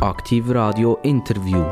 Aktiv 0.00 0.50
Radio 0.50 0.98
Interview. 1.02 1.64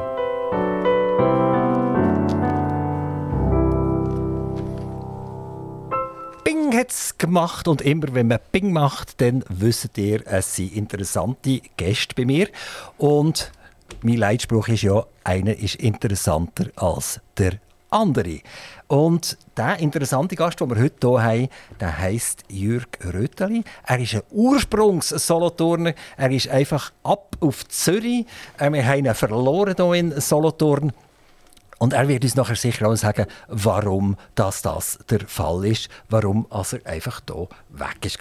Bing 6.43 6.73
hat 6.75 6.91
es 6.91 7.19
gemacht 7.19 7.69
und 7.69 7.83
immer 7.83 8.15
wenn 8.15 8.29
man 8.29 8.39
Bing 8.51 8.73
macht, 8.73 9.21
dann 9.21 9.45
wisst 9.51 9.99
ihr, 9.99 10.27
es 10.27 10.57
sind 10.57 10.75
interessante 10.75 11.61
Gäste 11.77 12.15
bei 12.15 12.25
mir. 12.25 12.49
Und 12.97 13.53
mein 14.03 14.17
Leitspruch 14.17 14.69
ist 14.69 14.83
ja, 14.83 15.05
einer 15.23 15.57
ist 15.59 15.75
interessanter 15.75 16.71
als 16.77 17.21
der 17.37 17.59
andere. 17.95 18.41
Und 18.87 19.39
der 19.57 19.79
interessante 19.79 20.37
Gast, 20.37 20.61
den 20.61 20.69
wir 20.69 20.83
heute 20.83 21.09
hier 21.09 21.23
haben, 21.23 21.49
der 21.81 21.99
heisst 21.99 22.45
Jürg 22.49 22.99
Röteli. 23.03 23.65
Er 23.87 23.99
ist 23.99 24.15
ein 24.15 24.23
Ursprungs-Solothurner. 24.31 25.95
Er 26.17 26.31
ist 26.31 26.49
einfach 26.49 26.93
ab 27.03 27.37
auf 27.41 27.67
Zürich. 27.69 28.27
Äh, 28.59 28.71
wir 28.73 28.87
haben 28.87 29.07
ihn 29.07 29.15
verloren 29.15 29.75
hier 29.77 29.95
in 29.95 30.21
Solothurn. 30.21 30.93
Und 31.79 31.93
er 31.93 32.09
wird 32.09 32.25
uns 32.25 32.37
nachher 32.37 32.57
sicher 32.57 32.89
auch 32.89 32.97
sagen, 32.97 33.27
warum 33.49 34.17
das, 34.35 34.63
das 34.63 34.99
der 35.11 35.21
Fall 35.27 35.65
ist, 35.67 35.89
warum 36.09 36.47
er 36.51 36.65
einfach 36.85 37.21
hier 37.27 37.49
weg 37.71 38.05
ist. 38.05 38.19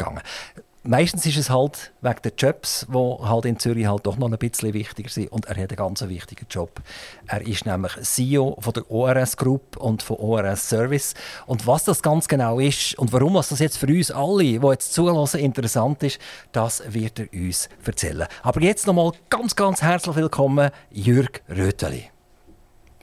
Meistens 0.85 1.25
ist 1.25 1.37
es 1.37 1.49
halt 1.49 1.93
wegen 2.01 2.21
der 2.25 2.33
Jobs, 2.37 2.85
die 2.89 2.97
halt 2.97 3.45
in 3.45 3.57
Zürich 3.57 3.85
halt 3.87 4.05
doch 4.05 4.17
noch 4.17 4.29
ein 4.29 4.37
bisschen 4.37 4.73
wichtiger 4.73 5.07
sind. 5.07 5.31
Und 5.31 5.45
er 5.45 5.55
hat 5.55 5.69
einen 5.69 5.77
ganz 5.77 6.01
wichtigen 6.01 6.45
Job. 6.49 6.81
Er 7.25 7.41
ist 7.47 7.65
nämlich 7.65 7.93
CEO 8.01 8.57
von 8.59 8.73
der 8.73 8.91
ORS 8.91 9.37
Group 9.37 9.77
und 9.77 10.03
von 10.03 10.17
ORS 10.17 10.67
Service. 10.67 11.13
Und 11.45 11.65
was 11.67 11.85
das 11.85 12.01
ganz 12.01 12.27
genau 12.27 12.59
ist 12.59 12.99
und 12.99 13.13
warum 13.13 13.35
das 13.35 13.57
jetzt 13.59 13.77
für 13.77 13.87
uns 13.87 14.11
alle, 14.11 14.43
die 14.43 14.55
jetzt 14.55 14.93
zulassen, 14.93 15.39
interessant 15.39 16.03
ist, 16.03 16.19
das 16.51 16.84
wird 16.93 17.17
er 17.17 17.31
uns 17.31 17.70
erzählen. 17.85 18.27
Aber 18.41 18.61
jetzt 18.61 18.85
nochmal 18.85 19.13
ganz, 19.29 19.55
ganz 19.55 19.81
herzlich 19.81 20.17
willkommen, 20.17 20.70
Jürg 20.91 21.43
Röteli. 21.47 22.09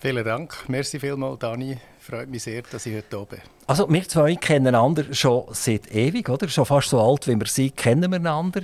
Vielen 0.02 0.24
Dank. 0.26 0.68
Merci 0.68 1.00
vielmals, 1.00 1.38
Dani. 1.38 1.78
Freut 1.98 2.28
mich 2.28 2.42
sehr, 2.42 2.60
dass 2.60 2.84
ich 2.84 2.94
heute 2.94 3.16
hier 3.16 3.26
bin. 3.26 3.40
Also 3.70 3.88
wir 3.88 4.02
zwei 4.08 4.34
kennen 4.34 4.74
einander 4.74 5.04
schon 5.14 5.44
seit 5.52 5.94
ewig, 5.94 6.28
oder? 6.28 6.48
Schon 6.48 6.66
fast 6.66 6.88
so 6.88 7.00
alt, 7.00 7.28
wie 7.28 7.38
wir 7.38 7.46
sind, 7.46 7.76
kennen 7.76 8.10
wir 8.10 8.16
einander. 8.16 8.62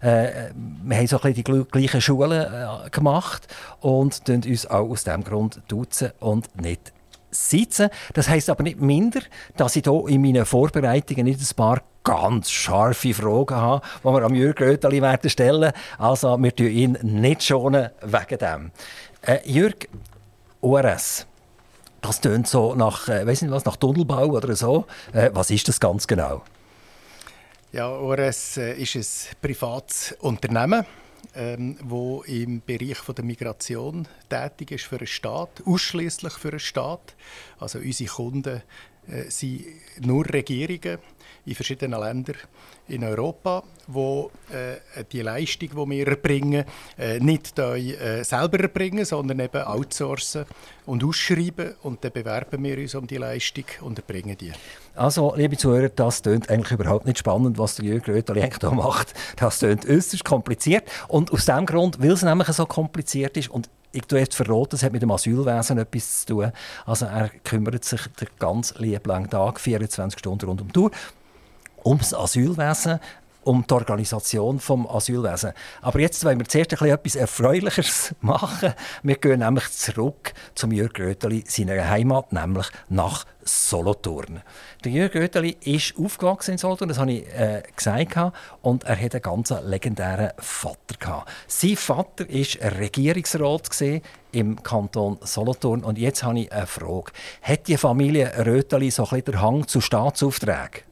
Äh, 0.00 0.50
wir 0.82 0.96
haben 0.96 1.06
so 1.06 1.20
ein 1.20 1.32
bisschen 1.32 1.64
die 1.64 1.64
gleichen 1.70 2.00
Schulen 2.00 2.44
äh, 2.44 2.90
gemacht 2.90 3.46
und 3.82 4.24
tun 4.24 4.42
uns 4.44 4.66
auch 4.66 4.90
aus 4.90 5.04
diesem 5.04 5.22
Grund 5.22 5.60
duzen 5.68 6.10
und 6.18 6.60
nicht 6.60 6.92
sitzen. 7.30 7.88
Das 8.14 8.28
heisst 8.28 8.50
aber 8.50 8.64
nicht 8.64 8.80
minder, 8.80 9.20
dass 9.56 9.76
ich 9.76 9.84
hier 9.84 10.08
in 10.08 10.22
meinen 10.22 10.44
Vorbereitungen 10.44 11.26
nicht 11.26 11.40
ein 11.40 11.54
paar 11.54 11.80
ganz 12.02 12.50
scharfe 12.50 13.14
Fragen 13.14 13.54
habe, 13.54 13.86
die 14.02 14.08
wir 14.08 14.22
am 14.24 14.34
Jürgen 14.34 14.64
Röteli 14.70 15.00
werden 15.00 15.30
stellen. 15.30 15.70
Also 15.98 16.36
wir 16.36 16.56
tun 16.56 16.66
ihn 16.66 16.98
nicht 17.02 17.44
schonen 17.44 17.90
wegen 18.02 18.38
dem. 18.38 18.70
Äh, 19.22 19.38
Jürg, 19.44 19.88
ORS. 20.60 21.28
Das 22.00 22.20
tönt 22.20 22.46
so 22.46 22.74
nach, 22.74 23.08
äh, 23.08 23.26
was, 23.26 23.42
nach 23.42 23.76
Tunnelbau 23.76 24.26
oder 24.26 24.54
so. 24.54 24.86
Äh, 25.12 25.30
was 25.32 25.50
ist 25.50 25.68
das 25.68 25.80
ganz 25.80 26.06
genau? 26.06 26.42
Ja, 27.72 27.88
ORS 27.90 28.56
äh, 28.56 28.80
ist 28.80 28.96
ein 28.96 29.36
privates 29.42 30.16
Unternehmen, 30.20 30.86
ähm, 31.34 31.76
wo 31.82 32.22
im 32.22 32.62
Bereich 32.64 32.96
von 32.98 33.14
der 33.14 33.24
Migration 33.24 34.08
tätig 34.28 34.70
ist 34.70 34.84
für 34.84 34.98
den 34.98 35.06
Staat, 35.06 35.62
ausschließlich 35.66 36.32
für 36.34 36.50
den 36.50 36.60
Staat. 36.60 37.14
Also 37.58 37.78
unsere 37.78 38.08
Kunden 38.08 38.62
äh, 39.08 39.30
sind 39.30 39.64
nur 40.00 40.24
Regierungen 40.28 40.98
in 41.46 41.54
verschiedenen 41.54 42.00
Ländern 42.00 42.36
in 42.88 43.04
Europa, 43.04 43.62
wo 43.86 44.30
äh, 44.50 45.04
die 45.10 45.22
Leistung, 45.22 45.68
die 45.70 45.90
wir 45.90 46.08
erbringen, 46.08 46.64
äh, 46.98 47.18
nicht 47.20 47.58
äh, 47.58 48.22
selber 48.22 48.60
erbringen, 48.60 49.04
sondern 49.04 49.40
eben 49.40 49.62
outsourcen 49.62 50.44
und 50.86 51.04
ausschreiben 51.04 51.74
und 51.82 52.02
dann 52.04 52.12
bewerben 52.12 52.62
wir 52.64 52.78
uns 52.78 52.94
um 52.94 53.06
die 53.06 53.16
Leistung 53.18 53.64
und 53.82 53.98
erbringen 53.98 54.36
die. 54.38 54.52
Also, 54.94 55.34
liebe 55.36 55.56
Zuhörer, 55.56 55.90
das 55.90 56.22
klingt 56.22 56.48
eigentlich 56.50 56.72
überhaupt 56.72 57.06
nicht 57.06 57.18
spannend, 57.18 57.58
was 57.58 57.76
der 57.76 57.84
Jürgen 57.84 58.14
eigentlich 58.14 58.54
hier 58.60 58.70
macht. 58.70 59.14
Das 59.36 59.58
klingt 59.58 59.88
äußerst 59.88 60.24
kompliziert 60.24 60.88
und 61.08 61.30
aus 61.30 61.44
diesem 61.44 61.66
Grund, 61.66 62.00
weil 62.02 62.12
es 62.12 62.22
nämlich 62.22 62.48
so 62.48 62.66
kompliziert 62.66 63.36
ist 63.36 63.50
und 63.50 63.68
ich 63.98 64.06
tue 64.06 64.20
jetzt 64.20 64.34
verraten, 64.34 64.76
es 64.76 64.82
hat 64.82 64.92
mit 64.92 65.02
dem 65.02 65.10
Asylwesen 65.10 65.78
etwas 65.78 66.24
zu 66.24 66.34
tun. 66.34 66.52
Also 66.86 67.06
er 67.06 67.30
kümmert 67.44 67.84
sich 67.84 68.00
den 68.20 68.28
ganz 68.38 68.74
lieben 68.78 69.28
Tag, 69.28 69.60
24 69.60 70.18
Stunden 70.18 70.46
rund 70.46 70.60
um 70.60 70.72
die 70.72 70.78
Uhr, 70.78 70.90
ums 71.84 72.14
Asylwesen, 72.14 73.00
um 73.48 73.64
die 73.66 73.72
Organisation 73.72 74.58
des 74.58 74.70
Asylwesen. 74.70 75.52
Aber 75.80 76.00
jetzt 76.00 76.22
wollen 76.22 76.38
wir 76.38 76.46
zuerst 76.46 76.72
etwas 76.74 77.14
Erfreulicheres 77.16 78.14
machen. 78.20 78.74
Wir 79.02 79.16
gehen 79.16 79.40
nämlich 79.40 79.70
zurück 79.72 80.34
zum 80.54 80.70
Jürg 80.70 80.98
Röteli, 80.98 81.44
seiner 81.46 81.88
Heimat, 81.88 82.30
nämlich 82.30 82.66
nach 82.90 83.24
Solothurn. 83.42 84.42
Der 84.84 84.92
Jürg 84.92 85.14
Röteli 85.14 85.56
ist 85.64 85.94
aufgewachsen 85.96 86.52
in 86.52 86.58
Solothurn, 86.58 86.90
das 86.90 86.98
habe 86.98 87.12
ich 87.12 87.26
äh, 87.28 87.62
gesagt, 87.74 88.34
und 88.60 88.84
er 88.84 89.00
hatte 89.00 89.16
einen 89.16 89.22
ganz 89.22 89.54
legendären 89.64 90.32
Vater. 90.38 91.24
Sein 91.46 91.76
Vater 91.76 92.28
war 92.28 92.78
Regierungsrat 92.78 93.70
im 94.32 94.62
Kanton 94.62 95.16
Solothurn. 95.22 95.84
Und 95.84 95.96
jetzt 95.96 96.22
habe 96.22 96.40
ich 96.40 96.52
eine 96.52 96.66
Frage. 96.66 97.12
Hat 97.40 97.66
die 97.66 97.78
Familie 97.78 98.30
Röteli 98.44 98.90
so 98.90 99.04
ein 99.04 99.08
bisschen 99.08 99.24
den 99.24 99.40
Hang 99.40 99.66
zu 99.66 99.80
Staatsaufträgen? 99.80 100.87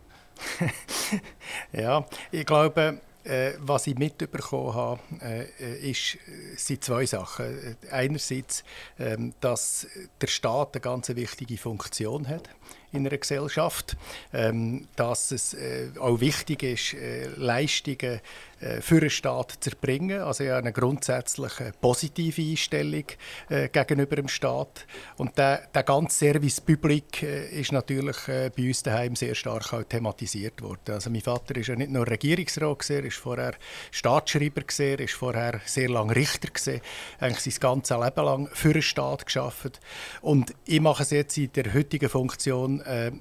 ja, 1.72 2.04
ich 2.30 2.46
glaube, 2.46 3.00
äh, 3.26 3.54
was 3.58 3.86
ich 3.88 3.98
mitbekommen 3.98 4.74
habe, 4.74 5.00
äh, 5.20 5.90
ist, 5.90 6.18
sind 6.56 6.84
zwei 6.84 7.06
Sachen. 7.06 7.76
Einerseits, 7.90 8.62
äh, 8.98 9.16
dass 9.40 9.86
der 10.20 10.28
Staat 10.28 10.74
eine 10.74 10.80
ganz 10.80 11.08
wichtige 11.08 11.58
Funktion 11.58 12.28
hat 12.28 12.48
in 12.92 13.06
einer 13.06 13.16
Gesellschaft, 13.16 13.96
ähm, 14.32 14.86
dass 14.96 15.30
es 15.30 15.54
äh, 15.54 15.90
auch 15.98 16.20
wichtig 16.20 16.62
ist, 16.62 16.94
äh, 16.94 17.26
Leistungen 17.36 18.20
äh, 18.60 18.80
für 18.80 19.00
den 19.00 19.10
Staat 19.10 19.58
zu 19.60 19.70
erbringen. 19.70 20.22
Also 20.22 20.44
ja, 20.44 20.56
eine 20.56 20.72
grundsätzliche 20.72 21.72
positive 21.80 22.40
Einstellung 22.40 23.04
äh, 23.50 23.68
gegenüber 23.68 24.16
dem 24.16 24.28
Staat. 24.28 24.86
Und 25.18 25.36
der, 25.36 25.66
der 25.74 25.82
ganze 25.82 26.16
Service 26.18 26.60
Public 26.62 27.22
äh, 27.22 27.60
ist 27.60 27.72
natürlich 27.72 28.16
äh, 28.28 28.50
bei 28.56 28.68
uns 28.68 28.82
daheim 28.82 29.14
sehr 29.14 29.34
stark 29.34 29.74
auch 29.74 29.82
thematisiert 29.82 30.62
worden. 30.62 30.94
Also 30.94 31.10
mein 31.10 31.20
Vater 31.20 31.56
ist 31.56 31.66
ja 31.66 31.76
nicht 31.76 31.90
nur 31.90 32.06
Regierungsrat 32.06 32.88
er 32.88 33.04
ist 33.04 33.16
vorher 33.16 33.54
Staatsschreiber 33.90 34.62
gewesen, 34.62 35.04
ist 35.04 35.14
vorher 35.14 35.60
sehr 35.66 35.90
lange 35.90 36.16
Richter 36.16 36.48
gewesen, 36.48 36.80
eigentlich 37.20 37.54
sein 37.54 37.60
ganzes 37.60 37.96
Leben 37.96 38.24
lang 38.24 38.48
für 38.52 38.72
den 38.72 38.82
Staat 38.82 39.26
geschafft. 39.26 39.80
Und 40.22 40.54
ich 40.64 40.80
mache 40.80 41.02
es 41.02 41.10
jetzt 41.10 41.36
in 41.36 41.52
der 41.52 41.74
heutigen 41.74 42.08
Funktion 42.08 42.75
äh, 42.82 43.08
äh, 43.08 43.12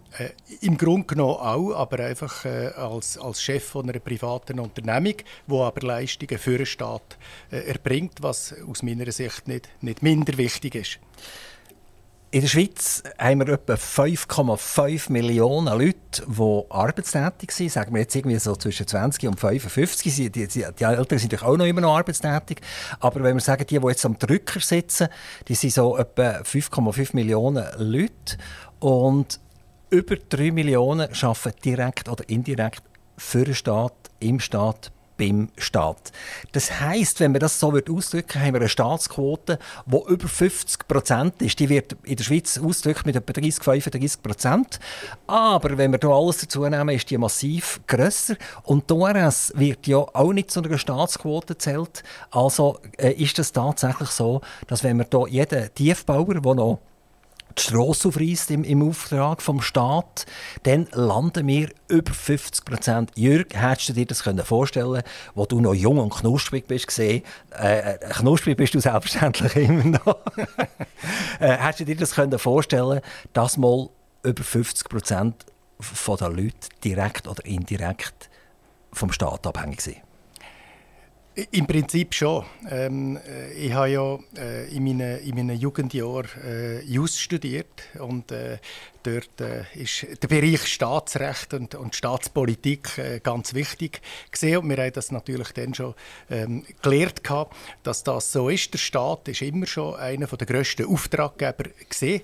im 0.61 0.77
Grunde 0.77 1.07
genommen 1.07 1.37
auch, 1.39 1.73
aber 1.73 2.03
einfach 2.03 2.45
äh, 2.45 2.67
als, 2.75 3.17
als 3.17 3.41
Chef 3.41 3.63
von 3.63 3.89
einer 3.89 3.99
privaten 3.99 4.59
Unternehmung, 4.59 5.15
wo 5.47 5.63
aber 5.63 5.81
Leistungen 5.81 6.37
für 6.37 6.57
den 6.57 6.65
Staat 6.65 7.17
äh, 7.51 7.67
erbringt, 7.67 8.21
was 8.21 8.55
aus 8.67 8.83
meiner 8.83 9.11
Sicht 9.11 9.47
nicht, 9.47 9.69
nicht 9.81 10.03
minder 10.03 10.37
wichtig 10.37 10.75
ist. 10.75 10.99
In 12.35 12.41
der 12.41 12.49
Schweiz 12.49 13.01
haben 13.17 13.39
wir 13.39 13.53
etwa 13.53 13.75
5,5 13.75 15.09
Millionen 15.09 15.67
Leute, 15.67 16.25
die 16.27 16.63
arbeitstätig 16.69 17.49
sind. 17.51 17.71
Sagen 17.71 17.93
wir 17.93 18.01
jetzt 18.01 18.13
irgendwie 18.13 18.37
so 18.39 18.57
zwischen 18.57 18.85
20 18.85 19.29
und 19.29 19.39
55. 19.39 20.13
Die, 20.13 20.29
die, 20.29 20.47
die 20.47 20.63
Älteren 20.63 21.17
sind 21.17 21.31
natürlich 21.31 21.43
auch 21.43 21.55
noch 21.55 21.65
immer 21.65 21.79
noch 21.79 21.95
arbeitstätig. 21.95 22.59
Aber 22.99 23.23
wenn 23.23 23.37
wir 23.37 23.41
sagen, 23.41 23.65
die, 23.65 23.79
die 23.79 23.87
jetzt 23.87 24.05
am 24.05 24.19
Drücker 24.19 24.59
sitzen, 24.59 25.07
die 25.47 25.55
sind 25.55 25.71
so 25.71 25.95
etwa 25.95 26.41
5,5 26.41 27.11
Millionen 27.15 27.63
Leute. 27.77 28.37
Und 28.79 29.39
über 29.95 30.17
3 30.17 30.51
Millionen 30.51 31.09
arbeiten 31.21 31.61
direkt 31.63 32.09
oder 32.09 32.27
indirekt 32.27 32.83
für 33.17 33.45
den 33.45 33.55
Staat, 33.55 33.93
im 34.19 34.39
Staat, 34.39 34.91
beim 35.17 35.49
Staat. 35.57 36.11
Das 36.51 36.81
heißt, 36.81 37.21
wenn 37.21 37.33
wir 37.33 37.39
das 37.39 37.59
so 37.59 37.71
ausdrücken, 37.71 38.41
haben 38.41 38.53
wir 38.53 38.59
eine 38.59 38.69
Staatsquote, 38.69 39.59
die 39.85 40.11
über 40.11 40.27
50 40.27 40.87
Prozent 40.87 41.41
ist. 41.41 41.57
Die 41.59 41.69
wird 41.69 41.95
in 42.03 42.17
der 42.17 42.23
Schweiz 42.25 42.57
ausgedrückt 42.57 43.05
mit 43.05 43.15
etwa 43.15 43.31
30, 43.31 43.63
35 43.63 44.21
Prozent. 44.21 44.79
Aber 45.27 45.77
wenn 45.77 45.91
wir 45.93 45.99
hier 46.01 46.09
alles 46.09 46.39
dazu 46.39 46.67
nehmen, 46.67 46.89
ist 46.89 47.09
die 47.09 47.17
massiv 47.17 47.79
grösser. 47.87 48.35
Und 48.63 48.89
die 48.89 48.93
ORS 48.93 49.53
wird 49.55 49.87
ja 49.87 49.97
auch 49.97 50.33
nicht 50.33 50.51
zu 50.51 50.61
einer 50.61 50.77
Staatsquote 50.77 51.57
zählt. 51.57 52.03
Also 52.31 52.79
äh, 52.97 53.13
ist 53.13 53.39
es 53.39 53.53
tatsächlich 53.53 54.09
so, 54.09 54.41
dass 54.67 54.83
wenn 54.83 54.97
wir 54.97 55.07
hier 55.09 55.27
jeden 55.29 55.73
Tiefbauer, 55.73 56.33
der 56.33 56.55
noch 56.55 56.79
die 57.57 57.61
Strasse 57.61 58.07
aufreißt 58.07 58.51
im, 58.51 58.63
im 58.63 58.87
Auftrag 58.87 59.41
vom 59.41 59.61
Staat, 59.61 60.25
dann 60.63 60.87
landen 60.91 61.47
wir 61.47 61.69
über 61.87 62.13
50 62.13 62.65
Prozent. 62.65 63.11
Jürg, 63.15 63.53
hättest 63.53 63.89
du 63.89 63.93
dir 63.93 64.05
das 64.05 64.23
vorstellen 64.43 65.03
wo 65.33 65.45
du 65.45 65.61
noch 65.61 65.73
jung 65.73 65.97
und 65.97 66.13
knusprig 66.13 66.67
bist? 66.67 66.87
Gesehen? 66.87 67.23
Äh, 67.57 67.95
äh 67.95 67.97
knusprig 68.09 68.57
bist 68.57 68.73
du 68.73 68.79
selbstverständlich 68.79 69.55
immer 69.69 69.99
noch. 70.05 70.17
äh, 71.39 71.57
hättest 71.57 71.81
du 71.81 71.85
dir 71.85 71.95
das 71.95 72.13
vorstellen 72.41 73.01
dass 73.33 73.57
mal 73.57 73.89
über 74.23 74.43
50 74.43 74.89
Prozent 74.89 75.45
der 76.07 76.29
Leute 76.29 76.69
direkt 76.83 77.27
oder 77.27 77.45
indirekt 77.45 78.29
vom 78.91 79.11
Staat 79.11 79.45
abhängig 79.45 79.81
sind? 79.81 80.04
Im 81.51 81.67
Prinzip 81.67 82.13
schon. 82.13 82.45
Ähm, 82.69 83.17
äh, 83.17 83.51
ich 83.51 83.73
habe 83.73 83.89
ja 83.89 84.17
äh, 84.37 84.73
in, 84.73 84.85
meinen, 84.85 85.19
in 85.19 85.35
meinen 85.35 85.59
Jugendjahren 85.59 86.29
äh, 86.41 86.79
Jus 86.83 87.19
studiert 87.19 87.67
und 87.99 88.31
äh, 88.31 88.57
dort 89.03 89.41
äh, 89.41 89.63
ist 89.73 90.07
der 90.23 90.29
Bereich 90.29 90.65
Staatsrecht 90.65 91.53
und, 91.53 91.75
und 91.75 91.93
Staatspolitik 91.93 92.97
äh, 92.97 93.19
ganz 93.19 93.53
wichtig 93.53 94.01
gesehen 94.31 94.59
und 94.59 94.69
wir 94.69 94.77
haben 94.77 94.93
das 94.93 95.11
natürlich 95.11 95.51
dann 95.51 95.73
schon 95.73 95.93
ähm, 96.29 96.63
gelernt 96.81 97.21
gehabt, 97.21 97.53
dass 97.83 98.03
das 98.05 98.31
so 98.31 98.47
ist. 98.47 98.73
Der 98.73 98.77
Staat 98.77 99.27
ist 99.27 99.41
immer 99.41 99.67
schon 99.67 99.95
einer 99.97 100.27
der 100.27 100.47
grössten 100.47 100.85
Auftraggeber 100.85 101.65
gesehen, 101.89 102.21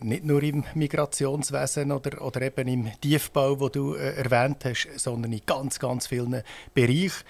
nicht 0.00 0.24
nur 0.24 0.42
im 0.42 0.64
Migrationswesen 0.74 1.92
oder, 1.92 2.20
oder 2.20 2.42
eben 2.42 2.68
im 2.68 3.00
Tiefbau, 3.00 3.60
wo 3.60 3.68
du 3.68 3.94
erwähnt 3.94 4.64
hast, 4.64 4.88
sondern 4.96 5.32
in 5.32 5.42
ganz 5.46 5.78
ganz 5.78 6.08
vielen 6.08 6.42
Bereichen. 6.74 7.22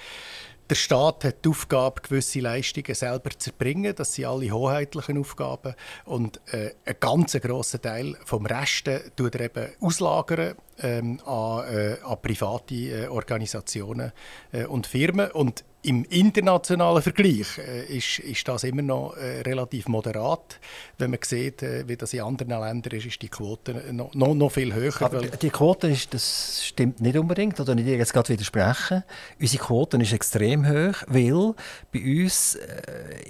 Der 0.68 0.74
Staat 0.74 1.22
hat 1.24 1.44
die 1.44 1.48
Aufgabe, 1.48 2.02
gewisse 2.02 2.40
Leistungen 2.40 2.94
selber 2.94 3.30
zu 3.30 3.50
erbringen. 3.50 3.94
Das 3.94 4.14
sind 4.14 4.24
alle 4.24 4.50
hoheitlichen 4.50 5.16
Aufgaben. 5.16 5.74
Und 6.04 6.40
äh, 6.52 6.72
ein 6.84 6.96
ganz 6.98 7.34
grosser 7.40 7.80
Teil 7.80 8.16
vom 8.24 8.46
Resten 8.46 9.00
tut 9.14 9.36
er 9.36 9.42
eben 9.42 9.68
auslagern 9.80 10.56
ähm, 10.82 11.20
an, 11.24 11.64
äh, 11.68 11.96
an, 12.04 12.16
private 12.20 12.74
äh, 12.74 13.06
Organisationen 13.08 14.12
äh, 14.52 14.64
und 14.64 14.86
Firmen. 14.86 15.30
Und 15.30 15.64
im 15.86 16.04
internationalen 16.10 17.00
Vergleich 17.00 17.58
äh, 17.58 17.84
ist, 17.96 18.18
ist 18.18 18.48
das 18.48 18.64
immer 18.64 18.82
noch 18.82 19.16
äh, 19.16 19.42
relativ 19.42 19.86
moderat. 19.86 20.58
Wenn 20.98 21.12
man 21.12 21.20
sieht, 21.22 21.62
äh, 21.62 21.86
wie 21.86 21.96
das 21.96 22.12
in 22.12 22.22
anderen 22.22 22.60
Ländern 22.60 22.94
ist, 22.94 23.06
ist 23.06 23.22
die 23.22 23.28
Quote 23.28 23.72
noch, 23.92 24.12
noch, 24.14 24.34
noch 24.34 24.50
viel 24.50 24.74
höher. 24.74 25.00
Aber 25.00 25.22
die 25.22 25.50
Quote 25.50 25.86
ist, 25.86 26.12
das 26.12 26.64
stimmt 26.64 27.00
nicht 27.00 27.16
unbedingt, 27.16 27.60
oder 27.60 27.76
nicht 27.76 27.86
jetzt 27.86 28.12
gerade 28.12 28.30
widersprechen. 28.30 29.04
Unsere 29.40 29.62
Quote 29.62 29.96
ist 29.98 30.12
extrem 30.12 30.68
hoch, 30.68 31.04
weil 31.06 31.54
bei 31.92 32.24
uns 32.24 32.58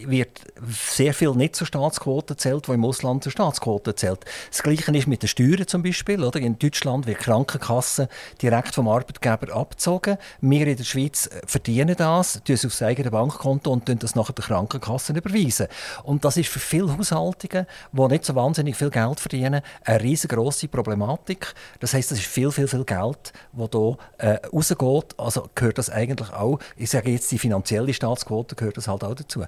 wird 0.06 0.40
sehr 0.66 1.12
viel 1.12 1.32
nicht 1.32 1.56
zur 1.56 1.66
Staatsquote 1.66 2.37
zählt, 2.37 2.69
wo 2.69 2.72
im 2.72 2.87
Ausland 2.87 3.22
zur 3.22 3.32
Staatsquote 3.32 3.94
zählt. 3.94 4.20
Das 4.50 4.62
Gleiche 4.62 4.96
ist 4.96 5.06
mit 5.06 5.22
den 5.22 5.28
Steuern 5.28 5.66
zum 5.66 5.82
Beispiel. 5.82 6.25
Oder? 6.25 6.40
In 6.40 6.58
Deutschland 6.58 7.06
wird 7.06 7.19
Krankenkasse 7.37 8.09
direkt 8.41 8.75
vom 8.75 8.88
Arbeitgeber 8.88 9.55
abgezogen. 9.55 10.17
Wir 10.41 10.67
in 10.67 10.77
der 10.77 10.85
Schweiz 10.85 11.27
äh, 11.27 11.41
verdienen 11.47 11.94
das 11.97 12.41
tun 12.44 12.55
es 12.55 12.65
aufs 12.65 12.83
eigene 12.83 13.11
Bankkonto 13.11 13.71
und 13.71 13.87
tun 13.87 13.99
das 13.99 14.15
nachher 14.15 14.33
der 14.33 14.44
Krankenkasse 14.44 15.12
überweisen. 15.12 15.67
Und 16.05 16.25
das 16.25 16.37
ist 16.37 16.49
für 16.49 16.59
viele 16.59 16.97
Haushaltungen, 16.97 17.67
die 17.93 18.09
nicht 18.09 18.25
so 18.25 18.35
wahnsinnig 18.35 18.77
viel 18.77 18.91
Geld 18.91 19.21
verdienen, 19.21 19.61
eine 19.85 20.03
riesengroße 20.03 20.69
Problematik. 20.69 21.55
Das 21.81 21.94
heißt, 21.94 22.11
das 22.11 22.19
ist 22.19 22.27
viel, 22.27 22.50
viel, 22.50 22.69
viel 22.69 22.85
Geld, 22.85 23.33
das 23.53 23.71
hier 23.71 23.97
äh, 24.19 24.47
rausgeht. 24.47 25.15
Also 25.19 25.49
gehört 25.55 25.79
das 25.79 25.91
eigentlich 25.91 26.32
auch, 26.32 26.59
ich 26.77 26.91
sage 26.91 27.11
jetzt, 27.11 27.31
die 27.31 27.39
finanzielle 27.39 27.93
Staatsquote 27.93 28.55
gehört 28.55 28.77
das 28.77 28.89
halt 28.89 29.05
auch 29.05 29.15
dazu. 29.15 29.44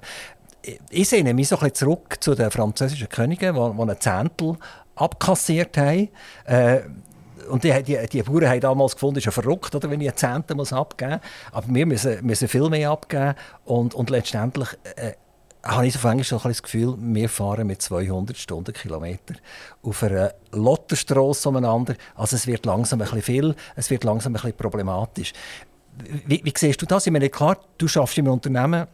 Ich 0.89 1.07
sehe 1.07 1.23
mich 1.23 1.47
so 1.47 1.55
ein 1.55 1.61
bisschen 1.61 1.75
zurück 1.75 2.17
zu 2.19 2.35
den 2.35 2.51
französischen 2.51 3.07
Königen, 3.07 3.55
die, 3.55 3.77
die 3.77 3.81
ein 3.81 3.99
Zehntel 3.99 4.57
abkassiert 4.95 5.77
haben. 5.77 6.09
Äh, 6.45 6.81
und 7.49 7.63
die, 7.63 7.83
die, 7.83 7.97
die 8.07 8.23
Bauern 8.23 8.47
haben 8.47 8.59
damals 8.61 8.93
gefunden, 8.93 9.17
es 9.17 9.21
ist 9.21 9.25
ja 9.25 9.31
verrückt, 9.31 9.75
oder, 9.75 9.89
wenn 9.89 10.01
ich 10.01 10.07
einen 10.07 10.17
Zehnten 10.17 10.57
muss 10.57 10.73
abgeben 10.73 11.13
muss. 11.13 11.21
Aber 11.51 11.67
wir 11.73 11.85
müssen, 11.85 12.25
müssen 12.25 12.47
viel 12.47 12.69
mehr 12.69 12.91
abgeben. 12.91 13.35
Und, 13.65 13.93
und 13.93 14.09
letztendlich 14.09 14.69
äh, 14.95 15.13
habe 15.63 15.87
ich 15.87 15.93
so 15.93 16.23
so 16.23 16.39
das 16.39 16.63
Gefühl, 16.63 16.95
wir 16.97 17.29
fahren 17.29 17.67
mit 17.67 17.81
200 17.81 18.37
Stundenkilometer 18.37 19.35
auf 19.83 20.03
einer 20.03 20.33
Lotterstrasse 20.51 21.49
umeinander. 21.49 21.95
Also 22.15 22.35
es 22.35 22.47
wird 22.47 22.65
langsam 22.65 23.01
ein 23.01 23.05
bisschen 23.05 23.21
viel, 23.21 23.55
es 23.75 23.89
wird 23.89 24.03
langsam 24.03 24.33
ein 24.33 24.41
bisschen 24.41 24.53
problematisch. 24.53 25.33
Wie, 26.25 26.41
wie 26.43 26.53
siehst 26.55 26.81
du 26.81 26.85
das? 26.85 27.05
Ich 27.05 27.11
meine, 27.11 27.29
klar, 27.29 27.57
du 27.77 27.87
schaffst 27.87 28.17
in 28.17 28.25
einem 28.25 28.35
Unternehmen, 28.35 28.87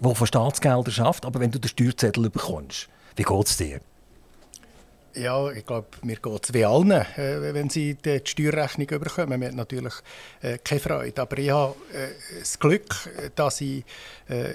das 0.00 0.18
von 0.18 0.26
Staatsgeldern 0.26 0.92
schafft, 0.92 1.24
aber 1.24 1.40
wenn 1.40 1.50
du 1.50 1.58
den 1.58 1.68
Steuerzettel 1.68 2.28
bekommst, 2.28 2.88
wie 3.16 3.22
geht 3.22 3.46
es 3.46 3.56
dir? 3.56 3.80
Ja, 5.16 5.48
ich 5.52 5.64
glaube, 5.64 5.86
mir 6.02 6.16
geht 6.16 6.44
es 6.44 6.52
wie 6.54 6.64
allen, 6.64 6.90
äh, 6.90 7.54
wenn 7.54 7.70
sie 7.70 7.94
die 7.94 8.20
Steuerrechnung 8.24 8.88
bekommen. 8.88 9.38
Man 9.38 9.44
hat 9.48 9.54
natürlich 9.54 9.94
äh, 10.42 10.58
keine 10.58 10.80
Freude. 10.80 11.22
Aber 11.22 11.38
ich 11.38 11.50
habe 11.50 11.76
äh, 11.92 12.40
das 12.40 12.58
Glück, 12.58 13.08
dass 13.36 13.60
ich 13.60 13.84
äh, 14.28 14.54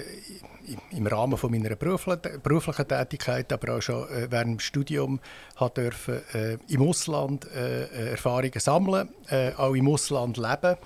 im 0.90 1.06
Rahmen 1.06 1.38
von 1.38 1.50
meiner 1.50 1.76
beruflichen 1.76 2.88
Tätigkeit, 2.88 3.50
aber 3.54 3.76
auch 3.76 3.80
schon 3.80 4.06
äh, 4.10 4.30
während 4.30 4.50
dem 4.50 4.60
Studium, 4.60 5.18
habe 5.56 5.82
dürfen, 5.82 6.20
äh, 6.34 6.58
im 6.68 6.82
Ausland 6.82 7.46
Erfahrungen 7.50 8.52
sammeln, 8.60 9.08
auch 9.56 9.74
im 9.74 9.88
Ausland 9.88 10.36
leben. 10.36 10.76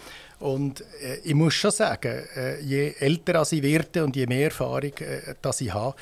Und 0.40 0.84
ich 1.22 1.34
muss 1.34 1.54
schon 1.54 1.70
sagen, 1.70 2.24
je 2.62 2.92
älter 2.98 3.42
ich 3.50 3.62
werde 3.62 4.04
und 4.04 4.16
je 4.16 4.26
mehr 4.26 4.46
Erfahrung 4.46 4.92
dass 5.40 5.60
ich 5.60 5.72
habe, 5.72 5.94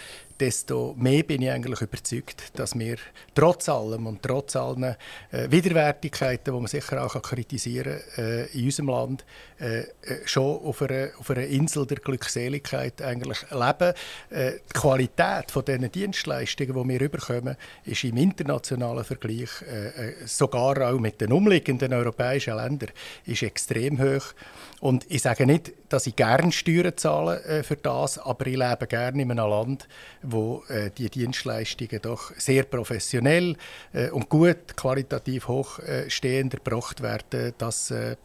desto 0.43 0.93
mehr 0.99 1.23
bin 1.23 1.41
ich 1.43 1.50
eigentlich 1.50 1.81
überzeugt, 1.81 2.59
dass 2.59 2.77
wir 2.77 2.97
trotz 3.33 3.69
allem 3.69 4.09
und 4.09 4.25
trotz 4.25 4.56
allen 4.56 4.83
äh, 4.83 4.97
Widerwärtigkeiten, 5.49 6.53
die 6.53 6.61
man 6.61 6.67
sicher 6.67 7.05
auch 7.05 7.23
kritisieren 7.23 8.00
kann, 8.17 8.25
äh, 8.25 8.44
in 8.47 8.65
unserem 8.65 8.89
Land 8.89 9.25
äh, 9.61 9.83
äh, 9.83 9.87
schon 10.25 10.59
auf 10.65 10.83
einer, 10.83 11.11
auf 11.17 11.31
einer 11.31 11.47
Insel 11.47 11.87
der 11.87 11.99
Glückseligkeit 11.99 13.00
eigentlich 13.03 13.39
leben. 13.53 13.94
Äh, 14.31 14.55
die 14.69 14.73
Qualität 14.81 15.53
von 15.53 15.65
Dienstleistungen, 15.65 16.75
die 16.75 16.88
wir 16.88 17.00
überkommen, 17.03 17.56
ist 17.85 18.03
im 18.03 18.17
internationalen 18.17 19.05
Vergleich, 19.05 19.62
äh, 19.62 20.27
sogar 20.27 20.93
auch 20.93 20.99
mit 20.99 21.21
den 21.21 21.31
umliegenden 21.31 21.93
europäischen 21.93 22.56
Ländern, 22.56 22.91
ist 23.27 23.45
extrem 23.45 24.03
hoch. 24.03 24.35
Und 24.82 25.08
ich 25.08 25.23
sage 25.23 25.46
nicht, 25.46 25.73
dass 25.90 26.08
ich 26.08 26.17
gerne 26.17 26.50
Steuern 26.50 26.96
zahle 26.96 27.40
äh, 27.44 27.62
für 27.62 27.76
das, 27.76 28.19
aber 28.19 28.49
ich 28.49 28.56
lebe 28.56 28.88
gerne 28.88 29.23
in 29.23 29.31
einem 29.31 29.49
Land, 29.49 29.87
wo 30.23 30.64
äh, 30.67 30.90
die 30.90 31.08
Dienstleistungen 31.08 32.02
doch 32.02 32.32
sehr 32.37 32.64
professionell 32.64 33.55
äh, 33.93 34.11
und 34.11 34.29
gut, 34.29 34.76
qualitativ 34.76 35.46
hochstehend 35.46 36.55
erbracht 36.55 37.00
werden. 37.00 37.55
Das 37.58 37.93
äh, 37.93 38.17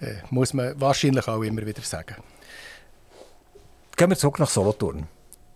äh, 0.00 0.14
muss 0.30 0.54
man 0.54 0.80
wahrscheinlich 0.80 1.28
auch 1.28 1.42
immer 1.42 1.66
wieder 1.66 1.82
sagen. 1.82 2.16
Gehen 3.94 4.08
wir 4.08 4.16
zurück 4.16 4.38
nach 4.38 4.48
Solothurn. 4.48 5.08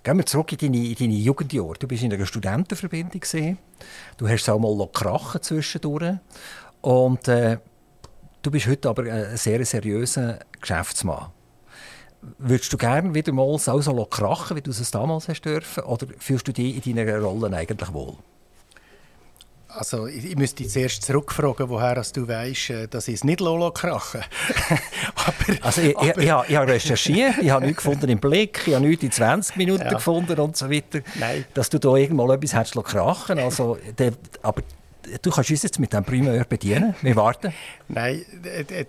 Gehen 0.03 0.19
wir 0.19 0.27
zurück 0.27 0.53
in 0.53 0.59
deine, 0.59 0.89
in 0.89 0.95
deine 0.95 1.15
Jugendjahre. 1.15 1.79
Du 1.79 1.89
bist 1.89 2.03
in 2.03 2.13
einer 2.13 2.27
Studentenverbindung. 2.27 3.19
Gewesen. 3.19 3.57
Du 4.19 4.29
hast 4.29 4.47
auch 4.51 4.59
mal 4.59 4.87
krachen 4.93 5.41
zwischendurch. 5.41 6.17
Und 6.83 7.29
äh, 7.29 7.57
Du 8.43 8.51
bist 8.51 8.67
heute 8.67 8.89
aber 8.89 9.03
ein 9.03 9.37
sehr 9.37 9.65
seriöser 9.67 10.39
Geschäftsmann. 10.61 11.27
Würdest 12.39 12.73
du 12.73 12.79
gerne 12.79 13.15
wieder 13.15 13.33
mal 13.33 13.59
so, 13.59 13.81
so 13.81 14.05
krachen, 14.07 14.57
wie 14.57 14.63
du 14.63 14.71
es 14.71 14.91
damals 14.91 15.29
hast 15.29 15.43
dürfen, 15.43 15.85
oder 15.85 16.07
fühlst 16.19 16.49
du 16.49 16.53
dich 16.53 16.87
in 16.87 16.97
deiner 16.97 17.19
Rolle 17.19 17.55
eigentlich 17.55 17.93
wohl? 17.93 18.17
Also 19.69 20.07
ich 20.07 20.37
müsste 20.37 20.67
zuerst 20.67 21.03
zurückfragen, 21.03 21.69
woher 21.69 21.95
du 21.95 22.27
weißt, 22.27 22.71
äh, 22.71 22.89
dass 22.89 23.07
ich 23.09 23.17
es 23.17 23.25
nicht 23.25 23.41
Lolo 23.41 23.71
krachen. 23.71 24.23
aber, 25.15 25.65
also 25.65 25.81
ich, 25.83 25.97
aber, 25.97 26.09
ich, 26.09 26.17
ich, 26.17 26.25
ich, 26.25 26.57
habe 26.57 26.73
recherchiert, 26.73 27.39
ich 27.41 27.51
habe 27.51 27.67
nichts 27.67 27.85
gefunden 27.85 28.09
im 28.09 28.19
Blick, 28.19 28.63
ich 28.67 28.75
habe 28.75 28.85
nichts 28.85 29.05
in 29.05 29.13
20 29.13 29.57
Minuten 29.57 29.85
ja. 29.85 29.91
gefunden 29.91 30.39
und 30.41 30.57
so 30.57 30.69
weiter. 30.71 31.01
Nein. 31.21 31.45
Dass 31.55 31.71
du 31.71 31.79
da 31.79 31.95
irgendwann 31.95 32.31
etwas 32.31 32.55
hättest 32.55 32.85
krachen. 32.85 33.39
Also, 33.39 33.79
der, 33.97 34.13
aber 34.43 34.63
du 35.23 35.31
kannst 35.31 35.51
uns 35.51 35.63
jetzt 35.63 35.79
mit 35.79 35.93
dem 35.93 36.05
Primär 36.05 36.45
bedienen. 36.45 36.95
Wir 37.03 37.17
warten. 37.17 37.53
Nein, 37.89 38.25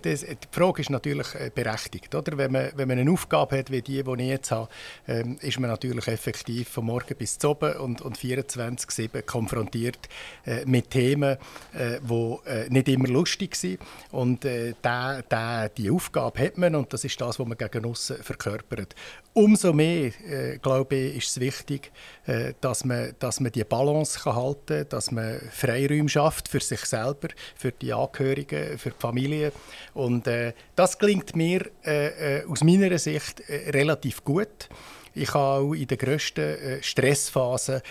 das, 0.02 0.20
die 0.20 0.36
Frage 0.50 0.82
ist 0.82 0.90
natürlich 0.90 1.34
äh, 1.34 1.50
berechtigt. 1.54 2.14
Oder? 2.14 2.36
Wenn, 2.38 2.52
man, 2.52 2.70
wenn 2.74 2.88
man 2.88 2.98
eine 2.98 3.10
Aufgabe 3.10 3.58
hat 3.58 3.70
wie 3.70 3.82
die, 3.82 4.02
die 4.02 4.22
ich 4.22 4.28
jetzt 4.28 4.50
habe, 4.50 4.68
ähm, 5.08 5.36
ist 5.40 5.58
man 5.58 5.70
natürlich 5.70 6.06
effektiv 6.08 6.68
von 6.68 6.86
morgen 6.86 7.16
bis 7.16 7.38
zu 7.38 7.50
oben 7.50 7.74
und, 7.76 8.02
und 8.02 8.16
24-7 8.16 9.22
konfrontiert 9.22 10.08
äh, 10.46 10.64
mit 10.64 10.90
Themen, 10.90 11.36
äh, 11.72 11.98
die 12.00 12.36
äh, 12.46 12.68
nicht 12.68 12.88
immer 12.88 13.08
lustig 13.08 13.56
sind. 13.56 13.80
Und 14.10 14.44
äh, 14.44 14.74
da, 14.82 15.22
da, 15.28 15.68
die 15.68 15.90
Aufgabe 15.90 16.40
hat 16.40 16.58
man 16.58 16.74
und 16.74 16.92
das 16.92 17.04
ist 17.04 17.20
das, 17.20 17.38
was 17.38 17.46
man 17.46 17.58
gegen 17.58 17.84
aussen 17.84 18.16
verkörpert. 18.22 18.94
Umso 19.34 19.72
mehr, 19.72 20.12
äh, 20.28 20.58
glaube 20.58 20.94
ich, 20.94 21.16
ist 21.16 21.30
es 21.30 21.40
wichtig, 21.40 21.90
äh, 22.26 22.52
dass, 22.60 22.84
man, 22.84 23.14
dass 23.18 23.40
man 23.40 23.50
die 23.50 23.64
Balance 23.64 24.20
kann 24.20 24.36
halten 24.36 24.66
kann, 24.66 24.88
dass 24.90 25.10
man 25.10 25.40
Freiräume 25.50 26.08
schafft 26.12 26.48
für 26.48 26.60
sich 26.60 26.80
selber, 26.80 27.28
für 27.56 27.72
die 27.72 27.92
Angehörigen, 27.92 28.78
für 28.78 28.90
die 28.90 28.98
Familie. 28.98 29.52
Und 29.94 30.26
äh, 30.26 30.52
das 30.76 30.98
gelingt 30.98 31.34
mir 31.34 31.70
äh, 31.84 32.40
äh, 32.40 32.46
aus 32.46 32.62
meiner 32.62 32.98
Sicht 32.98 33.40
äh, 33.48 33.70
relativ 33.70 34.24
gut. 34.24 34.68
Ich 35.14 35.28
kann 35.28 35.40
auch 35.42 35.72
in 35.72 35.86
den 35.86 35.98
grössten 35.98 36.40
äh, 36.40 36.82
Stressphasen 36.82 37.82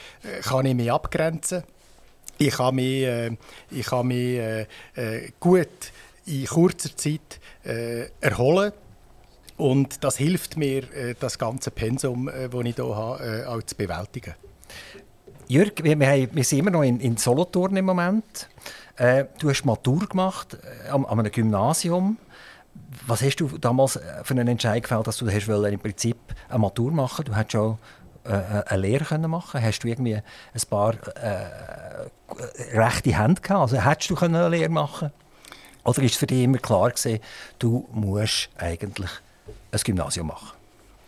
kann 0.43 0.65
ich 0.65 0.75
mich 0.75 0.91
abgrenzen. 0.91 1.63
Ich 2.37 2.55
kann 2.55 2.73
mich, 2.73 3.07
ich 3.69 3.85
kann 3.85 4.07
mich 4.07 4.65
gut 5.39 5.67
in 6.25 6.45
kurzer 6.47 6.97
Zeit 6.97 7.39
erholen. 8.19 8.71
Und 9.57 10.03
das 10.03 10.17
hilft 10.17 10.57
mir, 10.57 11.15
das 11.19 11.37
ganze 11.37 11.69
Pensum, 11.69 12.25
das 12.25 12.65
ich 12.65 12.75
hier 12.75 12.95
habe, 12.95 13.47
auch 13.47 13.61
zu 13.61 13.75
bewältigen. 13.75 14.33
Jörg, 15.51 15.73
wir, 15.83 15.99
wir, 15.99 16.43
sind 16.45 16.59
immer 16.59 16.71
noch 16.71 16.81
in, 16.81 17.01
in 17.01 17.17
Solothurn 17.17 17.75
im 17.75 17.83
Moment. 17.83 18.47
Äh, 18.95 19.25
du 19.37 19.49
hast 19.49 19.65
Matur 19.65 20.07
gemacht 20.07 20.57
äh, 20.85 20.87
an, 20.87 21.03
an 21.03 21.19
einem 21.19 21.29
Gymnasium. 21.29 22.15
was 23.05 23.21
hast 23.21 23.35
du 23.35 23.57
damals 23.57 23.99
für 24.23 24.33
einen 24.33 24.47
Entscheid 24.47 24.81
gefällt, 24.81 25.07
dass 25.07 25.17
du 25.17 25.29
hast 25.29 25.49
im 25.49 25.79
Prinzip 25.79 26.15
eine 26.47 26.59
Matur 26.59 26.93
machen 26.93 27.25
Du 27.25 27.35
hättest 27.35 27.51
schon 27.51 27.77
äh, 28.23 28.63
eine 28.65 28.81
Lehre 28.81 29.03
können 29.03 29.29
machen 29.29 29.61
Hast 29.61 29.79
du 29.79 29.89
irgendwie 29.89 30.15
ein 30.15 30.61
paar 30.69 30.93
äh, 31.17 32.77
rechte 32.77 33.19
Hände 33.19 33.41
gehabt? 33.41 33.73
Also 33.73 33.75
hättest 33.75 34.09
du 34.09 34.15
eine 34.15 34.47
Lehre 34.47 34.69
machen 34.69 35.11
Oder 35.83 36.01
ist 36.01 36.13
es 36.13 36.17
für 36.17 36.27
dich 36.27 36.43
immer 36.43 36.59
klar 36.59 36.91
gewesen, 36.91 37.19
du 37.59 37.89
musst 37.91 38.47
eigentlich 38.57 39.11
ein 39.73 39.79
Gymnasium 39.83 40.27
machen? 40.27 40.60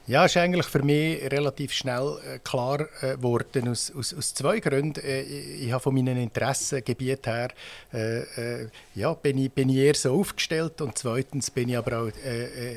Ja, 0.06 0.26
ist 0.26 0.36
eigentlich 0.36 0.66
für 0.66 0.84
mich 0.84 1.32
relativ 1.32 1.72
schnell 1.72 2.18
äh, 2.28 2.40
klar 2.40 2.90
äh, 3.00 3.16
geworden, 3.16 3.70
aus, 3.70 3.90
aus, 3.98 4.14
aus 4.14 4.34
zwei 4.34 4.60
Gründen. 4.60 5.00
Äh, 5.00 5.22
ich, 5.22 5.68
ich 5.68 5.72
habe 5.72 5.82
von 5.82 5.96
meinen 5.96 6.18
Interessengebieten 6.18 7.34
her 7.34 7.48
äh, 7.94 8.68
ja, 8.96 9.14
bin, 9.14 9.38
ich, 9.38 9.50
bin 9.54 9.70
ich 9.70 9.78
eher 9.78 9.96
so 9.96 10.20
aufgestellt 10.20 10.82
und 10.82 10.98
zweitens 10.98 11.52
bin 11.52 11.70
ich 11.70 11.78
aber 11.78 12.02
auch 12.02 12.12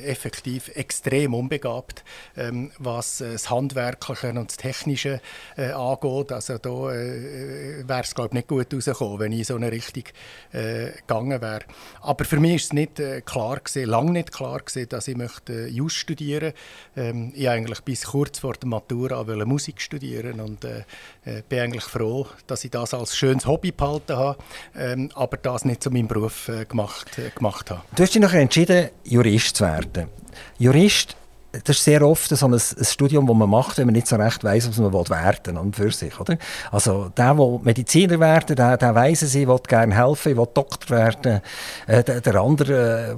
effektiv 0.05 0.69
extrem 0.75 1.33
unbegabt, 1.33 2.05
ähm, 2.37 2.71
was 2.77 3.17
das 3.17 3.49
Handwerkliche 3.49 4.29
und 4.29 4.49
das 4.49 4.55
Technische 4.55 5.19
angeht. 5.57 6.31
Also 6.31 6.57
da 6.57 6.69
wäre 6.69 8.01
es 8.03 8.15
glaube 8.15 8.29
ich 8.29 8.33
nicht 8.33 8.47
gut 8.47 8.73
rausgekommen, 8.73 9.19
wenn 9.19 9.31
ich 9.33 9.39
in 9.39 9.45
so 9.45 9.55
eine 9.55 9.71
Richtung 9.71 10.03
gegangen 10.51 11.41
wäre. 11.41 11.61
Aber 12.01 12.25
für 12.25 12.39
mich 12.39 12.55
ist 12.55 12.65
es 12.65 12.73
nicht 12.73 13.01
klar 13.25 13.59
gewesen, 13.59 13.89
lange 13.89 14.11
nicht 14.11 14.31
klar 14.31 14.59
gewesen, 14.59 14.87
dass 14.89 15.07
ich 15.07 15.17
möchte 15.17 15.67
Just 15.67 15.97
studieren 15.97 16.53
möchte. 16.95 17.16
Ähm, 17.16 17.16
ich 17.35 17.49
eigentlich 17.49 17.81
bis 17.81 18.05
kurz 18.05 18.39
vor 18.39 18.53
der 18.53 18.67
Matura 18.67 19.23
Musik 19.45 19.81
studieren 19.81 20.39
und 20.39 20.63
äh, 20.63 20.83
äh, 21.25 21.41
bin 21.47 21.59
eigentlich 21.59 21.83
froh, 21.83 22.27
dass 22.47 22.63
ich 22.63 22.71
das 22.71 22.93
als 22.93 23.15
schönes 23.15 23.45
Hobby 23.45 23.71
behalten 23.71 24.15
habe, 24.15 24.37
ähm, 24.75 25.09
aber 25.13 25.37
das 25.37 25.65
nicht 25.65 25.83
zu 25.83 25.91
meinem 25.91 26.07
Beruf 26.07 26.47
äh, 26.47 26.65
gemacht, 26.65 27.17
äh, 27.17 27.29
gemacht 27.29 27.71
habe. 27.71 27.81
Du 27.95 28.03
hast 28.03 28.13
dich 28.13 28.21
noch 28.21 28.33
entschieden, 28.33 28.89
Jurist 29.03 29.55
zu 29.55 29.63
werden. 29.63 30.09
Jurist 30.57 31.15
das 31.63 31.77
ist 31.77 31.83
sehr 31.83 32.01
oft 32.01 32.29
so 32.29 32.45
ein, 32.45 32.53
ein, 32.53 32.85
Studium, 32.85 33.27
das 33.27 33.35
man 33.35 33.49
macht, 33.49 33.77
wenn 33.77 33.85
man 33.85 33.93
nicht 33.93 34.07
so 34.07 34.15
recht 34.15 34.43
weiß, 34.43 34.69
was 34.69 34.77
man 34.77 34.93
werden 34.93 35.55
will, 35.55 35.71
für 35.71 35.91
sich. 35.91 36.19
Oder? 36.19 36.37
Also 36.71 37.09
der, 37.09 37.33
der 37.33 37.59
Mediziner 37.63 38.19
werden 38.19 38.55
der, 38.55 38.77
der 38.77 38.95
weiss 38.95 39.21
es, 39.21 39.35
ich 39.35 39.47
will 39.47 39.59
gerne 39.67 39.95
helfen, 39.95 40.31
ich 40.31 40.37
will 40.37 40.47
Doktor 40.53 40.95
werden. 40.95 41.41
Äh, 41.87 42.03
der, 42.03 42.21
der 42.21 42.35
andere, 42.35 43.17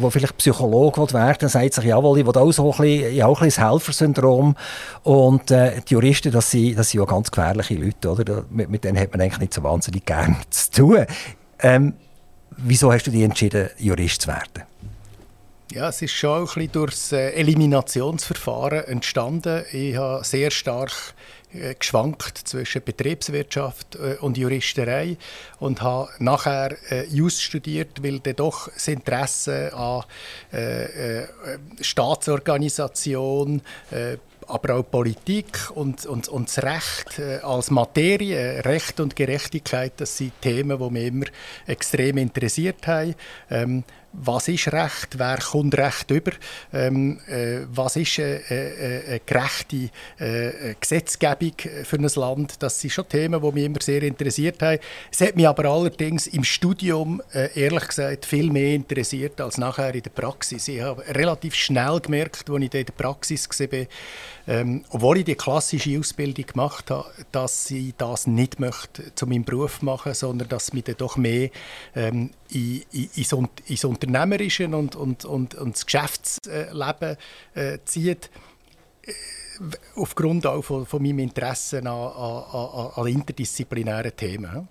der 0.00 0.10
vielleicht 0.10 0.36
Psychologe 0.36 1.00
will 1.00 1.12
werden 1.12 1.48
sagt 1.48 1.74
sich, 1.74 1.84
jawohl, 1.84 2.18
ich 2.18 2.26
will 2.26 2.36
auch 2.36 2.52
so 2.52 2.72
ein 2.72 2.78
bisschen, 2.78 3.14
ich 3.14 3.24
auch 3.24 3.40
ein 3.40 3.46
bisschen 3.46 3.62
das 3.62 3.70
Helfersyndrom. 3.70 4.56
Und 5.02 5.50
äh, 5.50 5.80
die 5.88 5.94
Juristen, 5.94 6.32
das 6.32 6.50
sind, 6.50 6.78
das 6.78 6.90
sind 6.90 7.00
ja 7.00 7.06
ganz 7.06 7.30
gefährliche 7.30 7.74
Leute. 7.74 8.10
Oder? 8.10 8.44
Mit, 8.50 8.70
mit 8.70 8.84
denen 8.84 8.98
hat 8.98 9.12
man 9.12 9.20
eigentlich 9.20 9.40
nicht 9.40 9.54
so 9.54 9.62
wahnsinnig 9.62 10.04
gerne 10.04 10.36
zu 10.50 10.70
tun. 10.70 11.06
Ähm, 11.60 11.94
wieso 12.56 12.92
hast 12.92 13.06
du 13.06 13.10
dich 13.10 13.22
entschieden, 13.22 13.68
Jurist 13.78 14.22
zu 14.22 14.28
werden? 14.28 14.64
Ja, 15.74 15.88
es 15.88 16.02
ist 16.02 16.12
schon 16.12 16.40
ein 16.40 16.44
bisschen 16.44 16.72
durch 16.72 16.90
das 16.90 17.12
äh, 17.12 17.30
Eliminationsverfahren 17.30 18.84
entstanden. 18.84 19.64
Ich 19.72 19.96
habe 19.96 20.22
sehr 20.22 20.50
stark 20.50 20.92
äh, 21.54 21.74
geschwankt 21.74 22.36
zwischen 22.44 22.82
Betriebswirtschaft 22.84 23.94
äh, 23.94 24.16
und 24.20 24.36
Juristerei 24.36 25.16
und 25.60 25.80
habe 25.80 26.10
nachher 26.18 26.76
Just 27.08 27.42
studiert, 27.42 28.02
weil 28.02 28.20
dann 28.20 28.36
doch 28.36 28.68
das 28.68 28.88
Interesse 28.88 29.72
an 29.72 30.04
Staatsorganisation, 31.80 33.62
aber 34.46 34.74
auch 34.74 34.82
Politik 34.82 35.70
und, 35.74 36.04
und, 36.04 36.28
und 36.28 36.48
das 36.48 36.62
Recht 36.62 37.20
als 37.42 37.70
Materie, 37.70 38.64
Recht 38.64 39.00
und 39.00 39.16
Gerechtigkeit, 39.16 39.92
das 39.98 40.16
sind 40.16 40.32
Themen, 40.40 40.78
die 40.78 40.90
mich 40.90 41.06
immer 41.06 41.26
extrem 41.66 42.18
interessiert 42.18 42.86
haben. 42.86 43.84
Was 44.14 44.48
ist 44.48 44.72
Recht, 44.72 45.18
wer 45.18 45.38
kommt 45.38 45.76
Recht 45.76 46.10
über, 46.10 46.32
ähm, 46.72 47.18
äh, 47.26 47.60
was 47.72 47.96
ist 47.96 48.18
eine, 48.18 48.40
eine, 48.48 49.02
eine 49.08 49.20
gerechte 49.24 49.90
äh, 50.18 50.74
Gesetzgebung 50.78 51.54
für 51.84 51.96
ein 51.96 52.10
Land. 52.14 52.62
Das 52.62 52.78
sind 52.78 52.90
schon 52.90 53.08
Themen, 53.08 53.40
die 53.40 53.52
mich 53.52 53.64
immer 53.64 53.80
sehr 53.80 54.02
interessiert 54.02 54.62
haben. 54.62 54.78
Es 55.10 55.20
hat 55.20 55.34
mich 55.34 55.48
aber 55.48 55.64
allerdings 55.64 56.26
im 56.26 56.44
Studium, 56.44 57.22
äh, 57.32 57.48
ehrlich 57.58 57.88
gesagt, 57.88 58.26
viel 58.26 58.50
mehr 58.50 58.74
interessiert 58.74 59.40
als 59.40 59.56
nachher 59.56 59.94
in 59.94 60.02
der 60.02 60.10
Praxis. 60.10 60.68
Ich 60.68 60.80
habe 60.82 61.02
relativ 61.08 61.54
schnell 61.54 61.98
gemerkt, 62.00 62.50
als 62.50 62.62
ich 62.62 62.74
in 62.74 62.84
der 62.84 62.92
Praxis 62.92 63.48
war, 63.48 63.86
ähm, 64.46 64.84
obwohl 64.90 65.18
ich 65.18 65.24
die 65.24 65.34
klassische 65.34 65.98
Ausbildung 65.98 66.46
gemacht 66.46 66.90
habe, 66.90 67.10
dass 67.30 67.70
ich 67.70 67.94
das 67.96 68.26
nicht 68.26 68.58
möchte 68.60 69.14
zu 69.14 69.26
meinem 69.26 69.44
Beruf 69.44 69.82
machen, 69.82 70.14
sondern 70.14 70.48
dass 70.48 70.72
mich 70.72 70.84
dann 70.84 70.96
doch 70.96 71.16
mehr 71.16 71.50
ähm, 71.94 72.30
in, 72.50 72.82
in, 72.92 73.08
ins, 73.14 73.84
Unternehmerische 73.84 74.68
und, 74.68 74.96
und, 74.96 75.24
und, 75.24 75.54
und 75.54 75.74
das 75.74 75.86
Geschäftsleben 75.86 77.16
äh, 77.54 77.78
zieht 77.84 78.30
äh, 79.04 79.12
aufgrund 79.96 80.46
auch 80.46 80.62
von, 80.62 80.86
von 80.86 81.02
meinem 81.02 81.20
Interesse 81.20 81.78
an, 81.78 81.86
an, 81.86 82.44
an, 82.52 82.90
an 82.94 83.06
interdisziplinären 83.06 84.16
Themen. 84.16 84.68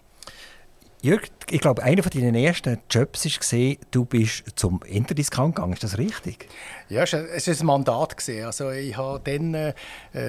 Jörg, 1.03 1.22
ich 1.50 1.62
glaube, 1.62 1.81
einer 1.81 2.03
von 2.03 2.12
deinen 2.12 2.36
ersten 2.36 2.77
Jobs 2.88 3.25
war, 3.25 3.75
du 3.89 4.05
bist 4.05 4.43
zum 4.55 4.81
Interdiscount 4.84 5.55
gegangen. 5.55 5.74
Ist 5.74 5.84
das 5.84 5.98
richtig? 5.98 6.48
Ja, 6.89 7.01
es 7.03 7.13
war 7.13 7.22
ein 7.22 7.65
Mandat. 7.65 8.15
Also 8.46 8.70
ich 8.70 8.96
habe 8.96 9.20
dann, 9.24 9.55
äh, 9.55 9.74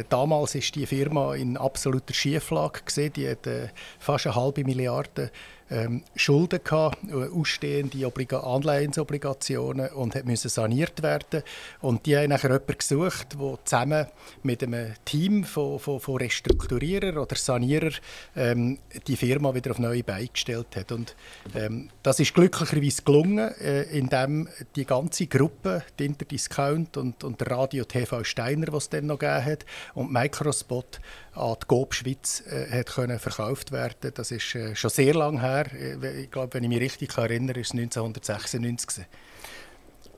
damals 0.08 0.54
war 0.54 0.62
die 0.74 0.86
Firma 0.86 1.34
in 1.34 1.58
absoluter 1.58 2.14
Schieflage. 2.14 2.80
Gewesen. 2.86 3.12
Die 3.12 3.28
hat 3.28 3.46
äh, 3.46 3.68
fast 3.98 4.26
eine 4.26 4.34
halbe 4.34 4.64
Milliarde 4.64 5.30
ähm, 5.72 6.02
Schulden 6.14 6.60
gehabt, 6.62 6.98
äh, 7.08 7.28
ausstehende 7.34 8.06
Obliga 8.06 8.40
Anleihensobligationen 8.40 9.88
und 9.90 10.22
musste 10.24 10.48
saniert 10.48 11.02
werden. 11.02 11.42
Und 11.80 12.06
die 12.06 12.16
haben 12.16 12.28
nachher 12.28 12.50
jemanden 12.50 12.78
gesucht, 12.78 13.36
der 13.40 13.58
zusammen 13.64 14.06
mit 14.42 14.62
einem 14.62 14.92
Team 15.04 15.44
von, 15.44 15.78
von, 15.78 15.98
von 15.98 16.16
Restrukturierern 16.16 17.16
oder 17.16 17.36
Sanierern 17.36 17.94
ähm, 18.36 18.78
die 19.06 19.16
Firma 19.16 19.54
wieder 19.54 19.70
auf 19.70 19.78
neue 19.78 20.04
Beine 20.04 20.28
gestellt 20.28 20.76
hat. 20.76 20.92
Und 20.92 21.16
ähm, 21.54 21.88
das 22.02 22.20
ist 22.20 22.34
glücklicherweise 22.34 23.02
gelungen, 23.02 23.52
äh, 23.60 23.82
indem 23.84 24.48
die 24.76 24.84
ganze 24.84 25.26
Gruppe, 25.26 25.82
die 25.98 26.06
Interdiscount 26.06 26.96
und, 26.96 27.24
und 27.24 27.50
Radio 27.50 27.84
TV 27.84 28.24
Steiner, 28.24 28.66
was 28.72 28.84
es 28.84 28.90
dann 28.90 29.06
noch 29.06 29.18
gegeben 29.18 29.44
hat, 29.44 29.66
und 29.94 30.12
Microspot 30.12 31.00
an 31.34 31.56
die 31.62 31.66
Coop 31.66 31.94
Schweiz 31.94 32.42
äh, 32.46 32.70
hat 32.70 32.86
können 32.86 33.18
verkauft 33.18 33.72
werden. 33.72 34.12
Das 34.14 34.30
ist 34.30 34.54
äh, 34.54 34.74
schon 34.74 34.90
sehr 34.90 35.14
lange 35.14 35.40
her. 35.40 35.66
Äh, 35.72 36.22
ich 36.22 36.30
glaube, 36.30 36.54
wenn 36.54 36.64
ich 36.64 36.68
mich 36.68 36.80
richtig 36.80 37.16
erinnere, 37.16 37.60
ist 37.60 37.68
es 37.68 37.80
1996. 37.80 39.06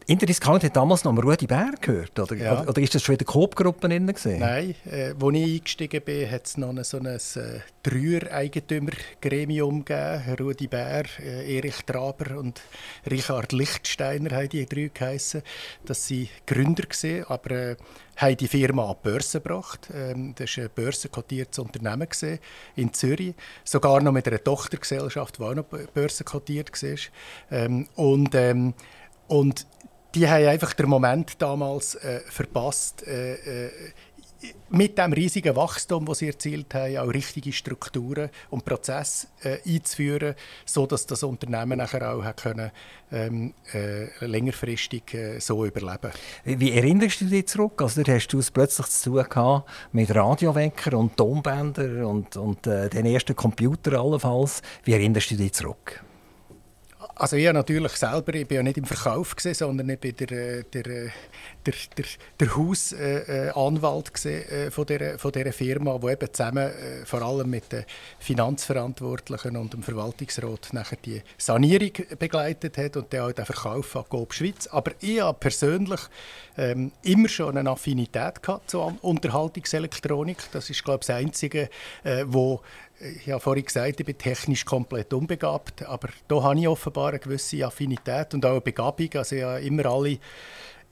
Gewesen. 0.05 0.13
Interdiscount 0.13 0.65
hat 0.65 0.77
damals 0.77 1.05
noch 1.05 1.13
um 1.13 1.19
Rudi 1.19 1.47
Bär 1.47 1.73
gehört, 1.81 2.19
oder? 2.19 2.37
Ja. 2.37 2.67
Oder, 2.67 2.83
ist 2.83 2.95
das 2.95 3.03
schon 3.03 3.15
in 3.15 3.19
der 3.19 3.27
Coop-Gruppe 3.27 3.89
Nein, 3.89 4.75
äh, 4.91 5.13
als 5.13 5.35
ich 5.35 5.55
eingestiegen 5.55 6.03
bin, 6.03 6.31
hat 6.31 6.47
es 6.47 6.57
noch 6.57 6.69
ein, 6.69 6.85
so 6.85 6.99
ein 6.99 7.07
äh, 7.07 7.61
Dreier-Eigentümer-Gremium 7.83 9.85
gegeben. 9.85 10.37
Rudi 10.39 10.67
Bär, 10.67 11.05
äh, 11.21 11.57
Erich 11.57 11.83
Traber 11.87 12.39
und 12.39 12.61
Richard 13.11 13.53
Lichtsteiner 13.53 14.37
haben 14.37 14.49
die 14.51 14.67
drei 14.67 14.91
geheissen. 14.93 15.43
Das 15.87 16.11
waren 16.11 16.29
Gründer, 16.47 16.83
gewesen, 16.83 17.25
aber 17.29 17.51
äh, 17.51 17.77
haben 18.17 18.37
die 18.37 18.49
Firma 18.49 18.91
an 18.91 18.97
die 19.03 19.09
Börse 19.09 19.41
gebracht. 19.41 19.89
Ähm, 19.95 20.35
das 20.37 20.57
war 20.57 20.65
ein 20.65 20.71
börsenkotiertes 20.75 21.59
Unternehmen 21.59 22.09
gewesen, 22.09 22.39
in 22.77 22.93
Zürich, 22.93 23.35
sogar 23.65 24.03
noch 24.03 24.13
mit 24.13 24.29
einer 24.29 24.43
Tochtergesellschaft, 24.43 25.39
die 25.39 25.43
auch 25.43 25.55
noch 25.55 25.65
börsenkotiert 25.65 26.71
war. 26.83 26.99
Ähm, 27.51 27.89
und, 27.95 28.35
ähm, 28.35 28.75
und 29.29 29.67
die 30.15 30.29
haben 30.29 30.47
einfach 30.47 30.73
den 30.75 30.89
Moment 30.89 31.41
damals 31.41 31.97
äh, 31.97 32.21
verpasst, 32.29 33.07
äh, 33.07 33.67
äh, 33.67 33.71
mit 34.71 34.99
dem 34.99 35.13
riesigen 35.13 35.57
Wachstum, 35.57 36.05
das 36.07 36.19
sie 36.19 36.27
erzielt 36.27 36.75
haben, 36.75 36.99
auch 36.99 37.09
richtige 37.09 37.53
Strukturen 37.53 38.31
und 38.51 38.65
Prozesse 38.65 39.29
äh, 39.43 39.59
einzuführen, 39.67 40.35
so 40.67 40.87
dass 40.87 41.07
das 41.07 41.23
Unternehmen 41.23 41.79
nachher 41.79 42.15
auch 42.15 42.37
können, 42.37 42.71
ähm, 43.13 43.55
äh, 43.73 44.25
längerfristig 44.25 45.15
äh, 45.15 45.39
so 45.41 45.65
überleben. 45.65 46.11
Wie, 46.45 46.61
wie 46.61 46.73
erinnerst 46.73 47.21
du 47.21 47.27
dich 47.27 47.49
zurück? 47.49 47.81
Also, 47.81 48.03
hast 48.07 48.29
du 48.29 48.39
es 48.39 48.51
plötzlich 48.51 48.87
zu 48.89 49.11
tun 49.11 49.25
gehabt 49.29 49.71
mit 49.93 50.15
Radiowecker 50.15 50.99
und 50.99 51.17
Tonbänder 51.17 52.07
und, 52.07 52.37
und 52.37 52.67
äh, 52.67 52.89
den 52.91 53.07
ersten 53.07 53.37
Computer 53.37 53.99
allenfalls. 54.01 54.63
Wie 54.85 54.93
erinnerst 54.93 55.31
du 55.31 55.37
dich 55.37 55.53
zurück? 55.53 56.05
Also 57.17 57.37
ich 57.37 57.53
natürlich 57.53 57.93
selber, 57.93 58.35
ich 58.35 58.49
bin 58.49 58.57
ja 58.57 58.63
nicht 58.63 58.77
im 58.77 58.85
Verkauf 58.85 59.37
gewesen, 59.37 59.55
sondern 59.55 59.89
ich 59.89 60.01
bin 60.01 60.17
der, 60.17 60.31
äh, 60.33 60.65
der, 60.65 60.87
äh, 60.87 61.11
der, 61.67 61.75
der, 61.97 62.05
der 62.41 62.57
Hausanwalt 62.57 64.25
äh, 64.27 64.71
von, 64.71 64.87
dieser, 64.87 65.19
von 65.19 65.33
dieser 65.33 65.53
Firma, 65.53 65.99
der 65.99 66.11
eben 66.11 66.33
zusammen 66.33 66.69
äh, 66.69 67.05
vor 67.05 67.23
allem 67.23 67.51
mit 67.51 67.73
den 67.73 67.85
Finanzverantwortlichen 68.19 69.57
und 69.57 69.73
dem 69.73 69.83
Verwaltungsrat 69.83 70.73
nachher 70.73 70.99
die 71.05 71.23
Sanierung 71.39 71.93
begleitet 72.19 72.77
hat 72.79 72.97
und 72.97 73.13
dann 73.13 73.21
auch 73.21 73.33
den 73.33 73.45
Verkauf 73.45 73.97
an 73.97 74.05
Coop 74.09 74.35
Schweiz. 74.35 74.67
Aber 74.67 74.93
ich 75.01 75.21
habe 75.21 75.39
persönlich 75.39 76.01
ähm, 76.57 76.93
immer 77.03 77.29
schon 77.29 77.57
eine 77.57 77.71
Affinität 77.71 78.43
gehabt 78.43 78.71
zur 78.71 78.95
Unterhaltungselektronik. 79.03 80.39
Das 80.53 80.71
ist 80.71 80.85
glaube 80.85 81.01
ich 81.03 81.07
das 81.07 81.17
Einzige, 81.17 81.71
äh, 82.05 82.25
wo 82.27 82.61
ich 83.01 83.31
habe 83.31 83.41
vorhin 83.41 83.65
gesagt, 83.65 84.01
ich 84.01 84.07
bin 84.07 84.17
technisch 84.17 84.65
komplett 84.65 85.13
unbegabt, 85.13 85.85
aber 85.85 86.09
da 86.29 86.43
habe 86.43 86.59
ich 86.59 86.69
offenbar 86.69 87.09
eine 87.09 87.19
gewisse 87.19 87.65
Affinität 87.67 88.33
und 88.35 88.47
auch 88.47 88.53
eine 88.53 88.61
Begabung. 88.61 89.09
Also 89.15 89.37
ich 89.37 89.43
habe 89.43 89.61
immer 89.61 89.87
alle 89.87 90.19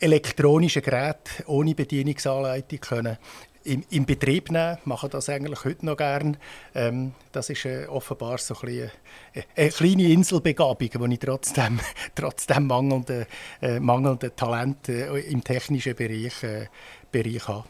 elektronischen 0.02 0.82
Geräte 0.82 1.44
ohne 1.46 1.74
Bedienungsanleitung 1.74 2.80
können 2.80 3.18
im, 3.64 3.84
im 3.90 4.06
Betrieb 4.06 4.50
nehmen, 4.50 4.78
mache 4.84 5.08
das 5.08 5.28
eigentlich 5.28 5.64
heute 5.64 5.86
noch 5.86 5.96
gern. 5.96 6.36
Ähm, 6.74 7.12
das 7.30 7.50
ist 7.50 7.64
äh, 7.64 7.86
offenbar 7.86 8.38
so 8.38 8.54
ein 8.54 8.60
bisschen, 8.60 8.90
äh, 9.34 9.42
eine 9.56 9.70
kleine 9.70 10.08
Inselbegabung, 10.08 10.88
die 10.90 11.14
ich 11.14 11.18
trotzdem, 11.20 11.80
trotzdem 12.14 12.66
mangelnde, 12.66 13.26
äh, 13.60 13.80
mangelnde 13.80 14.34
Talent 14.34 14.88
äh, 14.88 15.18
im 15.20 15.44
technischen 15.44 15.94
Bereich, 15.94 16.42
äh, 16.42 16.66
Bereich 17.10 17.46
habe. 17.46 17.64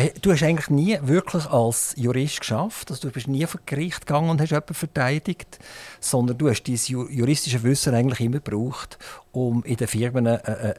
Hey, 0.00 0.12
du 0.22 0.30
hast 0.30 0.44
eigentlich 0.44 0.70
nie 0.70 0.96
wirklich 1.02 1.46
als 1.46 1.92
Jurist 1.96 2.38
geschafft, 2.38 2.88
also 2.92 3.08
du 3.08 3.12
bist 3.12 3.26
nie 3.26 3.44
vor 3.46 3.60
Gericht 3.66 4.06
gegangen 4.06 4.30
und 4.30 4.40
hast 4.40 4.50
jemanden 4.50 4.74
verteidigt, 4.74 5.58
sondern 5.98 6.38
du 6.38 6.48
hast 6.48 6.62
dein 6.62 6.76
juristische 6.76 7.60
Wissen 7.64 7.96
eigentlich 7.96 8.20
immer 8.20 8.38
gebraucht, 8.38 8.96
um 9.32 9.64
in 9.64 9.74
den 9.74 9.88
Firmen 9.88 10.26
äh, 10.26 10.36
äh, 10.36 10.74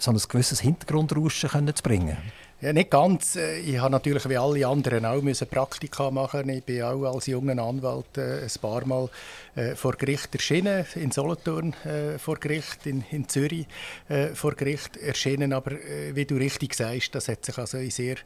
so 0.00 0.10
ein 0.10 0.18
gewisses 0.28 0.58
Hintergrundrauschen 0.58 1.72
zu 1.72 1.82
bringen. 1.84 2.16
Ja, 2.64 2.72
nicht 2.72 2.90
ganz. 2.90 3.36
Äh, 3.36 3.58
ich 3.58 3.78
habe 3.78 3.92
natürlich 3.92 4.26
wie 4.26 4.38
alle 4.38 4.66
anderen 4.66 5.04
auch 5.04 5.20
müssen 5.20 5.46
Praktika 5.46 6.10
machen. 6.10 6.48
Ich 6.48 6.64
bin 6.64 6.82
auch 6.82 7.12
als 7.12 7.26
junger 7.26 7.62
Anwalt 7.62 8.16
äh, 8.16 8.40
ein 8.42 8.50
paar 8.58 8.86
Mal 8.86 9.10
äh, 9.54 9.74
vor 9.74 9.92
Gericht 9.96 10.34
erschienen, 10.34 10.86
in 10.94 11.10
Solothurn 11.10 11.74
äh, 11.84 12.18
vor 12.18 12.36
Gericht, 12.36 12.86
in, 12.86 13.04
in 13.10 13.28
Zürich 13.28 13.66
äh, 14.08 14.28
vor 14.28 14.54
Gericht 14.54 14.96
erschienen. 14.96 15.52
Aber 15.52 15.72
äh, 15.72 16.16
wie 16.16 16.24
du 16.24 16.36
richtig 16.36 16.72
sagst, 16.72 17.14
das 17.14 17.28
hat 17.28 17.44
sich 17.44 17.58
also 17.58 17.76
in 17.76 17.90
sehr, 17.90 18.16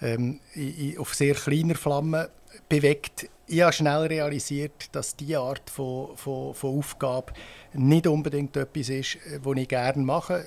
ähm, 0.00 0.40
in, 0.54 0.96
auf 0.96 1.12
sehr 1.12 1.34
kleiner 1.34 1.74
Flamme 1.74 2.30
bewegt. 2.70 3.28
Ich 3.46 3.60
habe 3.60 3.74
schnell 3.74 4.06
realisiert, 4.06 4.88
dass 4.92 5.16
diese 5.16 5.38
Art 5.40 5.68
von, 5.68 6.16
von, 6.16 6.54
von 6.54 6.78
Aufgabe 6.78 7.34
nicht 7.74 8.06
unbedingt 8.06 8.56
etwas 8.56 8.88
ist, 8.88 9.18
was 9.42 9.56
ich 9.58 9.68
gerne 9.68 10.02
mache 10.02 10.46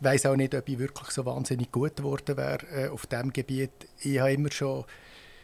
weiß 0.00 0.26
auch 0.26 0.36
nicht, 0.36 0.54
ob 0.54 0.68
ich 0.68 0.78
wirklich 0.78 1.10
so 1.10 1.24
wahnsinnig 1.24 1.70
gut 1.70 1.96
geworden 1.96 2.36
wäre 2.36 2.66
äh, 2.74 2.88
auf 2.88 3.06
diesem 3.06 3.32
Gebiet. 3.32 3.70
Ich 4.00 4.18
habe 4.18 4.32
immer 4.32 4.50
schon 4.50 4.84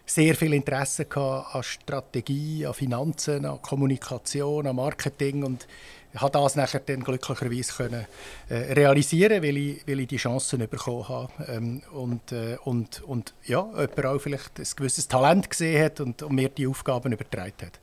sehr 0.07 0.35
viel 0.37 0.55
Interesse 0.55 1.05
gehabt 1.05 1.55
an 1.55 1.63
Strategie, 1.63 2.65
an 2.65 2.75
Finanzen, 2.75 3.45
an 3.45 3.61
Kommunikation, 3.61 4.67
an 4.67 4.77
Marketing 4.77 5.43
und 5.43 5.67
habe 6.15 6.31
das 6.31 6.57
nachher 6.57 6.81
dann 6.81 7.03
glücklicherweise 7.03 7.73
können, 7.73 8.07
äh, 8.49 8.73
realisieren, 8.73 9.43
weil 9.43 9.57
ich, 9.57 9.87
weil 9.87 10.01
ich 10.01 10.09
die 10.09 10.17
Chancen 10.17 10.67
bekommen 10.69 11.09
habe 11.09 11.33
ähm, 11.49 11.83
und, 11.93 12.33
äh, 12.33 12.57
und, 12.65 13.03
und 13.03 13.35
ja, 13.45 13.67
jemand 13.75 14.07
auch 14.07 14.19
vielleicht 14.19 14.59
ein 14.59 14.67
gewisses 14.77 15.09
Talent 15.09 15.51
gesehen 15.51 15.85
hat 15.85 16.01
und, 16.01 16.23
und 16.23 16.35
mir 16.35 16.49
die 16.49 16.67
Aufgaben 16.67 17.13
übertragen 17.13 17.67
hat. 17.67 17.81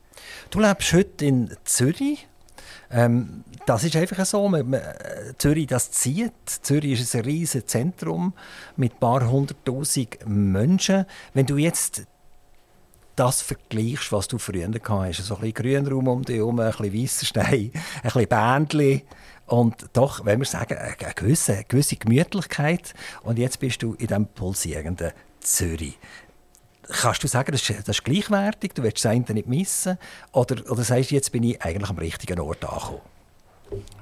Du 0.50 0.60
lebst 0.60 0.92
heute 0.92 1.26
in 1.26 1.56
Zürich 1.64 2.26
ähm, 2.94 3.44
das 3.66 3.84
ist 3.84 3.96
einfach 3.96 4.24
so. 4.24 4.48
Man, 4.48 4.70
man, 4.70 4.80
Zürich 5.38 5.66
das 5.66 5.90
zieht. 5.90 6.32
Zürich 6.46 7.00
ist 7.00 7.14
ein 7.14 7.22
riesiges 7.22 7.66
Zentrum 7.66 8.32
mit 8.76 8.94
ein 8.94 8.98
paar 9.00 9.28
hunderttausend 9.28 10.18
Menschen. 10.26 11.04
Wenn 11.32 11.46
du 11.46 11.56
jetzt 11.56 12.06
das 13.16 13.42
vergleichst, 13.42 14.12
was 14.12 14.28
du 14.28 14.38
früher 14.38 14.68
hast, 14.68 15.24
so 15.24 15.34
ein 15.36 15.40
bisschen 15.40 15.54
Grünraum 15.54 16.08
um 16.08 16.24
dich 16.24 16.36
herum, 16.36 16.60
ein 16.60 16.70
bisschen 16.70 17.02
weißer 17.02 17.26
Stein, 17.26 17.70
ein 18.02 18.02
bisschen 18.02 18.28
Bändchen 18.28 19.02
und 19.46 19.86
doch, 19.92 20.24
wenn 20.24 20.40
wir 20.40 20.46
sagen, 20.46 20.76
eine 20.78 21.14
gewisse, 21.14 21.54
eine 21.54 21.64
gewisse 21.64 21.96
Gemütlichkeit 21.96 22.94
und 23.22 23.38
jetzt 23.38 23.60
bist 23.60 23.82
du 23.82 23.94
in 23.94 24.06
diesem 24.06 24.26
pulsierenden 24.26 25.12
Zürich. 25.40 25.98
Kannst 26.88 27.22
du 27.22 27.28
sagen, 27.28 27.52
das 27.52 27.68
ist, 27.68 27.88
das 27.88 27.96
ist 27.96 28.04
gleichwertig, 28.04 28.72
du 28.74 28.82
willst 28.82 29.04
das 29.04 29.12
eine 29.12 29.24
nicht 29.32 29.48
missen? 29.48 29.98
Oder, 30.32 30.70
oder 30.70 30.82
sagst 30.82 31.10
du, 31.10 31.14
jetzt 31.14 31.32
bin 31.32 31.42
ich 31.42 31.60
eigentlich 31.62 31.90
am 31.90 31.98
richtigen 31.98 32.40
Ort 32.40 32.64
angekommen? 32.64 33.00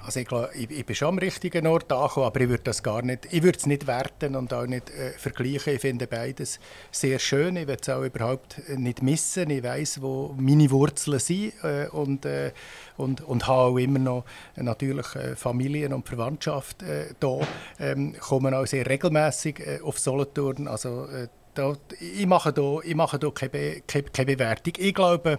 Also 0.04 0.20
ich, 0.20 0.26
glaube, 0.26 0.50
ich, 0.54 0.70
ich 0.70 0.84
bin 0.84 0.96
schon 0.96 1.08
am 1.08 1.18
richtigen 1.18 1.66
Ort 1.66 1.90
angekommen, 1.92 2.26
aber 2.26 2.40
ich 2.40 2.48
würde 2.48 2.64
das 2.64 2.82
gar 2.82 3.02
nicht, 3.02 3.28
ich 3.30 3.42
würde 3.42 3.58
es 3.58 3.66
nicht 3.66 3.86
werten 3.86 4.34
und 4.34 4.52
auch 4.52 4.66
nicht 4.66 4.90
äh, 4.90 5.12
vergleichen. 5.12 5.74
Ich 5.74 5.80
finde 5.80 6.06
beides 6.06 6.58
sehr 6.90 7.18
schön. 7.18 7.56
Ich 7.56 7.68
will 7.68 7.76
es 7.80 7.88
auch 7.88 8.02
überhaupt 8.02 8.60
nicht 8.68 9.02
missen. 9.02 9.50
Ich 9.50 9.62
weiß, 9.62 10.02
wo 10.02 10.34
meine 10.36 10.70
Wurzeln 10.70 11.20
sind 11.20 11.52
äh, 11.62 11.86
und, 11.90 12.26
äh, 12.26 12.52
und, 12.96 13.20
und 13.22 13.46
habe 13.46 13.62
auch 13.62 13.78
immer 13.78 14.00
noch 14.00 14.24
äh, 14.56 14.62
natürlich 14.62 15.14
äh, 15.14 15.36
Familien 15.36 15.92
und 15.92 16.08
Verwandtschaft 16.08 16.82
äh, 16.82 17.14
da. 17.20 17.40
Ähm, 17.78 18.14
kommen 18.18 18.54
auch 18.54 18.66
sehr 18.66 18.86
regelmäßig 18.86 19.60
äh, 19.60 19.80
auf 19.82 19.98
Solothurn. 19.98 20.66
Also 20.66 21.06
da, 21.54 21.74
ich 22.00 22.26
mache 22.26 22.52
da, 22.52 22.78
ich 22.82 22.94
mache 22.94 23.18
da 23.18 23.30
keine, 23.30 23.82
keine, 23.86 24.04
keine 24.04 24.36
Bewertung. 24.36 24.74
Ich 24.78 24.94
glaube, 24.94 25.38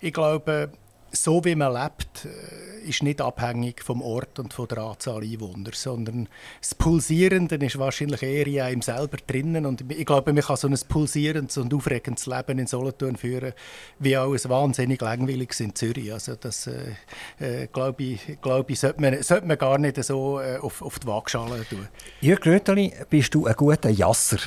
ich 0.00 0.12
glaube, 0.12 0.72
so 1.12 1.44
wie 1.44 1.54
man 1.54 1.72
lebt, 1.74 2.24
äh, 2.24 2.88
ist 2.88 3.02
nicht 3.02 3.20
abhängig 3.20 3.82
vom 3.82 4.02
Ort 4.02 4.38
und 4.38 4.52
von 4.52 4.66
der 4.66 4.78
Anzahl 4.78 5.22
Einwohner, 5.22 5.70
sondern 5.72 6.28
das 6.60 6.74
Pulsierende 6.74 7.56
ist 7.56 7.78
wahrscheinlich 7.78 8.22
eher 8.22 8.46
in 8.46 8.58
einem 8.58 8.82
selber 8.82 9.18
drinnen 9.26 9.66
und 9.66 9.84
ich 9.90 10.06
glaube, 10.06 10.32
man 10.32 10.42
kann 10.42 10.56
so 10.56 10.68
ein 10.68 10.78
pulsierendes 10.88 11.58
und 11.58 11.72
aufregendes 11.72 12.26
Leben 12.26 12.58
in 12.58 12.66
Solothurn 12.66 13.16
führen, 13.16 13.52
wie 13.98 14.16
auch 14.16 14.32
ein 14.32 14.50
wahnsinnig 14.50 15.00
langweiliges 15.00 15.60
in 15.60 15.74
Zürich. 15.74 16.12
Also 16.12 16.34
das, 16.34 16.66
äh, 16.66 16.94
äh, 17.38 17.66
glaube 17.68 18.02
ich, 18.02 18.40
glaube 18.40 18.72
ich 18.72 18.80
sollte, 18.80 19.00
man, 19.00 19.22
sollte 19.22 19.46
man 19.46 19.58
gar 19.58 19.78
nicht 19.78 20.02
so 20.02 20.40
äh, 20.40 20.56
auf, 20.56 20.82
auf 20.82 20.98
die 20.98 21.06
Waagschale 21.06 21.64
tun. 21.68 21.88
Jörg 22.20 22.40
Gröteli, 22.40 22.92
bist 23.08 23.34
du 23.34 23.46
ein 23.46 23.54
guter 23.54 23.90
Jasser? 23.90 24.38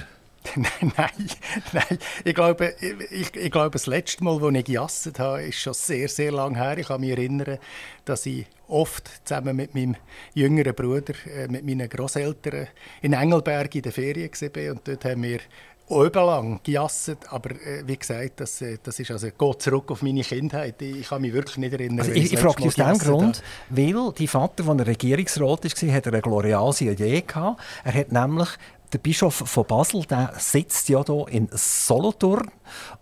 nein, 0.56 0.94
nein. 1.74 2.00
Ich 2.24 2.36
glaube, 2.36 2.76
ich, 3.12 3.36
ich, 3.36 3.52
glaube, 3.52 3.72
das 3.72 3.88
letzte 3.88 4.24
Mal, 4.24 4.42
als 4.44 4.56
ich 4.56 4.66
gejasset 4.66 5.20
habe, 5.20 5.44
ist 5.44 5.60
schon 5.60 5.74
sehr, 5.74 6.08
sehr 6.08 6.32
lange 6.32 6.58
her. 6.58 6.78
Ich 6.78 6.88
kann 6.88 7.02
mich 7.02 7.12
erinnern, 7.12 7.58
dass 8.06 8.26
ich 8.26 8.46
oft 8.68 9.10
zusammen 9.26 9.56
mit 9.56 9.76
meinem 9.76 9.96
jüngeren 10.34 10.76
Bruder, 10.76 11.14
äh, 11.34 11.48
mit 11.48 11.66
meinen 11.66 11.90
Großeltern 11.90 12.68
in 13.02 13.14
Engelberg 13.14 13.74
in 13.76 13.82
der 13.82 13.92
Ferien 13.92 14.32
war. 14.32 14.72
Und 14.72 14.88
dort 14.88 15.06
haben 15.06 15.24
wir 15.24 15.40
lang 15.88 16.60
gejasset, 16.64 17.20
aber 17.30 17.52
äh, 17.52 17.84
wie 17.86 17.98
gesagt, 17.98 18.40
das, 18.40 18.62
äh, 18.62 18.78
das 18.82 19.00
ist 19.00 19.12
also, 19.12 19.28
geht 19.28 19.62
zurück 19.62 19.92
auf 19.92 20.02
meine 20.02 20.22
Kindheit. 20.22 20.82
Ich, 20.82 20.96
ich 21.02 21.10
kann 21.10 21.22
mich 21.22 21.34
wirklich 21.34 21.58
nicht 21.58 21.74
erinnern. 21.74 22.00
Also 22.00 22.12
ich, 22.12 22.34
ich 22.34 22.40
frage 22.40 22.64
dich 22.64 22.68
aus 22.68 22.76
dem 22.76 22.98
Grund, 22.98 23.44
weil 23.70 24.12
die 24.18 24.28
Vater, 24.28 24.64
der 24.76 24.88
Regierungsrat 24.88 25.64
war, 25.64 25.94
hat 25.94 26.08
eine 26.08 26.22
gloriose 26.22 26.86
Idee 26.86 27.22
gehabt. 27.22 27.62
Er 27.84 27.94
hat 27.94 28.12
nämlich 28.12 28.50
der 28.96 29.02
Bischof 29.02 29.36
von 29.36 29.66
Basel, 29.66 30.06
der 30.06 30.32
sitzt 30.38 30.88
ja 30.88 31.04
hier 31.06 31.26
in 31.30 31.50
Solothurn. 31.52 32.50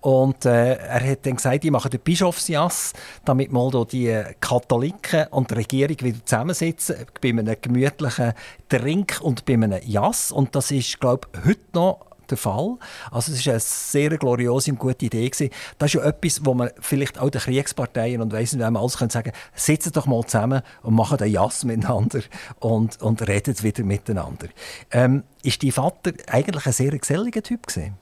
Und 0.02 0.46
äh, 0.46 0.74
er 0.74 1.12
hat 1.12 1.26
dann 1.26 1.36
gesagt, 1.36 1.64
ich 1.64 1.72
mache 1.72 1.90
den 1.90 2.00
Bischofsjass, 2.00 2.94
damit 3.26 3.52
mal 3.52 3.70
die 3.86 4.24
Katholiken 4.42 5.28
und 5.28 5.52
die 5.52 5.56
Regierung 5.56 5.98
wieder 6.02 6.26
zusammensitzen 6.26 6.96
bei 7.22 7.30
einem 7.30 7.56
gemütlichen 7.62 8.34
Trink 8.70 9.20
und 9.22 9.46
bei 9.46 9.54
einem 9.54 9.80
Jass. 9.86 10.32
Und 10.32 10.56
das 10.56 10.72
ist, 10.72 11.00
glaube 11.00 11.28
ich, 11.34 11.46
heute 11.46 11.62
noch 11.74 12.13
der 12.30 12.38
Fall. 12.38 12.78
Also 13.12 13.32
es 13.32 13.46
war 13.46 13.54
eine 13.54 13.60
sehr 13.60 14.18
gloriose 14.18 14.72
und 14.72 14.80
gute 14.80 15.06
Idee. 15.06 15.30
Gewesen. 15.30 15.52
Das 15.78 15.94
ist 15.94 15.94
ja 15.94 16.08
etwas, 16.08 16.46
wo 16.46 16.54
man 16.54 16.70
vielleicht 16.80 17.20
auch 17.20 17.30
den 17.30 17.42
Kriegsparteien 17.42 18.22
und 18.22 18.34
weiss 18.34 18.54
nicht, 18.54 18.64
alles 18.64 18.98
können 18.98 19.10
sagen 19.10 19.32
sitzen 19.54 19.92
doch 19.94 20.06
mal 20.06 20.24
zusammen 20.26 20.62
und 20.82 20.94
machen 20.94 21.18
den 21.18 21.32
Jass 21.32 21.64
miteinander 21.64 22.22
und, 22.60 23.02
und 23.02 23.28
reden 23.28 23.62
wieder 23.62 23.84
miteinander. 23.84 24.48
Ähm, 24.92 25.24
ist 25.44 25.64
dein 25.64 25.72
Vater 25.72 26.14
eigentlich 26.28 26.66
ein 26.66 26.74
sehr 26.74 26.98
geselliger 26.98 27.44
Typ 27.44 27.68
gewesen? 27.68 27.98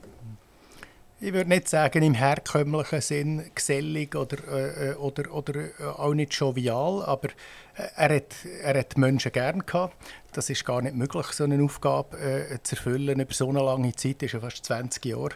Ich 1.23 1.33
würde 1.33 1.49
nicht 1.49 1.69
sagen 1.69 2.01
im 2.01 2.15
herkömmlichen 2.15 2.99
Sinn 2.99 3.51
gesellig 3.53 4.15
oder, 4.15 4.37
äh, 4.47 4.95
oder, 4.95 5.31
oder 5.31 5.55
äh, 5.55 5.83
auch 5.83 6.15
nicht 6.15 6.33
jovial, 6.33 7.03
aber 7.05 7.29
äh, 7.29 7.70
er 7.75 8.15
hat, 8.15 8.35
er 8.63 8.79
hat 8.79 8.97
Menschen 8.97 9.31
gern 9.31 9.65
gehabt. 9.65 9.95
Das 10.33 10.49
ist 10.49 10.63
gar 10.63 10.81
nicht 10.81 10.95
möglich, 10.95 11.27
so 11.27 11.43
eine 11.43 11.61
Aufgabe 11.61 12.17
äh, 12.17 12.57
zu 12.63 12.75
erfüllen 12.75 13.19
über 13.19 13.33
so 13.33 13.49
eine 13.49 13.59
lange 13.59 13.93
Zeit. 13.95 14.23
Ist 14.23 14.33
ja 14.33 14.39
fast 14.39 14.65
20 14.65 15.05
Jahre 15.05 15.31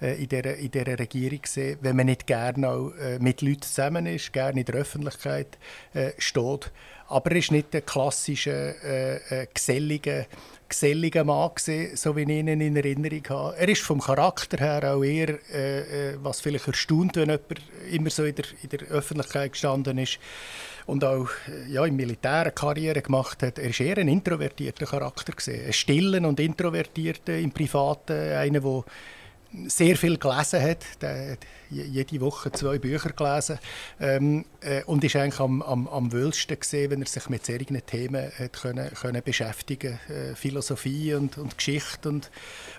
äh, 0.00 0.20
in, 0.20 0.28
dieser, 0.28 0.56
in 0.56 0.70
dieser 0.70 0.98
Regierung 0.98 1.42
gesehen. 1.42 1.78
Wenn 1.80 1.96
man 1.96 2.06
nicht 2.06 2.26
gerne 2.26 2.68
auch 2.68 2.90
äh, 3.00 3.18
mit 3.20 3.42
Leuten 3.42 3.62
zusammen 3.62 4.06
ist, 4.06 4.32
gerne 4.32 4.60
in 4.60 4.66
der 4.66 4.74
Öffentlichkeit 4.74 5.58
steht. 6.18 6.72
Aber 7.08 7.30
er 7.30 7.36
ist 7.36 7.50
nicht 7.50 7.72
der 7.74 7.82
klassische 7.82 9.48
gesellige 9.52 10.26
geselliger 10.70 11.24
Mann 11.24 11.50
gewesen, 11.54 11.96
so 11.96 12.16
wie 12.16 12.22
ich 12.22 12.28
ihn 12.28 12.48
in 12.48 12.76
Erinnerung 12.76 13.22
habe. 13.28 13.56
Er 13.58 13.68
ist 13.68 13.82
vom 13.82 14.00
Charakter 14.00 14.56
her 14.56 14.94
auch 14.94 15.02
eher, 15.02 15.38
äh, 15.52 16.12
äh, 16.12 16.16
was 16.22 16.40
vielleicht 16.40 16.68
erstaunt, 16.68 17.16
wenn 17.16 17.28
jemand 17.28 17.60
immer 17.90 18.08
so 18.08 18.24
in 18.24 18.36
der, 18.36 18.44
in 18.62 18.68
der 18.70 18.80
Öffentlichkeit 18.88 19.52
gestanden 19.52 19.98
ist 19.98 20.18
und 20.90 21.04
auch 21.04 21.28
äh, 21.48 21.72
ja, 21.72 21.86
im 21.86 21.96
Militär 21.96 22.40
eine 22.40 22.52
Karriere 22.52 23.00
gemacht 23.00 23.42
hat. 23.42 23.58
Er 23.58 23.70
ist 23.70 23.80
eher 23.80 23.98
ein 23.98 24.08
introvertierter 24.08 24.86
Charakter 24.86 25.32
gewesen, 25.32 25.66
ein 25.66 25.72
stillen 25.72 26.24
und 26.26 26.40
introvertierter 26.40 27.38
im 27.38 27.52
Privaten, 27.52 28.12
einer, 28.12 28.60
der 28.60 28.84
sehr 29.66 29.96
viel 29.96 30.18
gelesen 30.18 30.62
hat. 30.62 30.84
Der 31.00 31.36
jede 31.70 32.20
Woche 32.20 32.50
zwei 32.52 32.78
Bücher 32.78 33.10
gelesen 33.10 33.58
ähm, 34.00 34.44
äh, 34.60 34.82
und 34.84 35.04
ist 35.04 35.16
eigentlich 35.16 35.40
am, 35.40 35.62
am, 35.62 35.88
am 35.88 36.12
wöhlsten 36.12 36.58
gesehen, 36.58 36.90
wenn 36.90 37.02
er 37.02 37.08
sich 37.08 37.28
mit 37.28 37.46
solchen 37.46 37.84
Themen 37.86 38.30
hat 38.36 38.60
können, 38.60 38.90
können 38.94 39.22
beschäftigen 39.22 39.98
äh, 40.08 40.34
Philosophie 40.34 41.14
und, 41.14 41.38
und 41.38 41.56
Geschichte 41.56 42.08
und, 42.08 42.30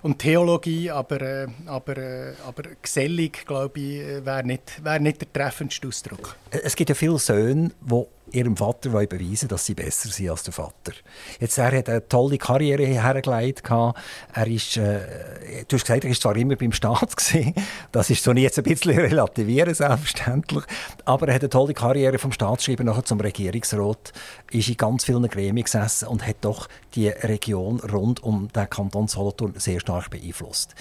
und 0.01 0.19
Theologie, 0.19 0.91
aber, 0.91 1.21
äh, 1.21 1.47
aber, 1.65 1.97
äh, 1.97 2.33
aber 2.45 2.63
gesellig, 2.81 3.45
glaube 3.45 3.79
ich, 3.79 3.99
äh, 3.99 4.25
wäre 4.25 4.43
nicht, 4.43 4.83
wär 4.83 4.99
nicht 4.99 5.21
der 5.21 5.31
treffendste 5.31 5.87
Ausdruck. 5.87 6.35
Es 6.51 6.75
gibt 6.75 6.89
ja 6.89 6.95
viele 6.95 7.19
Söhne, 7.19 7.71
die 7.81 8.05
ihrem 8.33 8.57
Vater 8.57 8.89
beweisen 8.89 9.47
dass 9.47 9.65
sie 9.65 9.73
besser 9.73 10.09
sind 10.09 10.29
als 10.29 10.43
der 10.43 10.53
Vater. 10.53 10.93
Jetzt, 11.39 11.57
er 11.57 11.77
hat 11.77 11.89
eine 11.89 12.07
tolle 12.07 12.37
Karriere 12.37 12.85
hergelegt. 12.85 13.63
Er 13.69 14.47
ist, 14.47 14.77
äh, 14.77 15.65
du 15.67 15.75
hast 15.75 15.85
gesagt, 15.85 16.03
er 16.03 16.09
war 16.09 16.19
zwar 16.19 16.35
immer 16.35 16.55
beim 16.55 16.71
Staat. 16.71 17.15
Gewesen. 17.17 17.53
Das 17.91 18.09
ist 18.09 18.23
so 18.23 18.31
jetzt 18.31 18.57
ein 18.57 18.63
bisschen 18.63 18.97
relativieren, 18.97 19.73
selbstverständlich. 19.73 20.63
Aber 21.05 21.27
er 21.27 21.35
hat 21.35 21.41
eine 21.41 21.49
tolle 21.49 21.73
Karriere 21.73 22.17
vom 22.17 22.31
Staatsschreiber 22.31 22.83
nachher 22.83 23.03
zum 23.03 23.19
Regierungsrat, 23.19 24.13
ist 24.51 24.69
in 24.69 24.77
ganz 24.77 25.05
vielen 25.05 25.27
Gremien 25.27 25.63
gesessen 25.63 26.07
und 26.07 26.25
hat 26.25 26.37
doch 26.41 26.67
die 26.95 27.09
Region 27.09 27.79
rund 27.79 28.23
um 28.23 28.47
den 28.49 28.69
Kanton 28.69 29.07
Solothurn 29.07 29.53
sehr 29.57 29.79
stark 29.79 30.09
beeinflusst 30.09 30.75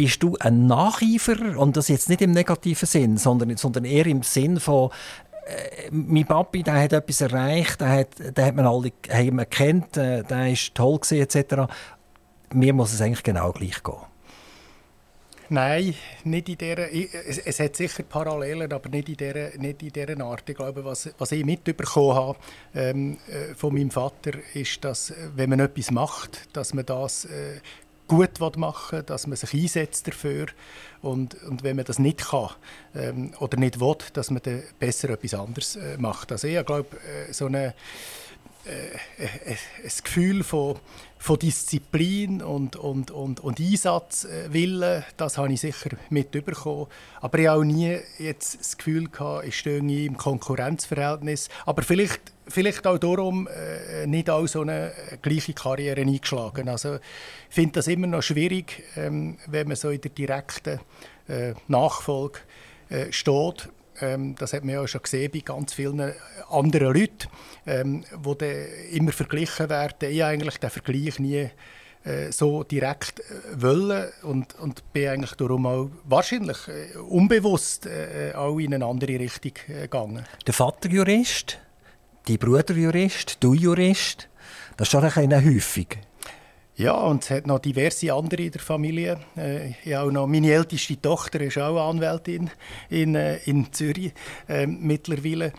bist 0.00 0.22
du 0.22 0.34
ein 0.40 0.64
Nacheifer 0.64 1.58
und 1.58 1.76
das 1.76 1.88
jetzt 1.88 2.08
nicht 2.08 2.22
im 2.22 2.30
negativen 2.30 2.86
Sinn, 2.86 3.18
sondern, 3.18 3.54
sondern 3.58 3.84
eher 3.84 4.06
im 4.06 4.22
Sinn 4.22 4.58
von 4.58 4.88
mein 5.90 6.26
Papi, 6.26 6.62
der 6.62 6.82
hat 6.82 6.92
etwas 6.92 7.20
erreicht, 7.20 7.80
der 7.80 7.88
hat, 7.88 8.36
der 8.36 8.46
hat 8.46 8.54
man 8.54 8.66
alle 8.66 8.92
haben 9.10 9.36
wir 9.36 9.46
kennt, 9.46 9.96
äh, 9.96 10.22
der 10.22 10.52
ist 10.52 10.74
toll 10.74 10.98
gewesen, 10.98 11.22
etc. 11.22 11.72
Mir 12.52 12.72
muss 12.72 12.92
es 12.92 13.00
eigentlich 13.00 13.22
genau 13.22 13.52
gleich 13.52 13.82
gehen. 13.82 13.94
Nein, 15.52 15.94
nicht 16.22 16.48
in 16.48 16.58
dieser, 16.58 16.92
es, 16.92 17.38
es 17.38 17.58
hat 17.58 17.74
sicher 17.74 18.04
Parallelen, 18.04 18.72
aber 18.72 18.88
nicht 18.88 19.08
in 19.08 19.16
dieser, 19.16 19.50
nicht 19.58 19.82
in 19.82 19.90
dieser 19.90 20.20
Art. 20.20 20.48
Ich 20.48 20.54
glaube, 20.54 20.84
was, 20.84 21.10
was 21.18 21.32
ich 21.32 21.44
mitbekommen 21.44 22.14
habe 22.14 22.38
ähm, 22.72 23.18
äh, 23.26 23.54
von 23.56 23.74
meinem 23.74 23.90
Vater, 23.90 24.30
ist, 24.54 24.84
dass 24.84 25.12
wenn 25.34 25.50
man 25.50 25.58
etwas 25.58 25.90
macht, 25.90 26.56
dass 26.56 26.72
man 26.72 26.86
das 26.86 27.24
äh, 27.24 27.60
gut 28.10 28.56
machen 28.56 28.98
will, 28.98 29.02
dass 29.04 29.26
man 29.26 29.36
sich 29.36 29.54
einsetzt 29.54 30.06
dafür 30.08 30.46
und, 31.00 31.40
und 31.44 31.62
wenn 31.62 31.76
man 31.76 31.84
das 31.84 32.00
nicht 32.00 32.18
kann 32.18 32.50
ähm, 32.94 33.32
oder 33.38 33.56
nicht 33.56 33.78
will, 33.78 33.96
dass 34.12 34.30
man 34.30 34.42
dann 34.42 34.62
besser 34.80 35.10
etwas 35.10 35.34
anderes 35.34 35.76
äh, 35.76 35.96
macht. 35.96 36.32
Also 36.32 36.48
ich 36.48 36.66
glaube, 36.66 36.96
äh, 37.28 37.32
so 37.32 37.46
eine 37.46 37.74
ein 38.66 39.90
Gefühl 40.04 40.44
von, 40.44 40.76
von 41.18 41.38
Disziplin 41.38 42.42
und, 42.42 42.76
und, 42.76 43.10
und, 43.10 43.40
und 43.40 43.60
Einsatzwillen, 43.60 45.04
das 45.16 45.38
habe 45.38 45.52
ich 45.52 45.60
sicher 45.60 45.90
mitbekommen. 46.10 46.86
Aber 47.20 47.38
ich 47.38 47.46
habe 47.46 47.60
auch 47.60 47.64
nie 47.64 47.98
jetzt 48.18 48.60
das 48.60 48.76
Gefühl 48.76 49.08
gehabt, 49.08 49.46
ich 49.46 49.58
stehe 49.58 49.78
im 49.78 50.16
Konkurrenzverhältnis. 50.16 51.48
Aber 51.64 51.82
vielleicht, 51.82 52.20
vielleicht 52.48 52.86
auch 52.86 52.98
darum 52.98 53.48
äh, 53.48 54.06
nicht 54.06 54.28
auch 54.28 54.46
so 54.46 54.60
eine 54.60 54.92
gleiche 55.22 55.54
Karriere 55.54 56.00
eingeschlagen. 56.00 56.68
Also 56.68 56.96
ich 56.96 57.54
finde 57.54 57.72
das 57.72 57.86
immer 57.86 58.06
noch 58.06 58.22
schwierig, 58.22 58.82
ähm, 58.96 59.38
wenn 59.46 59.68
man 59.68 59.76
so 59.76 59.90
in 59.90 60.00
der 60.00 60.10
direkten 60.10 60.80
äh, 61.28 61.54
Nachfolge 61.68 62.40
äh, 62.88 63.12
steht 63.12 63.68
ähm, 64.00 64.34
das 64.38 64.52
hat 64.52 64.64
man 64.64 64.74
ja 64.74 64.86
schon 64.86 65.02
gesehen 65.02 65.30
bei 65.32 65.40
ganz 65.40 65.72
vielen 65.72 66.12
anderen 66.50 66.94
Leuten, 66.94 67.28
ähm, 67.66 68.04
die 68.24 68.96
immer 68.96 69.12
verglichen 69.12 69.68
werden. 69.68 70.10
Ich 70.10 70.24
eigentlich 70.24 70.58
den 70.58 70.70
Vergleich 70.70 71.18
nie 71.18 71.50
äh, 72.04 72.32
so 72.32 72.64
direkt 72.64 73.20
äh, 73.20 73.22
wollen 73.60 74.08
und, 74.22 74.58
und 74.58 74.92
bin 74.92 75.08
eigentlich 75.08 75.32
darum 75.32 75.66
auch 75.66 75.90
wahrscheinlich 76.04 76.56
äh, 76.68 76.96
unbewusst 76.96 77.86
äh, 77.86 78.32
auch 78.34 78.58
in 78.58 78.74
eine 78.74 78.86
andere 78.86 79.18
Richtung 79.18 79.52
äh, 79.68 79.82
gegangen. 79.82 80.24
Der 80.46 80.54
Vater 80.54 80.88
Jurist, 80.88 81.58
die 82.26 82.38
Bruder 82.38 82.74
Jurist, 82.74 83.36
du 83.40 83.52
Jurist, 83.52 84.28
das 84.76 84.88
ist 84.88 84.92
schon 84.92 85.04
eine 85.04 85.44
Häufung. 85.44 85.86
Ja, 86.80 86.94
und 86.94 87.22
es 87.22 87.28
hat 87.28 87.46
noch 87.46 87.58
diverse 87.58 88.10
andere 88.10 88.44
in 88.44 88.52
der 88.52 88.60
Familie. 88.62 89.20
Äh, 89.36 89.74
ich 89.84 89.94
auch 89.94 90.10
noch, 90.10 90.26
meine 90.26 90.50
älteste 90.50 90.98
Tochter 90.98 91.42
ist 91.42 91.58
auch 91.58 91.90
Anwältin 91.90 92.48
in, 92.88 93.14
äh, 93.14 93.36
in 93.44 93.70
Zürich 93.70 94.14
äh, 94.48 94.66
mittlerweile. 94.66 95.52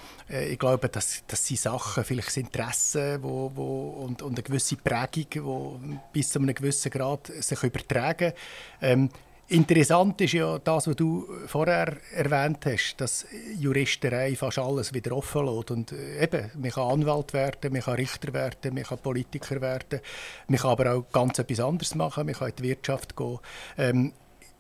Ich 0.50 0.58
glaube, 0.58 0.90
dass 0.90 1.24
das 1.28 1.46
sind 1.46 1.60
Sachen, 1.60 2.04
vielleicht 2.06 2.30
das 2.30 2.38
Interesse 2.38 3.20
wo, 3.22 3.52
wo, 3.54 3.90
und, 4.04 4.24
und 4.24 4.34
eine 4.34 4.42
gewisse 4.42 4.78
Prägung, 4.78 5.80
die 5.84 6.00
bis 6.12 6.32
zu 6.32 6.40
einem 6.40 6.56
gewissen 6.56 6.90
Grad 6.90 7.28
sich 7.28 7.62
übertragen. 7.62 8.34
Ähm, 8.82 9.12
Interessant 9.52 10.22
ist 10.22 10.32
ja 10.32 10.60
das, 10.60 10.88
was 10.88 10.96
du 10.96 11.28
vorher 11.46 11.98
erwähnt 12.14 12.66
hast, 12.66 12.96
dass 13.02 13.26
Juristerei 13.60 14.34
fast 14.34 14.60
alles 14.60 14.94
wieder 14.94 15.12
offen 15.12 15.46
lässt. 15.46 15.72
Und 15.72 15.92
äh, 15.92 16.24
eben, 16.24 16.50
man 16.56 16.72
kann 16.72 16.90
Anwalt 16.90 17.34
werden, 17.34 17.74
man 17.74 17.82
kann 17.82 17.96
Richter 17.96 18.34
werden, 18.34 18.74
man 18.74 18.84
kann 18.84 19.00
Politiker 19.00 19.60
werden, 19.60 20.00
man 20.48 20.58
kann 20.58 20.72
aber 20.72 20.94
auch 20.94 21.12
ganz 21.12 21.38
etwas 21.38 21.60
anderes 21.60 21.96
machen, 21.96 22.28
man 22.28 22.36
kann 22.36 22.48
in 22.48 22.56
die 22.56 22.64
Wirtschaft 22.64 23.18
gehen. 23.18 23.40
Ähm, 23.78 24.14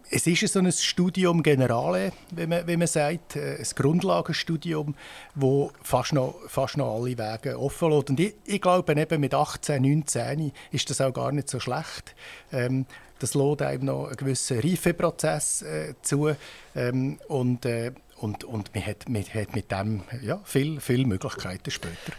es 0.10 0.28
ist 0.28 0.52
so 0.52 0.60
ein 0.60 0.70
Studium 0.70 1.42
Generale, 1.42 2.12
wie 2.32 2.48
man, 2.48 2.68
wie 2.68 2.76
man 2.76 2.88
sagt, 2.88 3.38
äh, 3.38 3.60
ein 3.60 3.68
Grundlagenstudium, 3.74 4.96
wo 5.36 5.72
fast 5.82 6.12
noch, 6.12 6.36
fast 6.48 6.76
noch 6.76 6.96
alle 6.96 7.18
Wege 7.18 7.58
offen 7.58 7.92
lässt. 7.92 8.10
Und 8.10 8.20
ich, 8.20 8.36
ich 8.44 8.60
glaube, 8.60 8.94
eben 8.94 9.22
mit 9.22 9.34
18, 9.34 9.82
19 9.82 10.52
ist 10.72 10.90
das 10.90 11.00
auch 11.00 11.14
gar 11.14 11.32
nicht 11.32 11.50
so 11.50 11.62
schlecht. 11.62 12.14
Ähm, 12.52 12.86
das 13.22 13.34
lädt 13.36 13.62
einem 13.62 13.86
noch 13.86 14.08
einen 14.08 14.16
gewissen 14.16 14.60
Reifeprozess 14.60 15.62
äh, 15.62 15.94
zu 16.02 16.32
ähm, 16.76 17.20
und, 17.28 17.66
äh, 17.66 17.92
und, 18.18 18.44
und 18.44 18.74
man, 18.74 18.86
hat, 18.86 19.08
man 19.10 19.24
hat 19.24 19.56
mit 19.56 19.72
dem 19.72 20.04
ja, 20.22 20.40
viele 20.44 20.80
viel 20.80 21.06
Möglichkeiten 21.06 21.72
später. 21.72 22.14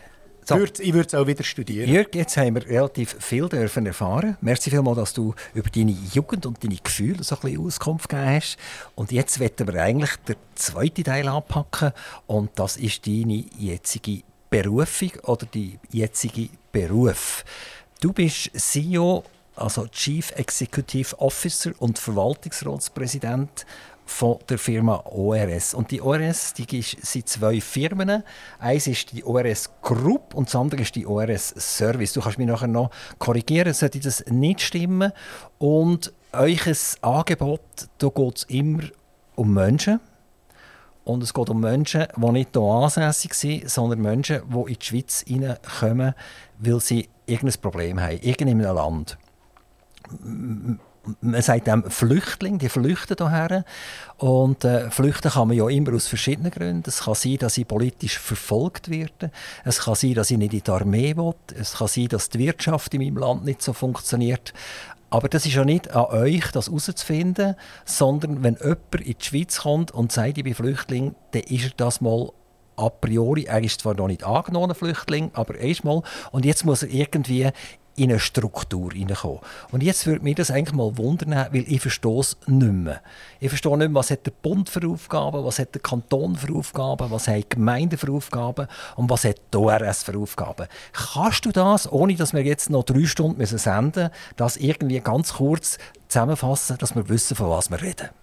So. 0.44 0.56
Ich 0.56 0.92
würde 0.92 1.06
es 1.06 1.14
auch 1.14 1.26
wieder 1.28 1.44
studieren. 1.44 1.88
Jörg, 1.88 2.08
jetzt 2.14 2.36
haben 2.36 2.56
wir 2.56 2.66
relativ 2.66 3.16
viel 3.20 3.48
dürfen 3.48 3.86
erfahren. 3.86 4.36
Merci 4.40 4.70
vielmals, 4.70 4.96
dass 4.96 5.12
du 5.12 5.34
über 5.54 5.70
deine 5.70 5.92
Jugend 6.12 6.46
und 6.46 6.62
deine 6.64 6.76
Gefühle 6.82 7.22
so 7.22 7.36
ein 7.36 7.42
bisschen 7.42 7.64
Auskunft 7.64 8.08
gegeben 8.08 8.28
hast. 8.28 8.56
Und 8.96 9.12
jetzt 9.12 9.38
werden 9.38 9.68
wir 9.68 9.80
eigentlich 9.80 10.16
den 10.28 10.34
zweiten 10.56 11.04
Teil 11.04 11.28
anpacken. 11.28 11.92
Und 12.26 12.50
das 12.56 12.76
ist 12.76 13.06
deine 13.06 13.44
jetzige 13.56 14.22
Berufung 14.50 15.12
oder 15.22 15.46
die 15.46 15.78
jetzige 15.92 16.48
Beruf. 16.72 17.44
Du 18.00 18.12
bist 18.12 18.50
CEO 18.56 19.22
also 19.56 19.86
Chief 19.86 20.30
Executive 20.32 21.18
Officer 21.18 21.72
und 21.78 21.98
Verwaltungsratspräsident 21.98 23.66
von 24.04 24.38
der 24.48 24.58
Firma 24.58 25.02
ORS. 25.06 25.74
Und 25.74 25.90
die 25.90 26.00
ORS 26.00 26.54
die 26.54 26.82
sind 26.82 27.28
zwei 27.28 27.60
Firmen. 27.60 28.22
Eins 28.58 28.86
ist 28.86 29.12
die 29.12 29.24
ORS 29.24 29.70
Group 29.80 30.34
und 30.34 30.48
das 30.48 30.56
andere 30.56 30.82
ist 30.82 30.94
die 30.94 31.06
ORS 31.06 31.54
Service. 31.56 32.12
Du 32.12 32.20
kannst 32.20 32.38
mich 32.38 32.46
nachher 32.46 32.68
noch 32.68 32.90
korrigieren, 33.18 33.72
sollte 33.72 34.00
das 34.00 34.24
nicht 34.26 34.60
stimmen. 34.60 35.12
Und 35.58 36.12
euch 36.32 36.62
Angebot, 37.02 37.60
da 37.98 38.08
geht 38.08 38.36
es 38.36 38.42
immer 38.44 38.82
um 39.34 39.54
Menschen. 39.54 40.00
Und 41.04 41.22
es 41.22 41.34
geht 41.34 41.50
um 41.50 41.60
Menschen, 41.60 42.06
die 42.16 42.30
nicht 42.30 42.50
hier 42.52 42.62
ansässig 42.62 43.34
sind, 43.34 43.68
sondern 43.68 44.00
Menschen, 44.00 44.42
die 44.48 44.72
in 44.72 44.78
die 44.78 44.84
Schweiz 44.84 45.24
reinkommen, 45.28 46.14
weil 46.58 46.80
sie 46.80 47.08
irgendein 47.26 47.60
Problem 47.60 48.00
haben, 48.00 48.20
irgendeinem 48.20 48.60
Land 48.60 49.18
man 51.20 51.42
sagt 51.42 51.66
dem 51.66 51.90
Flüchtling, 51.90 52.58
die 52.58 52.68
flüchten 52.68 53.16
hierher. 53.18 53.64
Und 54.18 54.64
äh, 54.64 54.90
flüchten 54.90 55.32
kann 55.32 55.48
man 55.48 55.56
ja 55.56 55.68
immer 55.68 55.94
aus 55.94 56.06
verschiedenen 56.06 56.50
Gründen. 56.50 56.84
Es 56.86 57.02
kann 57.04 57.14
sein, 57.14 57.38
dass 57.38 57.54
sie 57.54 57.64
politisch 57.64 58.18
verfolgt 58.18 58.88
werden. 58.88 59.32
Es 59.64 59.80
kann 59.80 59.94
sein, 59.94 60.14
dass 60.14 60.30
ich 60.30 60.38
nicht 60.38 60.54
in 60.54 60.62
die 60.62 60.70
Armee 60.70 61.16
will. 61.16 61.34
Es 61.58 61.74
kann 61.74 61.88
sein, 61.88 62.08
dass 62.08 62.28
die 62.28 62.38
Wirtschaft 62.38 62.94
in 62.94 63.02
meinem 63.02 63.16
Land 63.16 63.44
nicht 63.44 63.62
so 63.62 63.72
funktioniert. 63.72 64.52
Aber 65.10 65.28
das 65.28 65.44
ist 65.44 65.54
ja 65.54 65.64
nicht 65.64 65.90
an 65.94 66.06
euch, 66.06 66.50
das 66.52 66.68
herauszufinden, 66.68 67.56
sondern 67.84 68.42
wenn 68.42 68.56
jemand 68.56 68.94
in 68.94 69.14
die 69.18 69.24
Schweiz 69.24 69.60
kommt 69.60 69.90
und 69.90 70.10
sagt, 70.10 70.38
ich 70.38 70.44
bin 70.44 70.54
Flüchtling, 70.54 71.14
dann 71.32 71.42
ist 71.42 71.64
er 71.64 71.70
das 71.76 72.00
mal 72.00 72.30
a 72.76 72.88
priori, 72.88 73.44
er 73.44 73.62
ist 73.62 73.82
zwar 73.82 73.94
noch 73.94 74.06
nicht 74.06 74.24
angenommen, 74.24 74.74
Flüchtling, 74.74 75.30
aber 75.34 75.56
erstmal. 75.56 76.02
Und 76.30 76.46
jetzt 76.46 76.64
muss 76.64 76.82
er 76.82 76.88
irgendwie 76.88 77.50
in 77.96 78.10
eine 78.10 78.18
Struktur 78.18 78.92
hineinkommen. 78.92 79.40
Und 79.70 79.82
jetzt 79.82 80.06
würde 80.06 80.24
mich 80.24 80.36
das 80.36 80.50
eigentlich 80.50 80.74
mal 80.74 80.96
wundern, 80.96 81.30
weil 81.52 81.64
ich 81.66 81.80
verstehe 81.80 82.20
es 82.20 82.36
nicht 82.46 82.72
mehr. 82.72 83.00
Ich 83.40 83.48
verstehe 83.48 83.76
nicht 83.76 83.88
mehr, 83.88 83.94
was 83.94 84.10
hat 84.10 84.26
der 84.26 84.32
Bund 84.32 84.68
für 84.70 84.86
Aufgaben, 84.88 85.44
was 85.44 85.58
hat 85.58 85.74
der 85.74 85.82
Kanton 85.82 86.36
für 86.36 86.54
Aufgaben, 86.54 87.10
was 87.10 87.28
hat 87.28 87.36
die 87.36 87.48
Gemeinde 87.48 87.98
für 87.98 88.12
Aufgaben 88.12 88.66
und 88.96 89.10
was 89.10 89.24
hat 89.24 89.36
die 89.52 89.58
ORS 89.58 90.02
für 90.02 90.16
Aufgaben. 90.16 90.66
Kannst 90.92 91.44
du 91.44 91.52
das, 91.52 91.90
ohne 91.90 92.14
dass 92.14 92.32
wir 92.32 92.42
jetzt 92.42 92.70
noch 92.70 92.84
drei 92.84 93.04
Stunden 93.04 93.44
senden 93.44 94.04
müssen, 94.04 94.10
das 94.36 94.56
irgendwie 94.56 95.00
ganz 95.00 95.34
kurz 95.34 95.78
zusammenfassen, 96.08 96.78
dass 96.78 96.94
wir 96.94 97.08
wissen, 97.08 97.36
von 97.36 97.50
was 97.50 97.70
wir 97.70 97.82
reden? 97.82 98.21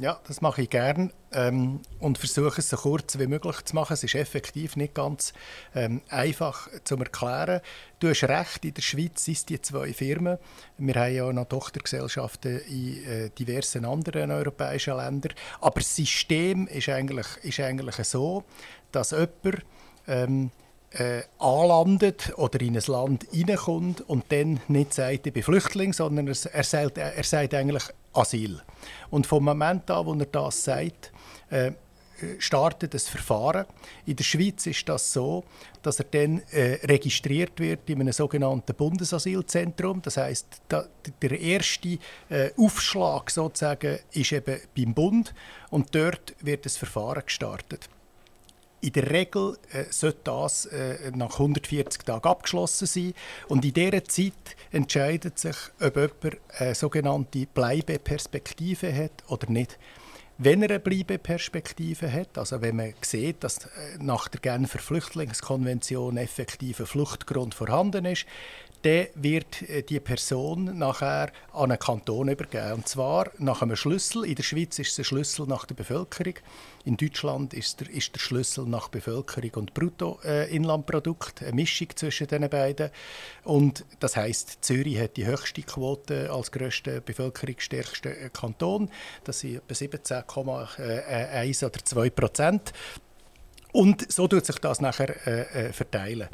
Ja, 0.00 0.20
das 0.28 0.40
mache 0.40 0.62
ich 0.62 0.70
gern 0.70 1.12
ähm, 1.32 1.80
und 1.98 2.18
versuche 2.18 2.60
es 2.60 2.68
so 2.68 2.76
kurz 2.76 3.18
wie 3.18 3.26
möglich 3.26 3.64
zu 3.64 3.74
machen. 3.74 3.94
Es 3.94 4.04
ist 4.04 4.14
effektiv 4.14 4.76
nicht 4.76 4.94
ganz 4.94 5.32
ähm, 5.74 6.02
einfach 6.08 6.68
zu 6.84 6.96
erklären. 6.96 7.60
Du 7.98 8.08
hast 8.08 8.22
recht, 8.22 8.64
in 8.64 8.74
der 8.74 8.82
Schweiz 8.82 9.24
sind 9.24 9.48
die 9.48 9.60
zwei 9.60 9.92
Firmen. 9.92 10.38
Wir 10.76 10.94
haben 10.94 11.14
ja 11.14 11.32
noch 11.32 11.48
Tochtergesellschaften 11.48 12.60
in 12.60 13.04
äh, 13.06 13.30
diversen 13.30 13.84
anderen 13.84 14.30
europäischen 14.30 14.96
Ländern. 14.96 15.32
Aber 15.60 15.80
das 15.80 15.96
System 15.96 16.68
ist 16.68 16.88
eigentlich, 16.88 17.26
ist 17.42 17.58
eigentlich 17.58 17.96
so, 18.06 18.44
dass 18.92 19.10
jemand 19.10 19.64
ähm, 20.06 20.52
äh, 20.92 21.22
anlandet 21.38 22.32
oder 22.36 22.60
in 22.60 22.76
ein 22.76 22.82
Land 22.86 23.26
reinkommt 23.32 24.00
und 24.02 24.24
dann 24.30 24.60
nicht 24.68 24.94
sagt, 24.94 25.26
ich 25.26 25.32
bin 25.32 25.42
Flüchtling, 25.42 25.92
sondern 25.92 26.28
er, 26.28 26.36
er, 26.52 26.64
sagt, 26.64 26.98
er 26.98 27.24
sagt 27.24 27.54
eigentlich 27.54 27.84
Asyl. 28.12 28.60
Und 29.10 29.26
vom 29.26 29.44
Moment 29.44 29.90
an, 29.90 30.06
wo 30.06 30.14
er 30.14 30.26
das 30.26 30.64
sagt, 30.64 31.12
äh, 31.50 31.72
startet 32.38 32.94
das 32.94 33.08
Verfahren. 33.08 33.66
In 34.06 34.16
der 34.16 34.24
Schweiz 34.24 34.66
ist 34.66 34.88
das 34.88 35.12
so, 35.12 35.44
dass 35.82 36.00
er 36.00 36.06
dann 36.10 36.42
äh, 36.50 36.78
registriert 36.84 37.60
wird 37.60 37.88
in 37.88 38.00
einem 38.00 38.12
sogenannten 38.12 38.74
Bundesasylzentrum. 38.74 40.02
Das 40.02 40.16
heißt, 40.16 40.46
da, 40.68 40.86
der 41.22 41.38
erste 41.38 41.98
äh, 42.28 42.50
Aufschlag 42.56 43.30
sozusagen 43.30 43.98
ist 44.12 44.32
eben 44.32 44.60
beim 44.76 44.94
Bund 44.94 45.34
und 45.70 45.94
dort 45.94 46.34
wird 46.40 46.64
das 46.64 46.76
Verfahren 46.76 47.22
gestartet. 47.24 47.88
In 48.80 48.92
der 48.92 49.10
Regel 49.10 49.56
äh, 49.72 49.84
sollte 49.90 50.20
das 50.24 50.66
äh, 50.66 51.10
nach 51.14 51.32
140 51.32 52.04
Tagen 52.04 52.28
abgeschlossen 52.28 52.86
sein. 52.86 53.14
Und 53.48 53.64
in 53.64 53.72
dieser 53.72 54.04
Zeit 54.04 54.32
entscheidet 54.70 55.38
sich, 55.38 55.56
ob 55.80 55.96
jemand 55.96 56.38
eine 56.58 56.74
sogenannte 56.74 57.46
Bleibeperspektive 57.46 58.94
hat 58.94 59.24
oder 59.28 59.50
nicht. 59.50 59.78
Wenn 60.40 60.62
er 60.62 60.70
eine 60.70 60.78
Bleibeperspektive 60.78 62.12
hat, 62.12 62.38
also 62.38 62.62
wenn 62.62 62.76
man 62.76 62.94
sieht, 63.00 63.42
dass 63.42 63.64
äh, 63.64 63.68
nach 63.98 64.28
der 64.28 64.40
Genfer 64.40 64.78
Flüchtlingskonvention 64.78 66.16
effektiv 66.16 66.78
ein 66.78 66.86
Fluchtgrund 66.86 67.56
vorhanden 67.56 68.04
ist, 68.04 68.24
dann 68.82 69.06
wird 69.14 69.62
äh, 69.62 69.82
die 69.82 69.98
Person 69.98 70.78
nachher 70.78 71.32
an 71.52 71.72
einen 71.72 71.78
Kanton 71.80 72.28
übergeben. 72.28 72.74
Und 72.74 72.88
zwar 72.88 73.30
nach 73.38 73.62
einem 73.62 73.74
Schlüssel. 73.74 74.24
In 74.24 74.36
der 74.36 74.44
Schweiz 74.44 74.78
ist 74.78 74.92
es 74.92 74.98
ein 74.98 75.04
Schlüssel 75.04 75.46
nach 75.46 75.64
der 75.64 75.74
Bevölkerung. 75.74 76.34
In 76.88 76.96
Deutschland 76.96 77.52
ist 77.52 77.80
der, 77.80 77.90
ist 77.90 78.14
der 78.14 78.18
Schlüssel 78.18 78.64
nach 78.64 78.88
Bevölkerung 78.88 79.50
und 79.56 79.74
Bruttoinlandprodukt, 79.74 81.42
äh, 81.42 81.48
eine 81.48 81.54
Mischung 81.54 81.88
zwischen 81.94 82.28
den 82.28 82.48
beiden. 82.48 82.88
Und 83.44 83.84
das 84.00 84.16
heißt, 84.16 84.64
Zürich 84.64 84.98
hat 84.98 85.18
die 85.18 85.26
höchste 85.26 85.60
Quote 85.60 86.32
als 86.32 86.50
grösster 86.50 87.02
bevölkerungsstärkster 87.02 88.18
äh, 88.18 88.30
Kanton. 88.30 88.88
Das 89.24 89.40
sind 89.40 89.56
etwa 89.68 89.74
17,1 89.74 91.66
oder 91.66 91.84
2 91.84 92.08
Prozent. 92.08 92.72
Und 93.72 94.10
so 94.10 94.26
tut 94.26 94.46
sich 94.46 94.56
das 94.56 94.80
nachher 94.80 95.26
äh, 95.26 95.74
verteilen. 95.74 96.30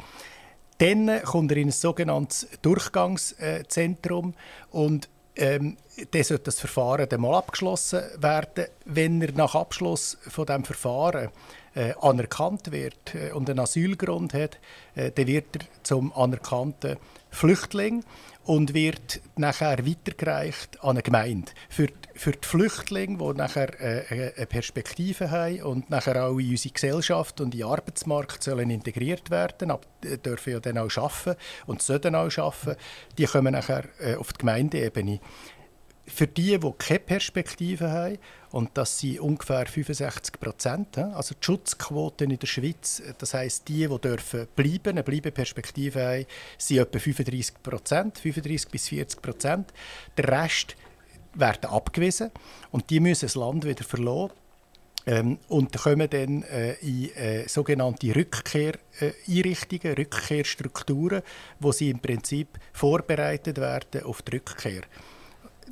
Dann 0.77 1.21
kommt 1.23 1.51
er 1.51 1.57
in 1.57 1.67
ein 1.67 1.71
sogenanntes 1.71 2.47
Durchgangszentrum 2.61 4.33
und 4.71 5.09
ähm, 5.37 5.77
dann 6.11 6.23
sollte 6.23 6.45
das 6.45 6.59
Verfahren 6.59 7.07
dann 7.09 7.21
mal 7.21 7.35
abgeschlossen 7.35 8.01
werden. 8.17 8.65
Wenn 8.85 9.21
er 9.21 9.31
nach 9.33 9.55
Abschluss 9.55 10.17
von 10.27 10.45
dem 10.45 10.63
Verfahren 10.63 11.29
äh, 11.73 11.93
anerkannt 12.01 12.71
wird 12.71 13.15
äh, 13.15 13.31
und 13.31 13.49
einen 13.49 13.59
Asylgrund 13.59 14.33
hat, 14.33 14.59
äh, 14.95 15.11
dann 15.11 15.27
wird 15.27 15.55
er 15.55 15.61
zum 15.83 16.13
anerkannten 16.13 16.97
Flüchtling 17.29 18.03
und 18.45 18.73
wird 18.73 19.21
nachher 19.35 19.85
weitergereicht 19.85 20.81
an 20.83 20.91
eine 20.91 21.01
Gemeinde. 21.01 21.51
Für, 21.69 21.87
für 22.15 22.31
die 22.31 22.47
Flüchtlinge, 22.47 23.17
die 23.17 23.37
nachher 23.37 23.79
äh, 23.79 24.33
eine 24.35 24.45
Perspektive 24.45 25.29
haben 25.31 25.61
und 25.63 25.89
nachher 25.89 26.25
auch 26.25 26.39
in 26.39 26.51
unsere 26.51 26.73
Gesellschaft 26.73 27.41
und 27.41 27.53
in 27.53 27.59
den 27.59 27.67
Arbeitsmarkt 27.67 28.41
sollen 28.41 28.69
integriert 28.69 29.29
werden, 29.29 29.71
aber 29.71 29.83
äh, 30.03 30.17
dürfen 30.17 30.53
ja 30.53 30.59
dann 30.59 30.77
auch 30.77 30.97
arbeiten 30.97 31.39
und 31.67 31.81
sollen 31.81 32.15
auch 32.15 32.37
arbeiten, 32.37 32.79
die 33.17 33.25
kommen 33.25 33.53
nachher 33.53 33.83
äh, 33.99 34.15
auf 34.15 34.31
die 34.33 34.39
Gemeindeebene 34.39 35.19
für 36.07 36.27
die, 36.27 36.57
die 36.57 36.73
keine 36.77 36.99
Perspektive 36.99 37.91
haben, 37.91 38.17
und 38.51 38.69
das 38.75 38.99
sind 38.99 39.19
ungefähr 39.19 39.65
65 39.65 40.39
Prozent, 40.39 40.97
also 40.97 41.35
die 41.35 41.43
Schutzquote 41.43 42.23
in 42.23 42.39
der 42.39 42.47
Schweiz, 42.47 43.01
das 43.17 43.33
heißt 43.33 43.67
die, 43.67 43.87
die 43.87 43.99
dürfen 43.99 44.47
bleiben, 44.55 44.89
eine 44.91 45.03
Bleibeperspektive 45.03 46.01
haben, 46.01 46.25
sind 46.57 46.77
etwa 46.77 46.99
35 46.99 47.61
Prozent, 47.61 48.19
35 48.19 48.71
bis 48.71 48.87
40 48.87 49.21
Prozent. 49.21 49.73
Der 50.15 50.27
Rest 50.29 50.75
werden 51.35 51.69
abgewiesen 51.69 52.31
und 52.71 52.89
die 52.89 52.99
müssen 52.99 53.25
das 53.25 53.35
Land 53.35 53.65
wieder 53.65 53.83
verlassen. 53.83 54.31
Ähm, 55.07 55.37
und 55.49 55.77
kommen 55.77 56.09
dann 56.09 56.41
äh, 56.43 56.73
in 56.81 57.15
äh, 57.15 57.47
sogenannte 57.47 58.15
Rückkehreinrichtungen, 58.15 59.95
äh, 59.95 60.01
Rückkehrstrukturen, 60.01 61.21
wo 61.59 61.71
sie 61.71 61.91
im 61.91 61.99
Prinzip 61.99 62.47
vorbereitet 62.73 63.59
werden 63.59 64.03
auf 64.03 64.23
die 64.23 64.37
Rückkehr 64.37 64.81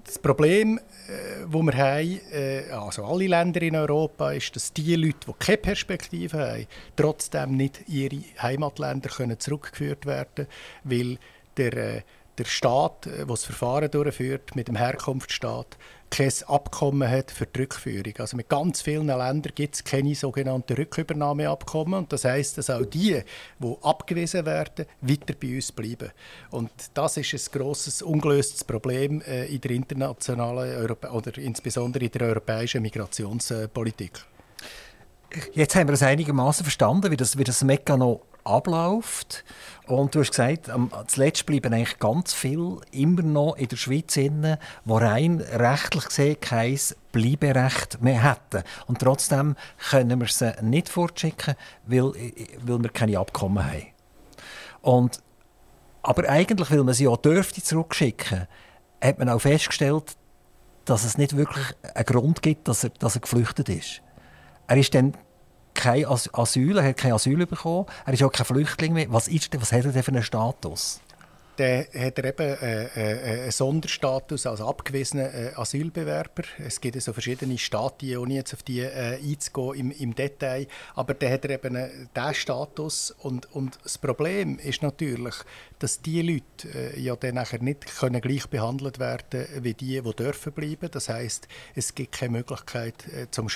das 0.05 0.19
Problem, 0.19 0.77
äh, 0.77 1.45
wo 1.47 1.61
wir 1.61 1.77
haben, 1.77 2.19
äh, 2.31 2.71
also 2.71 3.05
alle 3.05 3.27
Länder 3.27 3.61
in 3.61 3.75
Europa, 3.75 4.31
ist, 4.31 4.55
dass 4.55 4.73
die 4.73 4.95
Leute, 4.95 5.27
die 5.27 5.33
keine 5.39 5.57
Perspektive 5.57 6.39
haben, 6.39 6.67
trotzdem 6.95 7.55
nicht 7.57 7.81
in 7.87 7.93
ihre 7.93 8.23
Heimatländer 8.41 9.09
können 9.09 9.39
zurückgeführt 9.39 10.05
werden, 10.05 10.47
weil 10.83 11.17
der 11.57 11.73
äh, 11.73 12.01
der 12.37 12.45
Staat, 12.45 13.05
der 13.05 13.25
das 13.25 13.45
Verfahren 13.45 13.89
durchführt, 13.89 14.55
mit 14.55 14.67
dem 14.67 14.75
Herkunftsstaat, 14.75 15.77
kein 16.09 16.31
Abkommen 16.45 17.09
hat 17.09 17.31
für 17.31 17.47
die 17.47 17.61
Rückführung. 17.61 18.13
Also 18.19 18.37
mit 18.37 18.47
ganz 18.47 18.81
vielen 18.81 19.07
Ländern 19.07 19.51
gibt 19.55 19.75
es 19.75 19.83
keine 19.83 20.13
sogenannten 20.13 20.73
Rückübernahmeabkommen. 20.73 21.95
Und 21.95 22.13
das 22.13 22.25
heißt, 22.25 22.57
dass 22.57 22.69
auch 22.69 22.85
die, 22.85 23.23
die 23.59 23.75
abgewiesen 23.81 24.45
werden, 24.45 24.85
weiter 25.01 25.33
bei 25.39 25.55
uns 25.55 25.71
bleiben. 25.71 26.11
Und 26.51 26.69
das 26.93 27.17
ist 27.17 27.33
ein 27.33 27.59
grosses, 27.59 28.03
ungelöstes 28.03 28.63
Problem 28.63 29.21
äh, 29.21 29.45
in 29.45 29.61
der 29.61 29.71
internationalen 29.71 30.85
oder 30.85 31.37
insbesondere 31.39 32.05
in 32.05 32.11
der 32.11 32.27
europäischen 32.27 32.83
Migrationspolitik. 32.83 34.19
Jetzt 35.53 35.75
haben 35.75 35.87
wir 35.87 35.93
es 35.93 36.03
einigermaßen 36.03 36.63
verstanden, 36.63 37.09
wie 37.11 37.17
das, 37.17 37.37
wie 37.39 37.43
das 37.43 37.63
Mechanismus 37.63 38.19
abläuft. 38.43 39.43
Und 39.87 40.15
du 40.15 40.19
hast 40.19 40.31
gesagt, 40.31 40.69
zuletzt 41.07 41.45
bleiben 41.45 41.73
eigentlich 41.73 41.99
ganz 41.99 42.33
viel 42.33 42.77
immer 42.91 43.21
noch 43.21 43.55
in 43.55 43.67
der 43.67 43.75
Schweiz 43.75 44.15
inne, 44.15 44.59
wo 44.85 44.97
rein 44.97 45.41
rechtlich 45.41 46.05
gesehen 46.05 46.39
kein 46.39 46.79
Bleiberecht 47.11 48.01
mehr 48.01 48.23
hätten. 48.23 48.63
Und 48.87 48.99
trotzdem 48.99 49.55
können 49.89 50.19
wir 50.19 50.27
sie 50.27 50.53
nicht 50.61 50.89
fortschicken, 50.89 51.55
weil, 51.85 52.13
weil 52.61 52.81
wir 52.81 52.89
keine 52.89 53.19
Abkommen 53.19 53.65
haben. 53.65 53.87
Und, 54.81 55.21
aber 56.01 56.29
eigentlich, 56.29 56.71
weil 56.71 56.83
man 56.83 56.93
sie 56.93 57.07
auch 57.07 57.17
dürfte 57.17 57.61
zurückschicken, 57.61 58.47
hat 59.01 59.19
man 59.19 59.29
auch 59.29 59.39
festgestellt, 59.39 60.15
dass 60.85 61.03
es 61.03 61.17
nicht 61.17 61.35
wirklich 61.37 61.65
einen 61.93 62.05
Grund 62.05 62.41
gibt, 62.41 62.67
dass 62.67 62.83
er, 62.83 62.89
dass 62.91 63.15
er 63.15 63.21
geflüchtet 63.21 63.69
ist. 63.69 64.01
Er 64.67 64.77
ist 64.77 64.93
dann 64.95 65.13
kein 65.73 66.05
Asyl, 66.05 66.77
er 66.77 66.89
hat 66.89 66.97
kein 66.97 67.13
Asyl 67.13 67.45
bekommen, 67.45 67.85
er 68.05 68.13
ist 68.13 68.23
auch 68.23 68.31
kein 68.31 68.45
Flüchtling 68.45 68.93
mehr. 68.93 69.07
Was, 69.09 69.27
ist, 69.27 69.59
was 69.59 69.71
hat 69.71 69.85
er 69.85 69.91
denn 69.91 70.03
für 70.03 70.11
einen 70.11 70.23
Status? 70.23 71.01
Dann 71.57 71.85
hat 71.93 72.17
er 72.17 72.25
eben 72.25 72.57
äh, 72.61 72.83
äh, 72.85 73.41
einen 73.41 73.51
Sonderstatus 73.51 74.47
als 74.47 74.59
abgewiesener 74.59 75.33
äh, 75.33 75.51
Asylbewerber. 75.55 76.43
Es 76.57 76.81
gibt 76.81 76.99
so 76.99 77.13
verschiedene 77.13 77.57
Stadien, 77.59 78.17
ohne 78.19 78.35
jetzt 78.35 78.53
auf 78.53 78.63
die 78.63 78.83
einzugehen 78.83 79.91
im, 79.91 79.91
im 79.91 80.15
Detail. 80.15 80.67
Aber 80.95 81.13
dann 81.13 81.31
hat 81.31 81.45
er 81.45 81.51
eben 81.51 82.07
diesen 82.15 82.33
Status. 82.33 83.11
Und, 83.19 83.53
und 83.53 83.77
das 83.83 83.97
Problem 83.97 84.57
ist 84.57 84.81
natürlich, 84.81 85.35
dass 85.77 86.01
die 86.01 86.21
Leute 86.21 86.97
ja 86.97 87.15
dann 87.15 87.35
nachher 87.35 87.61
nicht 87.61 87.85
können 87.97 88.21
gleich 88.21 88.47
behandelt 88.47 88.99
werden 88.99 89.45
wie 89.61 89.73
die, 89.73 90.01
die 90.01 90.15
dürfen 90.15 90.53
bleiben. 90.53 90.89
Das 90.91 91.09
heißt, 91.09 91.47
es 91.75 91.93
gibt 91.93 92.13
keine 92.13 92.31
Möglichkeit 92.37 92.95
zum. 93.31 93.47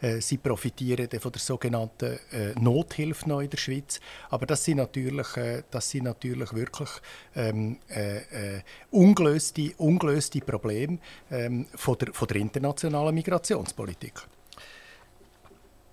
Äh, 0.00 0.20
sie 0.20 0.36
profitieren 0.36 1.08
von 1.18 1.32
der 1.32 1.40
sogenannten 1.40 2.18
Nothilfe 2.60 3.42
in 3.42 3.50
der 3.50 3.56
Schweiz. 3.56 4.00
Aber 4.30 4.46
das 4.46 4.64
sind 4.64 4.76
natürlich, 4.76 5.26
das 5.70 5.90
sind 5.90 6.04
natürlich 6.04 6.52
wirklich 6.52 6.90
ähm, 7.34 7.78
äh, 7.88 8.60
ungelöste, 8.90 9.72
ungelöste 9.78 10.40
Probleme 10.40 10.98
ähm, 11.30 11.66
von, 11.74 11.96
der, 11.98 12.12
von 12.12 12.28
der 12.28 12.36
internationalen 12.36 13.14
Migrationspolitik. 13.14 14.22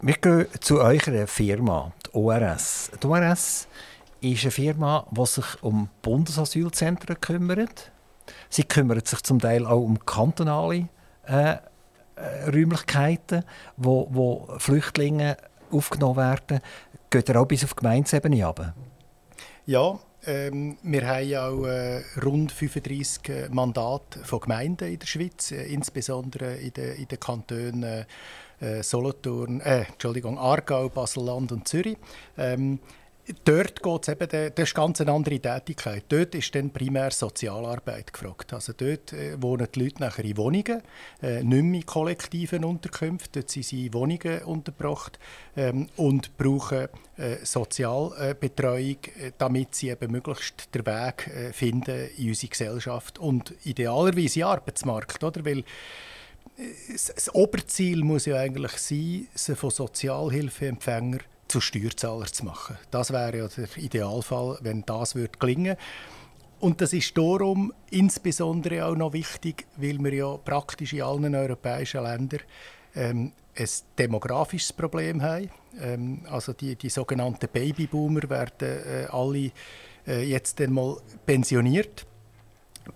Wir 0.01 0.15
gehen 0.15 0.47
zu 0.60 0.82
eurer 0.82 1.25
Firma, 1.28 1.91
die 2.06 2.15
ORS. 2.15 2.91
Die 3.01 3.08
ORS 3.08 3.67
ist 4.21 4.43
eine 4.43 4.51
Firma, 4.51 5.08
die 5.10 5.25
sich 5.25 5.63
um 5.63 5.89
Bundesasylzentren 6.01 7.19
kümmert. 7.19 7.91
Sie 8.49 8.63
kümmert 8.63 9.08
sich 9.08 9.21
zum 9.23 9.39
Teil 9.39 9.65
auch 9.65 9.82
um 9.82 9.99
kantonale 10.06 10.89
äh, 11.28 11.56
äh, 12.15 12.49
Räumlichkeiten, 12.49 13.43
wo, 13.78 14.08
wo 14.12 14.47
Flüchtlinge 14.58 15.38
aufgenommen 15.71 16.17
werden. 16.17 16.62
Geht 17.10 17.30
er 17.30 17.41
auch 17.41 17.45
bis 17.45 17.63
auf 17.63 17.75
Gemeindeebene 17.75 18.45
runter? 18.45 18.73
Ja, 19.65 19.99
Ähm, 20.27 20.77
wir 20.81 21.07
haben 21.07 21.35
auch 21.35 21.65
äh, 21.65 22.01
rund 22.23 22.51
35 22.51 23.29
äh, 23.29 23.49
Mandate 23.49 24.19
von 24.23 24.39
Gemeinden 24.39 24.91
in 24.91 24.99
der 24.99 25.05
Schweiz, 25.07 25.51
äh, 25.51 25.65
insbesondere 25.65 26.55
in 26.55 26.73
den, 26.73 26.95
in 26.95 27.07
den 27.07 27.19
Kantonen 27.19 28.05
äh, 28.59 28.81
Solothurn, 28.81 29.61
äh, 29.61 29.83
Entschuldigung, 29.83 30.39
Aargau, 30.39 30.89
Basel-Land 30.89 31.51
und 31.51 31.67
Zürich. 31.67 31.97
Ähm, 32.38 32.79
Dort 33.43 33.81
geht 33.81 34.07
es 34.07 34.09
eben, 34.09 34.53
das 34.53 34.69
ist 34.69 34.75
ganz 34.75 35.01
eine 35.01 35.11
andere 35.11 35.39
Tätigkeit. 35.39 36.05
Dort 36.09 36.35
ist 36.35 36.53
dann 36.53 36.69
primär 36.69 37.09
Sozialarbeit 37.09 38.13
gefragt. 38.13 38.53
Also 38.53 38.73
dort 38.73 39.13
äh, 39.13 39.41
wohnen 39.41 39.67
die 39.73 39.83
Leute 39.83 40.01
nachher 40.01 40.25
in 40.25 40.38
Wohnungen, 40.38 40.83
äh, 41.23 41.43
nicht 41.43 41.63
mehr 41.63 41.79
in 41.79 41.85
kollektiven 41.88 42.63
Unterkünften. 42.63 43.41
Dort 43.41 43.49
sind 43.49 43.65
sie 43.65 43.88
in 43.88 43.93
Wohnungen 43.95 44.43
untergebracht 44.43 45.17
ähm, 45.57 45.88
und 45.95 46.38
brauchen 46.38 46.88
äh, 47.17 47.38
Sozialbetreuung, 47.43 48.97
damit 49.39 49.73
sie 49.73 49.89
eben 49.89 50.11
möglichst 50.11 50.75
den 50.75 50.85
Weg 50.85 51.31
finden 51.53 52.09
in 52.17 52.29
unsere 52.29 52.49
Gesellschaft 52.49 53.17
und 53.17 53.55
idealerweise 53.63 54.21
in 54.21 54.29
den 54.29 54.43
Arbeitsmarkt. 54.43 55.23
Oder? 55.23 55.43
Weil, 55.45 55.63
das 56.88 57.33
Oberziel 57.33 58.03
muss 58.03 58.27
ja 58.27 58.38
eigentlich 58.38 58.73
sein, 58.73 59.27
sie 59.33 59.55
von 59.55 59.71
Sozialhilfeempfängern 59.71 61.21
zu 61.47 61.62
Steuerzahler 61.62 62.25
zu 62.25 62.45
machen. 62.45 62.77
Das 62.91 63.12
wäre 63.12 63.38
ja 63.38 63.47
der 63.47 63.77
Idealfall, 63.77 64.58
wenn 64.62 64.84
das 64.86 65.15
würde 65.15 65.38
gelingen 65.39 65.77
und 66.60 66.81
das 66.81 66.93
ist 66.93 67.17
darum 67.17 67.73
insbesondere 67.91 68.86
auch 68.86 68.95
noch 68.95 69.13
wichtig, 69.13 69.67
weil 69.77 69.99
wir 69.99 70.13
ja 70.13 70.38
praktisch 70.38 70.93
in 70.93 71.01
allen 71.01 71.36
europäischen 71.36 72.03
Ländern 72.03 72.39
ähm, 72.95 73.34
ein 73.58 73.67
demografisches 73.97 74.73
Problem 74.73 75.21
haben. 75.21 75.49
Ähm, 75.79 76.21
also 76.29 76.53
die, 76.53 76.75
die 76.75 76.89
sogenannten 76.89 77.47
Babyboomer 77.51 78.29
werden 78.29 78.79
äh, 78.84 79.05
alle 79.12 79.51
äh, 80.08 80.23
jetzt 80.23 80.60
einmal 80.62 80.97
pensioniert. 81.25 82.05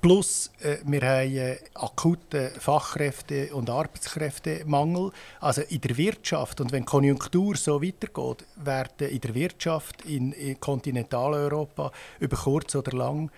Plus, 0.02 0.52
äh, 0.62 0.78
wir 0.86 1.02
haben 1.02 1.36
äh, 1.36 1.58
akuten 1.74 2.50
Fachkräfte- 2.60 3.52
und 3.54 3.70
Arbeitskräftemangel. 3.70 5.12
Also 5.42 5.62
in 5.64 5.82
der 5.82 5.98
Wirtschaft, 5.98 6.62
und 6.62 6.72
wenn 6.72 6.84
die 6.84 6.88
Konjunktur 6.88 7.56
so 7.58 7.82
weitergeht, 7.82 8.46
werden 8.56 9.10
in 9.10 9.20
der 9.20 9.36
Wirtschaft 9.36 10.06
in, 10.06 10.32
in 10.34 10.60
Kontinentaleuropa 10.60 11.92
über 12.20 12.38
kurz 12.38 12.76
oder 12.76 12.96
lang 12.96 13.32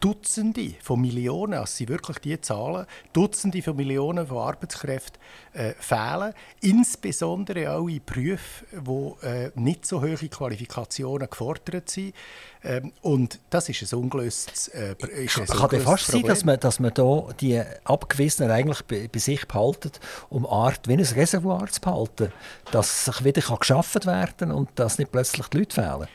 Dutzende 0.00 0.74
von 0.82 0.98
Millionen, 0.98 1.54
also 1.54 1.76
sind 1.76 1.90
wirklich 1.90 2.18
die 2.20 2.40
Zahlen, 2.40 2.86
Dutzende 3.12 3.60
von 3.60 3.76
Millionen 3.76 4.26
von 4.26 4.38
Arbeitskräften 4.38 5.20
äh, 5.52 5.74
fehlen, 5.78 6.32
insbesondere 6.62 7.70
auch 7.70 7.86
in 7.86 8.00
Berufen, 8.04 8.66
wo 8.82 9.18
äh, 9.22 9.50
nicht 9.56 9.84
so 9.84 10.00
hohe 10.00 10.16
Qualifikationen 10.16 11.28
gefordert 11.28 11.90
sind. 11.90 12.14
Ähm, 12.62 12.92
und 13.02 13.40
das 13.50 13.68
ist 13.68 13.92
ein 13.92 13.98
ungelöstes, 13.98 14.68
äh, 14.68 14.96
ist 15.22 15.38
ein 15.38 15.46
Kann 15.46 15.70
es 15.70 15.82
fast 15.82 16.04
Problem. 16.04 16.22
sein, 16.22 16.28
dass 16.28 16.44
man, 16.44 16.60
dass 16.60 16.80
man 16.80 16.94
da 16.94 17.28
die 17.38 17.62
Abgewiesenen 17.84 18.50
eigentlich 18.50 18.82
bei, 18.84 19.06
bei 19.12 19.18
sich 19.18 19.46
behalten, 19.46 19.92
um 20.30 20.46
Art 20.46 20.88
wie 20.88 20.94
ein 20.94 21.00
Reservoir 21.00 21.66
zu 21.66 21.80
behalten, 21.80 22.32
dass 22.72 23.04
sich 23.04 23.22
wieder 23.22 23.42
geschaffen 23.42 24.06
werden 24.06 24.34
kann 24.38 24.50
und 24.52 24.70
dass 24.76 24.98
nicht 24.98 25.12
plötzlich 25.12 25.46
die 25.48 25.58
Leute 25.58 25.74
fehlen? 25.74 26.08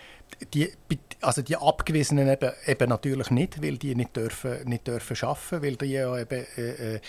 Die, 0.54 0.70
also 1.22 1.42
die 1.42 1.56
Abgewiesenen 1.56 2.28
eben, 2.28 2.52
eben 2.68 2.90
natürlich 2.90 3.32
nicht, 3.32 3.62
weil 3.62 3.78
die 3.78 3.96
nicht 3.96 4.16
dürfen, 4.16 4.68
nicht 4.68 4.88
dürfen 4.88 5.18
arbeiten, 5.22 5.62
weil, 5.64 5.76
die 5.76 5.86
ja 5.86 6.18
eben, 6.18 6.46
äh, 6.58 6.96
äh, 6.96 7.00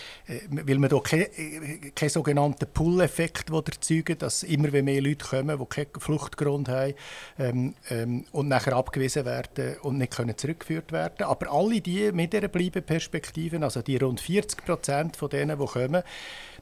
weil 0.49 0.77
man 0.79 0.89
da 0.89 0.99
keinen 0.99 1.93
kein 1.93 2.09
sogenannten 2.09 2.67
Pull-Effekt 2.73 3.49
erzeugen 3.49 4.17
dass 4.17 4.43
immer 4.43 4.69
mehr 4.81 5.01
Leute 5.01 5.25
kommen, 5.25 5.59
die 5.59 5.65
keinen 5.65 5.99
Fluchtgrund 5.99 6.69
haben 6.69 6.93
ähm, 7.37 7.75
ähm, 7.89 8.25
und 8.31 8.47
nachher 8.47 8.73
abgewiesen 8.73 9.25
werden 9.25 9.77
und 9.81 9.97
nicht 9.97 10.15
können 10.15 10.37
zurückgeführt 10.37 10.91
werden. 10.91 11.23
Aber 11.23 11.51
alle 11.51 11.81
die 11.81 12.11
mit 12.11 12.33
dieser 12.33 12.47
Bleibeperspektive, 12.47 13.61
also 13.61 13.81
die 13.81 13.97
rund 13.97 14.21
40 14.21 14.65
Prozent 14.65 15.17
von 15.17 15.29
denen, 15.29 15.59
die 15.59 15.65
kommen, 15.65 16.03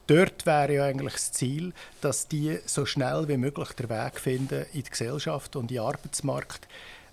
Dort 0.06 0.46
wäre 0.46 0.74
ja 0.74 0.84
eigentlich 0.84 1.14
das 1.14 1.32
Ziel, 1.32 1.72
dass 2.00 2.28
die 2.28 2.58
so 2.64 2.86
schnell 2.86 3.26
wie 3.28 3.36
möglich 3.36 3.70
den 3.72 3.88
Weg 3.88 4.20
finden 4.20 4.64
in 4.72 4.82
die 4.82 4.90
Gesellschaft 4.90 5.56
und 5.56 5.70
in 5.70 5.76
den 5.76 5.84
Arbeitsmarkt. 5.84 6.68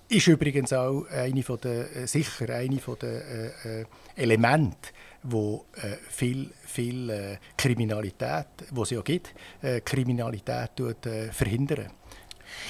Ist 0.09 0.27
übrigens 0.27 0.73
auch 0.73 1.05
eine 1.09 1.41
von 1.41 1.59
der, 1.61 1.95
äh, 1.95 2.07
sicher 2.07 2.49
eine 2.49 2.79
von 2.79 2.97
der 3.01 3.25
äh, 3.65 3.81
äh, 3.81 3.85
Elemente, 4.15 4.89
wo 5.23 5.65
äh, 5.75 5.95
viel, 6.09 6.51
viel 6.65 7.09
äh, 7.09 7.37
Kriminalität, 7.57 8.47
wo 8.71 8.83
es 8.83 8.91
ja 8.91 9.01
gibt, 9.01 9.33
äh, 9.61 9.81
Kriminalität 9.81 10.75
tut, 10.75 10.97
verhindern. 11.31 11.89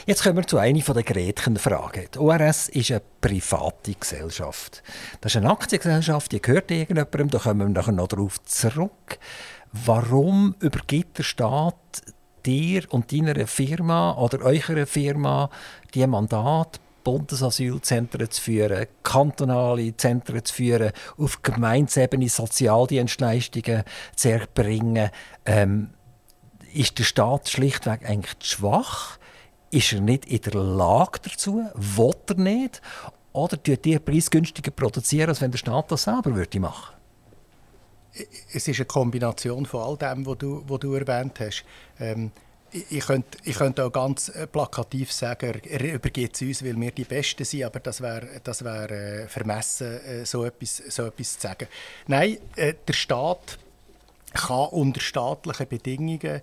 Jetzt 0.05 0.23
kommen 0.23 0.38
wir 0.38 0.47
zu 0.47 0.57
einer 0.57 0.79
der 0.79 1.03
Gretchenfragen. 1.03 2.07
Die 2.13 2.19
ORS 2.19 2.69
ist 2.69 2.91
eine 2.91 3.01
private 3.19 3.93
Gesellschaft. 3.93 4.81
Das 5.19 5.33
ist 5.33 5.38
eine 5.38 5.51
Aktiengesellschaft, 5.51 6.31
die 6.31 6.41
gehört 6.41 6.71
irgendjemandem, 6.71 7.29
da 7.29 7.39
kommen 7.39 7.59
wir 7.59 7.69
nachher 7.69 7.91
noch 7.91 8.07
darauf 8.07 8.41
zurück. 8.43 9.19
Warum 9.73 10.55
übergibt 10.59 11.17
der 11.17 11.23
Staat 11.23 11.75
dir 12.45 12.83
und 12.89 13.12
deiner 13.12 13.47
Firma 13.47 14.15
oder 14.15 14.41
eurer 14.41 14.86
Firma 14.86 15.49
die 15.95 16.05
Mandat, 16.05 16.79
Bundesasylzentren 17.03 18.29
zu 18.29 18.39
führen, 18.39 18.86
kantonale 19.01 19.97
Zentren 19.97 20.45
zu 20.45 20.53
führen, 20.53 20.91
auf 21.17 21.41
Gemeinsebene 21.41 22.29
Sozialdienstleistungen 22.29 23.83
zu 24.15 24.29
erbringen? 24.29 25.09
Ähm, 25.43 25.89
ist 26.71 26.99
der 26.99 27.03
Staat 27.03 27.49
schlichtweg 27.49 28.07
eigentlich 28.07 28.38
zu 28.39 28.57
schwach? 28.57 29.17
Ist 29.71 29.91
er 29.91 30.01
nicht 30.01 30.25
in 30.25 30.41
der 30.41 30.53
Lage 30.53 31.19
dazu? 31.23 31.63
Will 31.73 32.13
er 32.29 32.36
nicht? 32.36 32.79
Oder 33.31 33.62
tut 33.62 33.86
ihr 33.88 33.99
preisgünstiger 33.99 34.69
produzieren, 34.69 35.29
als 35.29 35.41
wenn 35.41 35.49
der 35.49 35.57
Staat 35.57 35.91
das 35.91 36.03
selber 36.03 36.36
würde 36.36 36.59
machen 36.59 36.93
es 38.54 38.67
ist 38.67 38.80
eine 38.80 38.86
Kombination 38.86 39.65
von 39.65 39.82
all 39.82 39.97
dem, 39.97 40.26
was 40.26 40.38
du, 40.38 40.63
was 40.67 40.80
du 40.80 40.93
erwähnt 40.93 41.39
hast. 41.39 41.63
Ähm, 41.99 42.32
ich 42.89 43.06
könnte, 43.06 43.38
ich 43.43 43.56
könnte 43.56 43.86
auch 43.86 43.91
ganz 43.91 44.30
äh, 44.30 44.47
plakativ 44.47 45.12
sagen, 45.12 45.62
er 45.63 45.93
übergeht 45.93 46.34
es 46.34 46.41
uns, 46.41 46.65
weil 46.65 46.80
wir 46.80 46.91
die 46.91 47.04
Besten 47.04 47.45
sind, 47.45 47.63
aber 47.63 47.80
das 47.80 48.02
wäre 48.02 48.41
das 48.43 48.63
wär, 48.63 48.89
äh, 48.89 49.28
vermessen, 49.28 49.99
äh, 50.04 50.26
so, 50.26 50.43
etwas, 50.43 50.78
so 50.89 51.06
etwas 51.06 51.34
zu 51.36 51.41
sagen. 51.47 51.67
Nein, 52.08 52.38
äh, 52.56 52.73
der 52.88 52.93
Staat 52.93 53.60
kann 54.34 54.69
unter 54.69 55.02
staatlichen 55.02 55.67
Bedingungen 55.67 56.41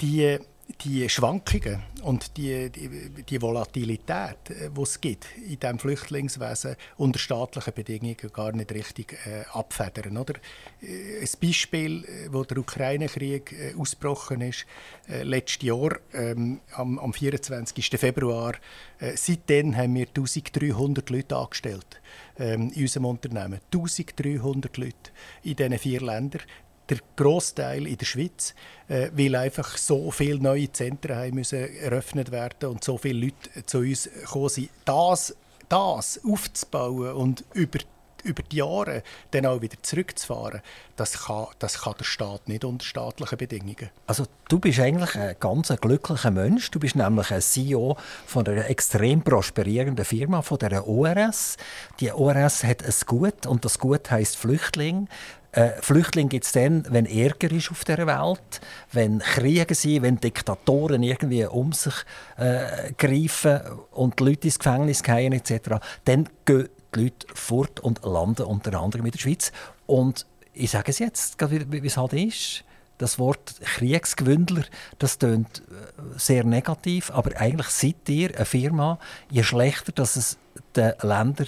die 0.00 0.38
die 0.84 1.08
Schwankungen 1.08 1.82
und 2.02 2.36
die, 2.36 2.70
die, 2.70 2.88
die 3.22 3.42
Volatilität, 3.42 4.50
äh, 4.50 4.70
die 4.70 4.80
es 4.80 5.00
gibt 5.00 5.26
in 5.36 5.58
diesem 5.58 5.78
Flüchtlingswesen 5.78 6.76
unter 6.96 7.18
staatlichen 7.18 7.74
Bedingungen 7.74 8.16
gar 8.32 8.52
nicht 8.52 8.72
richtig 8.72 9.16
äh, 9.26 9.44
abfedern. 9.52 10.16
Oder? 10.16 10.34
Äh, 10.82 11.20
ein 11.20 11.28
Beispiel, 11.40 12.04
äh, 12.04 12.32
wo 12.32 12.44
der 12.44 12.58
Ukraine-Krieg 12.58 13.52
äh, 13.52 13.74
ausgebrochen 13.74 14.40
ist, 14.42 14.66
äh, 15.08 15.22
letztes 15.22 15.62
Jahr 15.62 15.98
ähm, 16.12 16.60
am, 16.72 16.98
am 16.98 17.12
24. 17.12 17.90
Februar. 17.98 18.54
Äh, 18.98 19.16
seitdem 19.16 19.76
haben 19.76 19.94
wir 19.94 20.06
1300 20.08 21.10
Leute 21.10 21.36
angestellt 21.36 22.00
ähm, 22.38 22.70
in 22.74 22.82
unserem 22.82 23.06
Unternehmen. 23.06 23.60
1300 23.72 24.76
Leute 24.76 25.10
in 25.42 25.56
diesen 25.56 25.78
vier 25.78 26.00
Ländern 26.00 26.42
der 26.90 26.98
Großteil 27.16 27.86
in 27.86 27.96
der 27.96 28.06
Schweiz, 28.06 28.54
äh, 28.88 29.10
weil 29.14 29.36
einfach 29.36 29.78
so 29.78 30.10
viele 30.10 30.40
neue 30.40 30.70
Zentren 30.72 31.16
haben 31.16 31.34
müssen 31.34 31.58
eröffnet 31.76 32.30
werden 32.30 32.70
und 32.70 32.84
so 32.84 32.98
viele 32.98 33.26
Leute 33.26 33.66
zu 33.66 33.78
uns 33.78 34.04
gekommen 34.04 34.48
sind. 34.48 34.70
Das, 34.84 35.34
das 35.68 36.20
aufzubauen 36.24 37.12
und 37.12 37.44
über 37.54 37.78
über 38.24 38.42
die 38.42 38.56
Jahre 38.56 39.02
dann 39.30 39.46
auch 39.46 39.60
wieder 39.60 39.76
zurückzufahren, 39.82 40.60
das 40.96 41.24
kann, 41.24 41.46
das 41.58 41.82
kann 41.82 41.94
der 41.98 42.04
Staat 42.04 42.48
nicht 42.48 42.64
unter 42.64 42.84
staatlichen 42.84 43.38
Bedingungen. 43.38 43.90
Also 44.06 44.26
du 44.48 44.58
bist 44.58 44.78
eigentlich 44.80 45.14
ein 45.16 45.36
ganz 45.40 45.68
glücklicher 45.80 46.30
Mensch. 46.30 46.70
Du 46.70 46.78
bist 46.78 46.96
nämlich 46.96 47.30
ein 47.30 47.40
CEO 47.40 47.96
von 48.26 48.46
einer 48.46 48.68
extrem 48.68 49.22
prosperierenden 49.22 50.04
Firma, 50.04 50.42
von 50.42 50.58
der 50.58 50.86
ORS. 50.86 51.56
Die 52.00 52.12
ORS 52.12 52.64
hat 52.64 52.84
ein 52.84 52.94
Gut 53.06 53.46
und 53.46 53.64
das 53.64 53.78
Gut 53.78 54.10
heißt 54.10 54.36
Flüchtling. 54.36 55.08
Äh, 55.52 55.70
Flüchtlinge 55.80 56.28
gibt 56.28 56.44
es 56.44 56.52
dann, 56.52 56.84
wenn 56.90 57.06
Ärger 57.06 57.50
ist 57.50 57.70
auf 57.70 57.84
der 57.84 58.06
Welt, 58.06 58.60
wenn 58.92 59.18
Kriege 59.18 59.74
sind, 59.74 60.02
wenn 60.02 60.16
Diktatoren 60.16 61.02
irgendwie 61.02 61.44
um 61.44 61.72
sich 61.72 61.94
äh, 62.36 62.92
greifen 62.96 63.60
und 63.90 64.20
die 64.20 64.24
Leute 64.24 64.46
ins 64.46 64.58
Gefängnis 64.58 65.02
gehen 65.02 65.32
etc. 65.32 65.80
Dann 66.04 66.28
gehen 66.44 66.68
die 66.94 67.02
Leute 67.02 67.26
fort 67.34 67.80
und 67.80 68.04
landen 68.04 68.44
unter 68.44 68.80
anderem 68.80 69.06
in 69.06 69.12
der 69.12 69.18
Schweiz. 69.18 69.50
Und 69.86 70.26
ich 70.52 70.70
sage 70.70 70.90
es 70.90 70.98
jetzt, 70.98 71.36
wie 71.50 71.86
es 71.86 71.96
halt 71.96 72.12
ist. 72.12 72.64
Das 72.98 73.18
Wort 73.18 73.54
Kriegsgewündler, 73.62 74.64
das 74.98 75.18
klingt 75.18 75.60
äh, 75.60 76.18
sehr 76.18 76.44
negativ, 76.44 77.10
aber 77.10 77.40
eigentlich 77.40 77.68
seid 77.68 78.06
ihr 78.08 78.36
eine 78.36 78.44
Firma, 78.44 78.98
je 79.30 79.42
schlechter 79.42 79.92
dass 79.92 80.16
es 80.16 80.38
den 80.76 80.92
Ländern 81.00 81.46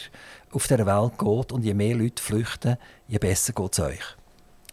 auf 0.53 0.67
der 0.69 0.87
Welt 0.87 1.19
geht 1.19 1.53
und 1.53 1.65
je 1.65 1.75
mehr 1.75 1.97
Leute 1.97 2.23
flüchten, 2.23 2.77
je 3.09 3.19
besser 3.19 3.53
geht 3.53 3.73
es 3.73 3.81
euch. 3.81 4.17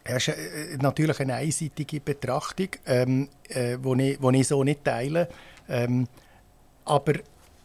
Das 0.03 0.27
ist 0.27 0.29
äh, 0.29 0.77
natürlich 0.81 1.19
eine 1.19 1.35
einseitige 1.35 1.99
Betrachtung, 1.99 2.69
ähm, 2.85 3.29
äh, 3.49 3.75
ich, 3.75 4.19
ich 4.19 4.47
so 4.47 4.63
nicht 4.63 4.83
teile. 4.83 5.29
Ähm, 5.67 6.07
aber 6.85 7.13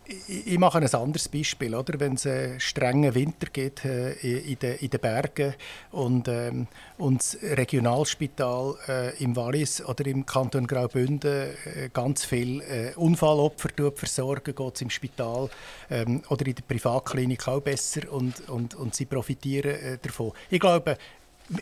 ich, 0.07 0.59
mache 0.59 0.79
ein 0.79 0.95
anderes 0.95 1.29
Beispiel. 1.29 1.75
Oder? 1.75 1.99
Wenn 1.99 2.15
es 2.15 2.27
einen 2.27 2.61
strengen 2.61 3.15
Winter 3.15 3.47
gibt 3.53 3.85
äh, 3.85 4.13
in, 4.13 4.59
den, 4.59 4.77
in 4.77 4.91
den 4.91 5.01
Bergen 5.01 5.55
und, 5.93 6.29
ähm, 6.29 6.67
und 6.99 7.21
das 7.21 7.39
Regionalspital 7.43 8.75
äh, 8.89 9.23
im 9.23 9.37
Wallis 9.37 9.85
oder 9.85 10.07
im 10.07 10.27
Kanton 10.27 10.67
Graubünden 10.67 11.51
äh, 11.65 11.89
ganz 11.93 12.25
viele 12.25 12.65
äh, 12.65 12.95
Unfallopfer 12.95 13.71
versorgen, 13.95 14.55
geht 14.55 14.75
es 14.75 14.83
im 14.83 14.91
Spital 14.91 15.49
ähm, 15.91 16.23
oder 16.29 16.47
in 16.47 16.55
der 16.55 16.63
Privatklinik 16.63 17.49
auch 17.49 17.61
besser 17.61 18.13
und, 18.13 18.49
und, 18.49 18.75
und 18.75 18.95
sie 18.95 19.07
profitieren 19.07 19.71
äh, 19.71 19.99
davon. 20.01 20.33
Ich 20.51 20.61
glaube, 20.61 20.97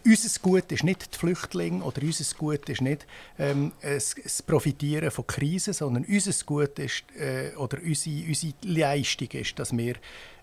unser 0.05 0.41
Gut 0.41 0.71
ist 0.73 0.85
nicht 0.85 1.15
die 1.15 1.19
Flüchtlinge 1.19 1.83
oder 1.83 2.03
unser 2.03 2.37
Gut 2.37 2.69
ist 2.69 2.81
nicht 2.81 3.07
ähm, 3.39 3.73
das 3.81 4.43
Profitieren 4.47 5.11
von 5.11 5.27
Krisen, 5.27 5.75
sondern 5.75 6.05
unser 6.05 6.45
Gut 6.45 6.79
ist, 6.79 7.05
äh, 7.19 7.55
oder 7.57 7.79
unsere, 7.83 8.27
unsere 8.29 8.55
Leistung 8.65 9.29
ist, 9.33 9.59
dass 9.59 9.77
wir 9.77 9.95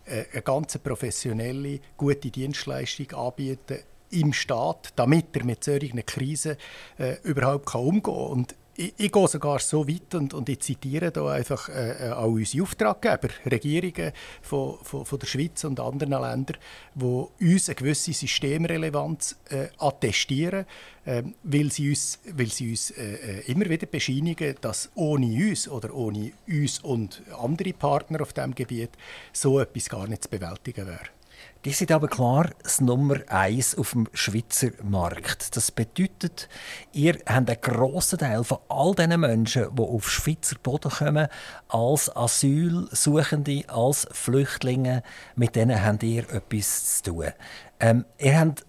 äh, 0.06 0.26
eine 0.34 0.42
ganz 0.42 0.78
professionelle, 0.78 1.80
gute 1.96 2.32
Dienstleistung 2.32 3.12
anbieten 3.14 3.80
im 4.12 4.34
Staat, 4.34 4.94
damit 4.96 5.36
er 5.36 5.46
mit 5.46 5.64
solchen 5.64 6.06
Krisen 6.06 6.58
äh, 6.98 7.18
überhaupt 7.24 7.74
umgehen 7.76 8.02
kann. 8.48 8.48
Ich, 8.80 8.94
ich, 8.98 9.12
gehe 9.12 9.28
sogar 9.28 9.60
so 9.60 9.88
weit 9.88 10.16
und, 10.16 10.34
und 10.34 10.48
ich 10.48 10.62
zitiere 10.62 11.12
da 11.12 11.30
einfach 11.30 11.68
äh, 11.68 12.08
äh, 12.08 12.12
auch 12.12 12.28
unsere 12.28 12.64
Auftraggeber, 12.64 13.28
Regierungen 13.46 14.14
von, 14.42 14.78
von, 14.82 15.06
von, 15.06 15.20
der 15.20 15.28
Schweiz 15.28 15.66
und 15.66 15.80
anderen 15.82 16.12
Ländern, 16.12 16.58
die 16.96 17.46
uns 17.54 17.68
eine 17.68 17.76
gewisse 17.76 18.14
Systemrelevanz 18.14 19.36
äh, 19.50 19.68
attestieren, 19.78 20.66
äh, 21.04 21.24
weil 21.44 21.72
sie 21.72 21.90
uns, 21.90 22.20
weil 22.34 22.48
sie 22.48 22.70
uns 22.70 22.92
äh, 22.92 23.16
äh, 23.16 23.52
immer 23.52 23.70
wieder 23.70 23.86
bescheinigen, 23.86 24.56
dass 24.62 24.90
ohne 24.96 25.26
uns 25.26 25.68
oder 25.68 25.94
ohne 25.94 26.32
uns 26.48 26.80
und 26.80 27.22
andere 27.38 27.74
Partner 27.74 28.22
auf 28.22 28.32
diesem 28.32 28.56
Gebiet 28.56 28.92
so 29.34 29.60
etwas 29.60 29.90
gar 29.90 30.08
nicht 30.08 30.24
zu 30.24 30.30
bewältigen 30.30 30.88
wäre. 30.88 31.19
Die 31.66 31.72
sind 31.72 31.92
aber 31.92 32.08
klar 32.08 32.52
das 32.64 32.80
Nummer 32.80 33.18
eins 33.28 33.78
auf 33.78 33.92
dem 33.92 34.08
Schweizer 34.14 34.70
Markt. 34.82 35.58
Das 35.58 35.72
bedeutet, 35.72 36.48
ihr 36.94 37.16
habt 37.26 37.50
einen 37.50 37.62
grossen 37.62 38.20
Teil 38.20 38.46
von 38.46 38.60
all 38.70 38.96
diesen 38.96 39.20
Menschen, 39.20 39.76
die 39.76 39.82
auf 39.82 40.10
Schweizer 40.10 40.56
Boden 40.64 40.90
kommen, 40.90 41.28
als 41.68 42.16
Asylsuchende, 42.16 43.66
als 43.68 44.08
Flüchtlinge, 44.10 45.04
mit 45.36 45.58
denen 45.58 45.84
habt 45.84 46.04
ihr 46.04 46.30
etwas 46.30 47.02
zu 47.02 47.12
tun. 47.12 47.34
Ähm, 47.82 48.06
ihr 48.20 48.40
habt 48.40 48.66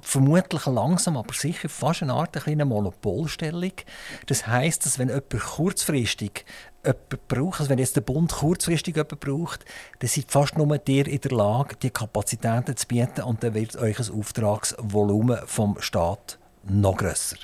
vermutlich 0.00 0.66
langsam, 0.66 1.16
aber 1.16 1.32
sicher 1.34 1.68
fast 1.68 2.02
eine 2.02 2.14
Art 2.14 2.46
eine 2.46 2.64
Monopolstellung. 2.64 3.72
Das 4.26 4.46
heißt, 4.46 4.84
dass 4.84 4.98
wenn 4.98 5.08
jemand 5.08 5.30
kurzfristig 5.30 6.44
jemanden 6.84 7.18
braucht, 7.28 7.60
also 7.60 7.70
wenn 7.70 7.78
jetzt 7.78 7.96
der 7.96 8.00
Bund 8.00 8.32
kurzfristig 8.32 8.96
jemanden 8.96 9.18
braucht, 9.18 9.64
dann 10.00 10.08
seid 10.08 10.30
fast 10.30 10.56
nur 10.56 10.80
ihr 10.88 11.06
in 11.06 11.20
der 11.20 11.32
Lage, 11.32 11.76
die 11.76 11.90
Kapazitäten 11.90 12.76
zu 12.76 12.86
bieten 12.86 13.22
und 13.22 13.42
dann 13.42 13.54
wird 13.54 13.76
euch 13.76 13.96
das 13.96 14.10
Auftragsvolumen 14.10 15.40
vom 15.46 15.76
Staat 15.80 16.38
noch 16.64 16.96
grösser. 16.96 17.36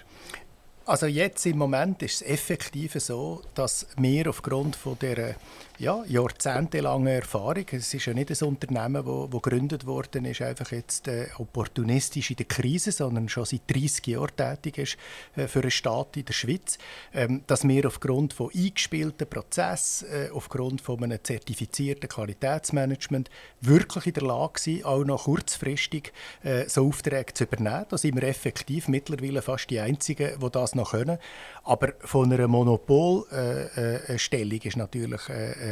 Also 0.86 1.04
jetzt 1.04 1.44
im 1.44 1.58
Moment 1.58 2.02
ist 2.02 2.22
es 2.22 2.22
effektiv 2.22 2.94
so, 2.94 3.42
dass 3.54 3.86
wir 3.98 4.30
aufgrund 4.30 4.74
von 4.74 4.98
der 4.98 5.36
ja, 5.78 6.04
jahrzehntelange 6.08 7.12
Erfahrung. 7.12 7.64
Es 7.70 7.94
ist 7.94 8.06
ja 8.06 8.12
nicht 8.12 8.30
ein 8.30 8.48
Unternehmen, 8.48 9.04
das 9.04 9.30
gegründet 9.30 9.86
worden 9.86 10.24
ist, 10.24 10.42
einfach 10.42 10.72
jetzt 10.72 11.06
äh, 11.06 11.28
opportunistisch 11.38 12.30
in 12.30 12.36
der 12.36 12.46
Krise, 12.46 12.90
sondern 12.90 13.28
schon 13.28 13.44
seit 13.44 13.62
30 13.68 14.06
Jahren 14.08 14.34
tätig 14.36 14.78
ist 14.78 14.96
äh, 15.36 15.46
für 15.46 15.60
einen 15.60 15.70
Staat 15.70 16.16
in 16.16 16.24
der 16.24 16.32
Schweiz, 16.32 16.78
ähm, 17.14 17.42
dass 17.46 17.66
wir 17.66 17.86
aufgrund 17.86 18.32
von 18.32 18.50
eingespielten 18.52 19.28
Prozessen, 19.28 20.08
äh, 20.10 20.30
aufgrund 20.30 20.80
von 20.80 21.02
einem 21.02 21.22
zertifizierten 21.22 22.08
Qualitätsmanagement 22.08 23.30
wirklich 23.60 24.06
in 24.06 24.14
der 24.14 24.24
Lage 24.24 24.58
sind, 24.58 24.84
auch 24.84 25.04
noch 25.04 25.24
kurzfristig 25.24 26.12
äh, 26.42 26.68
so 26.68 26.88
Aufträge 26.88 27.34
zu 27.34 27.44
übernehmen. 27.44 27.86
Da 27.88 27.96
sind 27.96 28.16
wir 28.16 28.24
effektiv 28.24 28.88
mittlerweile 28.88 29.42
fast 29.42 29.70
die 29.70 29.78
Einzigen, 29.78 30.40
die 30.40 30.50
das 30.50 30.74
noch 30.74 30.90
können. 30.90 31.18
Aber 31.62 31.92
von 32.00 32.32
einer 32.32 32.48
Monopolstellung 32.48 34.06
äh, 34.10 34.14
äh, 34.14 34.68
ist 34.68 34.76
natürlich 34.76 35.20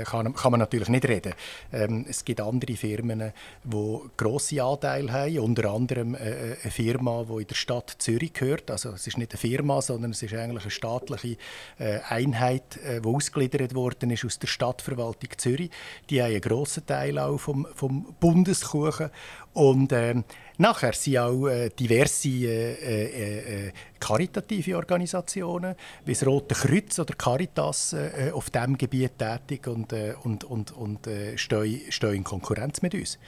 kann, 0.04 0.34
kann, 0.34 0.50
man 0.50 0.60
natürlich 0.60 0.88
nicht 0.88 1.06
reden. 1.06 1.34
Ähm, 1.72 2.04
es 2.08 2.24
gibt 2.24 2.40
andere 2.40 2.74
Firmen, 2.74 3.32
die 3.64 3.98
grosse 4.16 4.62
Anteile 4.62 5.12
haben, 5.12 5.38
unter 5.38 5.70
anderem 5.70 6.14
äh, 6.14 6.30
äh, 6.30 6.56
eine 6.62 6.70
Firma, 6.70 7.24
die 7.28 7.42
in 7.42 7.46
der 7.46 7.54
Stadt 7.54 7.96
Zürich 7.98 8.32
gehört. 8.32 8.70
Also 8.70 8.90
es 8.90 9.06
ist 9.06 9.18
nicht 9.18 9.32
eine 9.32 9.38
Firma, 9.38 9.80
sondern 9.80 10.10
es 10.12 10.22
ist 10.22 10.34
eigentlich 10.34 10.64
eine 10.64 10.70
staatliche 10.70 11.36
äh, 11.78 12.00
Einheit, 12.08 12.76
äh, 12.78 13.00
die 13.00 13.08
ausgegliedert 13.08 13.74
worden 13.74 14.10
ist 14.10 14.24
aus 14.24 14.38
der 14.38 14.48
Stadtverwaltung 14.48 15.30
Zürich. 15.36 15.70
Die 16.10 16.22
haben 16.22 16.32
einen 16.32 16.40
grossen 16.40 16.86
Teil 16.86 17.18
auch 17.18 17.38
vom, 17.38 17.66
vom 17.74 18.14
Bundeskuchen 18.20 19.10
und 19.52 19.92
ähm, 19.92 20.24
nachher 20.58 20.92
sind 20.92 21.18
auch 21.18 21.46
äh, 21.48 21.70
diverse 21.70 22.28
äh, 22.28 22.72
äh, 22.72 23.66
äh 23.66 23.72
karitative 23.98 24.76
Organisationen, 24.76 25.74
wie 26.04 26.12
das 26.12 26.26
Rote 26.26 26.54
Kreuz 26.54 26.98
oder 26.98 27.14
Caritas, 27.14 27.92
äh, 27.92 28.30
auf 28.32 28.50
diesem 28.50 28.78
Gebiet 28.78 29.18
tätig 29.18 29.66
und, 29.66 29.92
äh, 29.92 30.14
und, 30.22 30.44
und, 30.44 30.72
und 30.72 31.08
stehen, 31.36 31.80
stehen 31.90 32.14
in 32.14 32.24
Konkurrenz 32.24 32.82
mit 32.82 32.94
uns. 32.94 33.18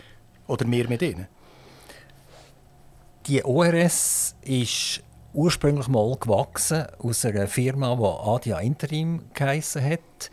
Oder 0.46 0.70
wir 0.70 0.88
mit 0.88 1.02
ihnen. 1.02 1.26
Die 3.26 3.44
ORS 3.44 4.36
ist 4.42 5.02
ursprünglich 5.34 5.88
mal 5.88 6.16
gewachsen 6.18 6.86
aus 6.98 7.24
einer 7.24 7.46
Firma, 7.46 7.94
die 7.96 8.52
Adia 8.52 8.60
Interim 8.60 9.24
geheissen 9.34 9.84
hat. 9.84 10.30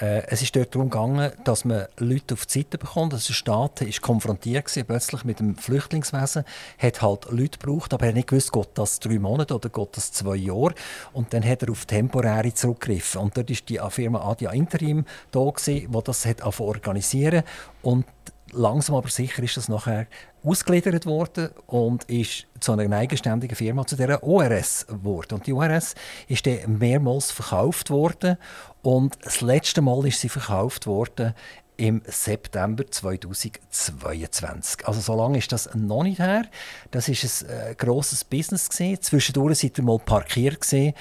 Äh, 0.00 0.26
es 0.28 0.42
ist 0.42 0.54
dort 0.54 0.74
darum 0.74 0.90
gegangen, 0.90 1.32
dass 1.44 1.64
man 1.64 1.86
Leute 1.98 2.34
auf 2.34 2.46
die 2.46 2.60
Seite 2.60 2.78
bekommt. 2.78 3.14
Also 3.14 3.28
der 3.28 3.34
Staat 3.34 3.80
ist 3.82 4.02
konfrontiert 4.02 4.66
gewesen, 4.66 4.86
plötzlich 4.86 5.24
mit 5.24 5.40
dem 5.40 5.56
Flüchtlingswesen, 5.56 6.44
hat 6.78 7.02
halt 7.02 7.26
Leute 7.30 7.58
gebraucht, 7.58 7.94
aber 7.94 8.04
er 8.04 8.08
hat 8.08 8.16
nicht 8.16 8.28
gewusst, 8.28 8.52
geht 8.52 8.68
das 8.74 9.00
drei 9.00 9.18
Monate 9.18 9.54
oder 9.54 9.68
geht 9.68 9.96
das 9.96 10.12
zwei 10.12 10.36
Jahre. 10.36 10.74
Und 11.12 11.32
dann 11.32 11.44
hat 11.44 11.62
er 11.62 11.70
auf 11.70 11.86
temporäre 11.86 12.52
zurückgegriffen. 12.52 13.20
Und 13.20 13.36
dort 13.36 13.50
ist 13.50 13.68
die 13.68 13.80
Firma 13.88 14.20
Adia 14.20 14.50
Interim 14.50 15.04
da 15.30 15.40
gewesen, 15.40 15.90
die 15.90 16.04
das 16.04 16.26
hat 16.26 16.42
organisieren 16.60 17.42
und 17.82 18.04
langsam 18.52 18.94
aber 18.94 19.08
sicher 19.08 19.42
ist 19.42 19.56
das 19.56 19.68
nachher 19.68 20.06
ausgegliedert 20.44 21.06
worden 21.06 21.50
und 21.66 22.04
ist 22.04 22.46
zu 22.60 22.72
einer 22.72 22.96
eigenständigen 22.96 23.56
Firma, 23.56 23.86
zu 23.86 23.96
der 23.96 24.22
ORS 24.22 24.86
geworden. 24.86 25.34
Und 25.34 25.46
die 25.46 25.52
ORS 25.52 25.94
ist 26.28 26.46
dann 26.46 26.78
mehrmals 26.78 27.30
verkauft 27.30 27.90
worden 27.90 28.36
und 28.82 29.18
das 29.22 29.40
letzte 29.40 29.82
Mal 29.82 30.06
ist 30.06 30.20
sie 30.20 30.28
verkauft 30.28 30.86
worden 30.86 31.34
im 31.76 32.00
September 32.06 32.86
2022. 32.86 34.86
Also 34.86 35.00
so 35.00 35.14
lange 35.14 35.38
ist 35.38 35.52
das 35.52 35.74
noch 35.74 36.04
nicht 36.04 36.20
her. 36.20 36.46
Das 36.90 37.08
ist 37.08 37.44
ein 37.44 37.50
äh, 37.50 37.74
grosses 37.74 38.24
Business 38.24 38.70
gewesen. 38.70 39.02
Zwischendurch 39.02 39.58
seid 39.58 39.78
ihr 39.78 39.84
mal 39.84 39.98
parkiert 39.98 40.62
gewesen 40.62 40.94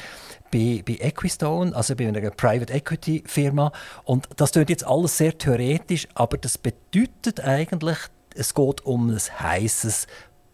bei, 0.55 0.81
bei 0.85 0.97
Equistone, 1.05 1.75
also 1.75 1.95
bei 1.95 2.07
einer 2.07 2.29
Private 2.31 2.71
Equity 2.71 3.23
Firma. 3.25 3.73
Und 4.05 4.27
das 4.37 4.53
klingt 4.53 4.69
jetzt 4.69 4.87
alles 4.87 5.17
sehr 5.17 5.37
theoretisch, 5.37 6.07
aber 6.13 6.37
das 6.37 6.57
bedeutet 6.57 7.41
eigentlich, 7.41 7.97
es 8.35 8.53
geht 8.53 8.85
um 8.85 9.09
ein 9.09 9.19
heißes 9.19 10.07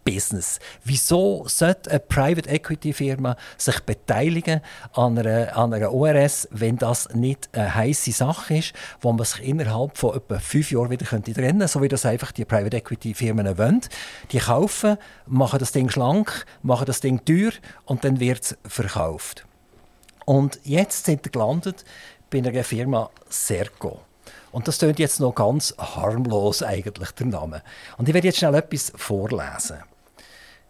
Business. 0.04 0.58
Wieso 0.84 1.44
sollte 1.46 1.92
eine 1.92 2.00
Private 2.00 2.50
Equity 2.50 2.94
Firma 2.94 3.36
sich 3.60 3.80
beteiligen 3.82 4.62
an 4.94 5.20
einer, 5.20 5.56
an 5.56 5.72
einer 5.72 5.94
ORS, 5.94 6.48
wenn 6.50 6.78
das 6.78 7.10
nicht 7.14 7.50
eine 7.52 7.76
heiße 7.76 8.12
Sache 8.12 8.58
ist, 8.58 8.74
wo 9.02 9.14
man 9.14 9.24
sich 9.26 9.44
innerhalb 9.44 10.00
von 10.00 10.16
etwa 10.16 10.40
fünf 10.40 10.72
Jahren 10.72 10.90
wieder 10.90 11.06
trennen 11.06 11.32
könnte, 11.32 11.68
so 11.68 11.84
wie 11.84 11.88
das 11.88 12.08
einfach 12.08 12.32
die 12.32 12.46
Private 12.46 12.78
Equity 12.78 13.14
Firmen 13.14 13.56
wollen. 13.56 13.82
Die 14.32 14.40
kaufen, 14.40 14.98
machen 15.28 15.60
das 15.60 15.72
Ding 15.72 15.92
schlank, 15.92 16.46
machen 16.64 16.86
das 16.88 17.02
Ding 17.02 17.24
teuer 17.24 17.52
und 17.86 18.04
dann 18.04 18.20
wird 18.20 18.42
es 18.42 18.58
verkauft. 18.66 19.46
Und 20.26 20.60
jetzt 20.64 21.06
sind 21.06 21.26
wir 21.26 21.32
gelandet 21.32 21.86
bei 22.30 22.40
einer 22.40 22.64
Firma 22.64 23.10
Serco. 23.30 24.02
Und 24.52 24.68
das 24.68 24.80
klingt 24.80 25.00
jetzt 25.00 25.20
noch 25.20 25.34
ganz 25.34 25.74
harmlos 25.78 26.62
eigentlich, 26.62 27.12
der 27.12 27.28
Name. 27.28 27.64
Und 27.98 28.08
ich 28.08 28.14
werde 28.14 28.28
jetzt 28.28 28.40
schnell 28.40 28.56
etwas 28.56 28.92
vorlesen. 28.96 29.78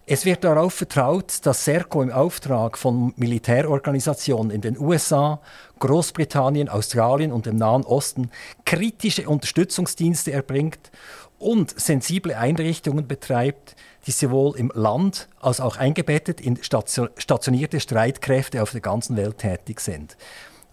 Es 0.06 0.26
wird 0.26 0.44
darauf 0.44 0.74
vertraut, 0.74 1.46
dass 1.46 1.64
Serco 1.64 2.02
im 2.02 2.12
Auftrag 2.12 2.78
von 2.78 3.14
Militärorganisationen 3.18 4.52
in 4.52 4.62
den 4.62 4.78
USA, 4.78 5.40
Großbritannien, 5.80 6.70
Australien 6.70 7.32
und 7.32 7.46
dem 7.46 7.56
Nahen 7.56 7.84
Osten 7.84 8.32
kritische 8.66 9.30
Unterstützungsdienste 9.30 10.32
erbringt 10.32 10.92
und 11.40 11.80
sensible 11.80 12.38
Einrichtungen 12.38 13.08
betreibt, 13.08 13.76
die 14.08 14.12
sowohl 14.12 14.58
im 14.58 14.72
Land 14.74 15.28
als 15.40 15.60
auch 15.60 15.78
eingebettet 15.78 16.42
in 16.42 16.58
stationierte 16.62 17.80
Streitkräfte 17.80 18.62
auf 18.62 18.72
der 18.72 18.82
ganzen 18.82 19.16
Welt 19.18 19.38
tätig 19.38 19.80
sind. 19.80 20.18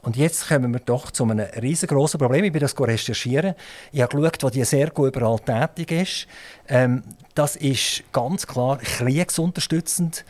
Und 0.01 0.17
jetzt 0.17 0.49
kommen 0.49 0.73
wir 0.73 0.81
doch 0.81 1.11
zu 1.11 1.25
einem 1.25 1.41
riesengroßen 1.41 2.19
Problem. 2.19 2.45
Ich 2.45 2.53
bin 2.53 2.61
das 2.61 2.79
recherchieren. 2.81 3.55
Ich 3.93 4.01
habe 4.01 4.17
geschaut, 4.17 4.43
wo 4.43 4.49
die 4.49 4.65
sehr 4.65 4.91
gut 4.91 5.17
überall 5.17 5.39
tätig 5.41 5.91
ist. 5.91 6.27
Ähm, 6.69 7.03
das 7.35 7.57
ist 7.57 8.05
ganz 8.13 8.47
klar 8.47 8.79
kriegsunterstützend. 8.79 10.25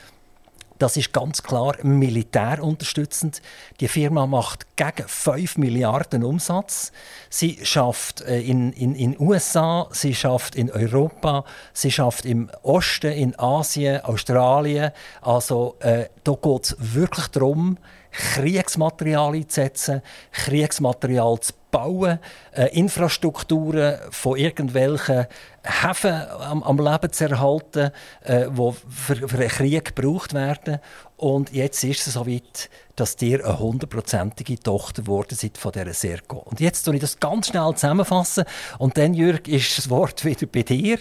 Das 0.79 0.97
ist 0.97 1.13
ganz 1.13 1.43
klar 1.43 1.75
militärunterstützend. 1.83 3.43
Die 3.81 3.89
Firma 3.89 4.27
macht 4.27 4.77
gegen 4.77 5.09
5 5.09 5.59
Milliarden 5.59 6.23
Umsatz. 6.23 6.93
Sie 7.31 7.59
schafft 7.65 8.21
äh, 8.21 8.41
in 8.41 8.73
in 8.73 8.95
in 8.95 9.17
USA, 9.19 9.89
sie 9.91 10.15
schafft 10.15 10.55
in 10.55 10.71
Europa, 10.71 11.45
sie 11.73 11.91
schafft 11.91 12.25
im 12.25 12.49
Osten, 12.63 13.13
in 13.13 13.39
Asien, 13.39 14.05
Australien. 14.05 14.93
Also 15.21 15.77
äh, 15.81 16.07
da 16.23 16.33
geht 16.33 16.65
es 16.65 16.77
wirklich 16.79 17.27
darum, 17.29 17.79
Kriegsmaterial 18.13 19.35
einzusetzen, 19.35 20.03
Kriegsmaterial 20.33 21.41
zu 21.41 21.53
bauen, 21.71 22.19
äh, 22.53 22.67
Infrastrukturen 22.79 23.99
von 24.11 24.39
irgendwelchen 24.39 25.27
Häfen 25.63 26.13
am, 26.41 26.63
am 26.63 26.79
Leben 26.79 27.13
zu 27.13 27.25
erhalten, 27.29 27.91
äh, 28.23 28.47
die 28.51 28.73
für, 28.89 29.29
für 29.29 29.39
einen 29.39 29.49
Krieg 29.49 29.95
gebraucht 29.95 30.35
werden. 30.35 30.79
Und 31.17 31.53
jetzt 31.53 31.83
ist 31.85 32.07
es 32.07 32.15
so 32.15 32.27
weit, 32.27 32.71
dass 32.97 33.21
ihr 33.21 33.45
eine 33.45 33.59
hundertprozentige 33.59 34.59
Tochter 34.59 35.03
geworden 35.03 35.35
seid 35.35 35.59
von 35.59 35.73
dieser 35.73 35.93
Serco. 35.93 36.39
Und 36.39 36.61
jetzt 36.61 36.83
tue 36.85 36.95
ich 36.95 37.01
das 37.01 37.21
ganz 37.21 37.49
schnell 37.49 37.73
zusammenfassen 37.75 38.45
und 38.79 38.97
dann, 38.97 39.15
Jürg, 39.15 39.49
ist 39.49 39.79
das 39.79 39.91
Wort 39.91 40.25
wieder 40.25 40.47
bei 40.47 40.63
dir. 40.63 40.99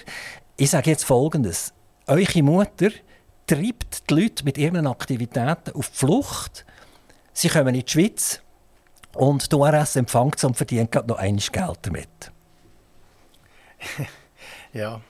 Ich 0.57 0.71
sage 0.71 0.89
jetzt 0.89 1.05
Folgendes. 1.05 1.73
Eure 2.07 2.43
Mutter 2.43 2.89
treibt 3.45 4.09
die 4.09 4.13
Leute 4.13 4.43
mit 4.43 4.57
ihren 4.57 4.87
Aktivitäten 4.87 5.73
auf 5.73 5.89
die 5.89 5.97
Flucht. 5.97 6.65
Sie 7.33 7.49
kommen 7.49 7.75
in 7.75 7.85
die 7.85 7.91
Schweiz 7.91 8.41
und 9.15 9.51
die 9.51 9.55
ORS 9.55 9.95
empfängt 9.95 10.43
und 10.43 10.55
verdient 10.55 10.93
noch 11.07 11.17
ein 11.17 11.37
Geld 11.37 11.79
damit. 11.81 12.31
ja, 14.73 15.01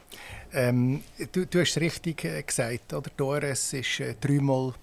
ähm, 0.53 1.03
du, 1.31 1.45
du 1.45 1.61
hast 1.61 1.71
es 1.71 1.81
richtig 1.81 2.23
äh, 2.25 2.43
gesagt. 2.43 2.93
Oder? 2.93 3.09
Die 3.17 3.23
ORS 3.23 3.73
ist 3.73 3.99
äh, 3.99 4.15
dreimal 4.19 4.73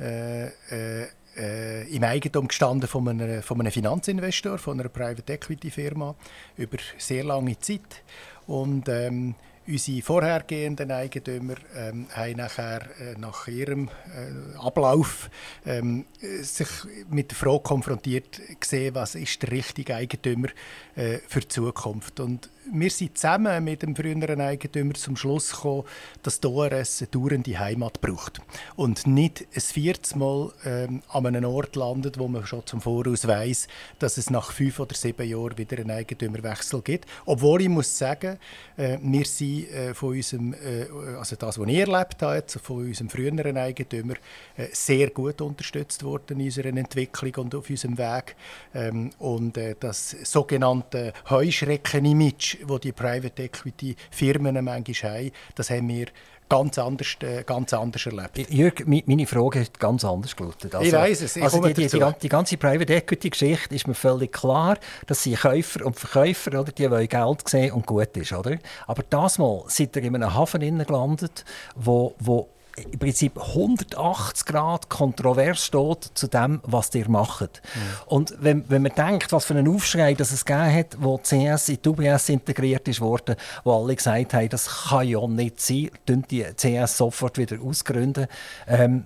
äh, 0.00 0.46
äh, 0.46 1.06
äh, 1.36 1.94
im 1.94 2.04
Eigentum 2.04 2.48
gestanden 2.48 2.88
von 2.88 3.08
einem, 3.08 3.42
von 3.42 3.60
einem 3.60 3.72
Finanzinvestor, 3.72 4.58
von 4.58 4.80
einer 4.80 4.88
Private 4.88 5.32
Equity 5.32 5.70
Firma 5.70 6.14
über 6.56 6.78
sehr 6.98 7.24
lange 7.24 7.58
Zeit. 7.58 8.02
Und 8.46 8.88
ähm, 8.88 9.34
Unsere 9.64 10.02
vorhergehenden 10.02 10.90
Eigentümer 10.90 11.54
ähm, 11.76 12.06
haben 12.12 12.36
nachher, 12.36 12.80
äh, 13.00 13.14
nach 13.16 13.46
ihrem 13.46 13.88
äh, 13.88 14.58
Ablauf 14.58 15.30
ähm, 15.64 16.04
sich 16.42 16.68
mit 17.08 17.30
der 17.30 17.38
Frage 17.38 17.60
konfrontiert 17.60 18.40
gesehen, 18.58 18.96
was 18.96 19.14
ist 19.14 19.40
der 19.42 19.52
richtige 19.52 19.94
Eigentümer 19.94 20.48
äh, 20.96 21.18
für 21.28 21.40
die 21.40 21.48
Zukunft. 21.48 22.18
Und 22.18 22.50
wir 22.70 22.90
sind 22.90 23.18
zusammen 23.18 23.64
mit 23.64 23.82
dem 23.82 23.96
früheren 23.96 24.40
Eigentümer 24.40 24.94
zum 24.94 25.16
Schluss 25.16 25.50
gekommen, 25.50 25.84
dass 26.22 26.40
die 26.40 26.46
ORS 26.46 27.00
eine 27.00 27.08
dauernde 27.08 27.58
Heimat 27.58 28.00
braucht 28.00 28.40
und 28.76 29.06
nicht 29.06 29.46
ein 29.54 29.60
viertes 29.60 30.14
Mal 30.14 30.52
ähm, 30.64 31.02
an 31.08 31.26
einem 31.26 31.44
Ort 31.44 31.76
landet, 31.76 32.18
wo 32.18 32.28
man 32.28 32.46
schon 32.46 32.64
zum 32.66 32.80
Voraus 32.80 33.26
weiß, 33.26 33.68
dass 33.98 34.16
es 34.16 34.30
nach 34.30 34.52
fünf 34.52 34.78
oder 34.78 34.94
sieben 34.94 35.28
Jahren 35.28 35.58
wieder 35.58 35.78
einen 35.78 35.90
Eigentümerwechsel 35.90 36.82
gibt. 36.82 37.06
Obwohl 37.26 37.62
ich 37.62 37.68
muss 37.68 37.98
sagen, 37.98 38.38
äh, 38.76 38.98
wir 39.02 39.24
sind 39.24 39.70
äh, 39.70 39.94
von 39.94 40.10
unserem, 40.10 40.54
äh, 40.54 40.86
also 41.18 41.36
das, 41.36 41.58
was 41.58 41.68
ich 41.68 41.78
erlebt 41.78 42.22
habe, 42.22 42.44
von 42.62 42.86
unserem 42.86 43.10
früheren 43.10 43.56
Eigentümer 43.56 44.14
äh, 44.56 44.68
sehr 44.72 45.10
gut 45.10 45.40
unterstützt 45.40 46.04
worden 46.04 46.38
in 46.38 46.46
unserer 46.46 46.66
Entwicklung 46.66 47.34
und 47.44 47.54
auf 47.54 47.68
unserem 47.68 47.98
Weg. 47.98 48.36
Ähm, 48.74 49.10
und 49.18 49.56
äh, 49.56 49.74
das 49.78 50.10
sogenannte 50.22 51.12
Heuschrecken-Image 51.28 52.51
wo 52.64 52.78
die 52.78 52.92
Private 52.92 53.42
Equity 53.42 53.96
Firmen 54.10 54.64
manchmal 54.64 55.12
haben, 55.12 55.30
das 55.54 55.70
haben 55.70 55.88
wir 55.88 56.06
ganz 56.52 56.78
anders, 56.78 57.16
äh, 57.22 57.44
ganz 57.44 57.72
anders 57.72 58.04
erlebt. 58.04 58.50
Jörg, 58.50 58.74
meine 58.84 59.26
Frage 59.26 59.60
ist 59.60 59.78
ganz 59.80 60.04
anders 60.04 60.36
gelautet. 60.36 60.74
Also, 60.74 60.86
ich 60.86 60.92
weiß 60.92 61.22
es, 61.22 61.36
ich 61.36 61.42
also 61.42 61.62
die, 61.62 61.72
die, 61.72 61.86
die, 61.86 62.12
die, 62.22 62.28
ganze 62.28 62.58
Private 62.58 62.94
Equity 62.94 63.30
Geschichte 63.30 63.74
ist 63.74 63.88
mir 63.88 63.94
völlig 63.94 64.32
klar, 64.32 64.76
dass 65.06 65.22
sie 65.22 65.32
Käufer 65.32 65.86
und 65.86 65.98
Verkäufer, 65.98 66.60
oder, 66.60 66.70
die 66.70 66.90
wollen 66.90 67.08
Geld 67.08 67.48
sehen 67.48 67.72
und 67.72 67.86
gut 67.86 68.14
ist, 68.18 68.32
oder? 68.34 68.58
Aber 68.86 69.02
das 69.08 69.38
Mal 69.38 69.64
seid 69.68 69.96
ihr 69.96 70.02
in 70.02 70.14
einem 70.14 70.34
Hafen 70.34 70.60
gelandet, 70.60 71.46
wo, 71.74 72.14
wo 72.18 72.48
im 72.76 72.98
Prinzip 72.98 73.38
180 73.38 74.46
Grad 74.46 74.88
kontrovers 74.88 75.66
steht 75.66 76.10
zu 76.14 76.26
dem, 76.26 76.60
was 76.64 76.94
ihr 76.94 77.08
macht. 77.08 77.62
Mhm. 77.62 77.80
Und 78.06 78.34
wenn, 78.40 78.70
wenn 78.70 78.82
man 78.82 78.92
denkt, 78.94 79.32
was 79.32 79.44
für 79.44 79.54
einen 79.54 79.68
Aufschrei 79.68 80.14
das 80.14 80.32
es 80.32 80.44
gegeben 80.44 80.74
hat, 80.74 80.96
wo 80.98 81.18
CS 81.18 81.68
in 81.68 81.78
die 81.82 81.88
UBS 81.88 82.28
integriert 82.30 82.88
ist 82.88 83.00
worden, 83.00 83.36
wo 83.64 83.82
alle 83.82 83.94
gesagt 83.94 84.34
haben, 84.34 84.48
das 84.48 84.88
kann 84.88 85.06
ja 85.06 85.26
nicht 85.26 85.60
sein, 85.60 85.90
dann 86.06 86.22
die 86.30 86.44
CS 86.44 86.96
sofort 86.96 87.38
wieder 87.38 87.60
ausgründen, 87.62 88.26
ähm, 88.66 89.04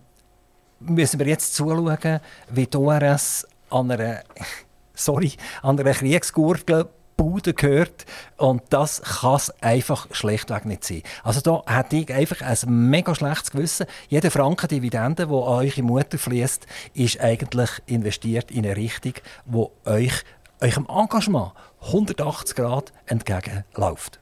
müssen 0.81 1.19
wir 1.19 1.27
jetzt 1.27 1.55
zuschauen, 1.55 2.21
wie 2.51 2.67
die 2.67 2.77
ORS 2.77 3.47
an 3.71 3.91
einer 3.91 4.23
sorry, 4.95 5.33
an 5.63 5.79
einer 5.79 5.93
Kriegsgurgel 5.93 6.89
Bude 7.17 7.55
gehört. 7.55 8.05
Und 8.37 8.63
das 8.71 9.03
kann 9.03 9.37
es 9.37 9.51
einfach 9.63 10.07
schlechtweg 10.13 10.65
nicht 10.67 10.85
sein. 10.85 11.03
Also 11.23 11.41
da 11.41 11.63
hätte 11.67 11.97
ich 11.97 12.13
einfach 12.13 12.43
ein 12.43 12.91
mega 12.91 13.15
schlechtes 13.15 13.51
Gewissen. 13.51 13.87
Jeder 14.09 14.31
Franken 14.31 14.69
Dividende, 14.69 15.27
der 15.27 15.37
an 15.37 15.43
eure 15.43 15.83
Mutter 15.83 16.19
fließt, 16.19 16.67
ist 16.95 17.21
eigentlich 17.21 17.71
investiert 17.87 18.51
in 18.51 18.65
eine 18.67 18.77
Richtung, 18.77 19.15
wo 19.45 19.73
euch 19.85 20.23
eurem 20.61 20.87
Engagement 20.89 21.53
180 21.83 22.57
Grad 22.57 22.93
entgegenläuft. 23.07 24.21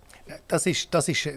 Das 0.49 0.67
ist, 0.67 0.89
das 0.93 1.09
ist 1.09 1.29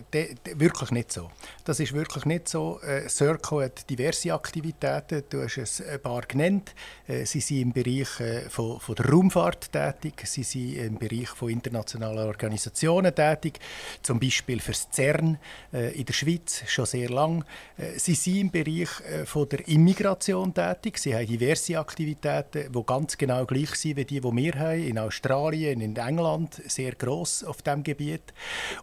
wirklich 0.56 0.92
nicht 0.92 1.12
so. 1.12 1.30
Das 1.64 1.80
ist 1.80 1.94
wirklich 1.94 2.26
nicht 2.26 2.48
so. 2.48 2.80
Äh, 2.82 3.10
Circo 3.10 3.62
hat 3.62 3.90
diverse 3.90 4.34
Aktivitäten. 4.34 5.24
Du 5.30 5.44
hast 5.44 5.58
es 5.58 5.82
ein 5.82 6.02
paar 6.02 6.22
genannt. 6.22 6.74
Äh, 7.08 7.26
sie 7.26 7.42
sind 7.42 7.62
im 7.62 7.74
Bereich 7.74 8.20
äh, 8.20 8.50
von, 8.50 8.80
von, 8.80 8.96
der 8.96 9.10
Raumfahrt 9.10 9.72
tätig. 9.72 10.24
Sie 10.26 10.44
sind 10.44 10.76
im 10.78 10.98
Bereich 10.98 11.30
von 11.30 11.50
internationalen 11.50 12.28
Organisationen 12.28 13.14
tätig. 13.14 13.60
Zum 14.02 14.20
Beispiel 14.20 14.60
für 14.60 14.72
das 14.72 14.88
CERN 14.92 15.38
äh, 15.74 15.98
in 15.98 16.06
der 16.06 16.14
Schweiz 16.14 16.64
schon 16.68 16.86
sehr 16.86 17.10
lang. 17.10 17.44
Äh, 17.78 17.98
sie 17.98 18.16
sind 18.16 18.38
im 18.38 18.52
Bereich 18.52 18.90
äh, 19.02 19.26
von 19.26 19.50
der 19.50 19.68
Immigration 19.68 20.54
tätig. 20.54 20.98
Sie 20.98 21.16
haben 21.16 21.28
diverse 21.28 21.78
Aktivitäten, 21.78 22.72
die 22.72 22.84
ganz 22.86 23.18
genau 23.18 23.46
gleich 23.46 23.76
sind 23.76 23.98
wie 23.98 24.06
die, 24.06 24.22
die 24.22 24.32
wir 24.32 24.54
haben. 24.54 24.84
In 24.84 25.00
Australien, 25.00 25.82
in 25.82 25.96
England, 25.96 26.62
sehr 26.68 26.94
gross 26.94 27.44
auf 27.44 27.62
diesem 27.62 27.84
Gebiet. 27.84 28.34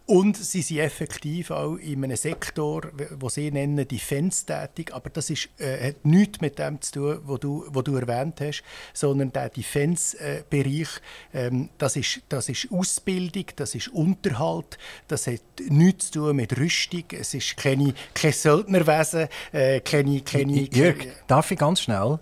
Und 0.06 0.36
sie 0.36 0.60
sind 0.60 0.80
effektiv 0.80 1.50
auch 1.50 1.76
in 1.76 2.04
einem 2.04 2.16
Sektor, 2.16 2.82
wo 3.18 3.30
sie 3.30 3.50
nennen 3.50 3.88
Defense 3.88 4.44
tätig, 4.44 4.92
aber 4.92 5.08
das 5.08 5.30
ist, 5.30 5.48
äh, 5.58 5.88
hat 5.88 6.04
nichts 6.04 6.42
mit 6.42 6.58
dem 6.58 6.78
zu 6.82 6.92
tun, 6.92 7.18
was 7.24 7.40
du, 7.40 7.64
wo 7.70 7.80
du 7.80 7.96
erwähnt 7.96 8.38
hast, 8.42 8.62
sondern 8.92 9.32
der 9.32 9.48
Defense-Bereich, 9.48 10.88
ähm, 11.32 11.70
das, 11.78 11.96
ist, 11.96 12.20
das 12.28 12.50
ist 12.50 12.68
Ausbildung, 12.70 13.46
das 13.56 13.74
ist 13.74 13.88
Unterhalt, 13.88 14.76
das 15.08 15.26
hat 15.26 15.40
nichts 15.70 16.10
zu 16.10 16.20
tun 16.20 16.36
mit 16.36 16.54
Rüstung, 16.58 17.04
es 17.12 17.32
ist 17.32 17.56
keine, 17.56 17.94
kein 18.12 18.32
Söldnerwesen, 18.32 19.28
äh, 19.52 19.80
keine, 19.80 20.20
keine, 20.20 20.68
Jörg, 20.70 20.98
darf 21.26 21.50
ich 21.50 21.58
ganz 21.58 21.80
schnell? 21.80 22.18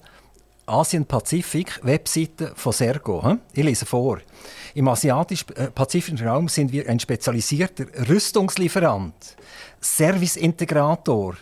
Asien-Pazifik, 0.67 1.81
Webseite 1.83 2.53
von 2.55 2.73
Sergo. 2.73 3.23
Hm? 3.23 3.41
Ich 3.53 3.65
lese 3.65 3.87
vor. 3.87 4.19
Im 4.75 4.89
asiatisch-pazifischen 4.89 6.27
Raum 6.27 6.49
sind 6.49 6.73
wir 6.73 6.89
ein 6.89 7.01
spezialisierter 7.01 7.87
Rüstungslieferant, 8.09 9.15
Serviceintegrator, 9.81 11.35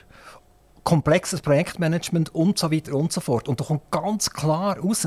komplexes 0.84 1.40
Projektmanagement 1.40 2.34
und 2.34 2.58
so 2.58 2.70
weiter 2.70 2.94
und 2.94 3.12
so 3.12 3.20
fort. 3.20 3.48
Und 3.48 3.60
da 3.60 3.64
kommt 3.64 3.90
ganz 3.90 4.30
klar 4.30 4.78
raus, 4.78 5.06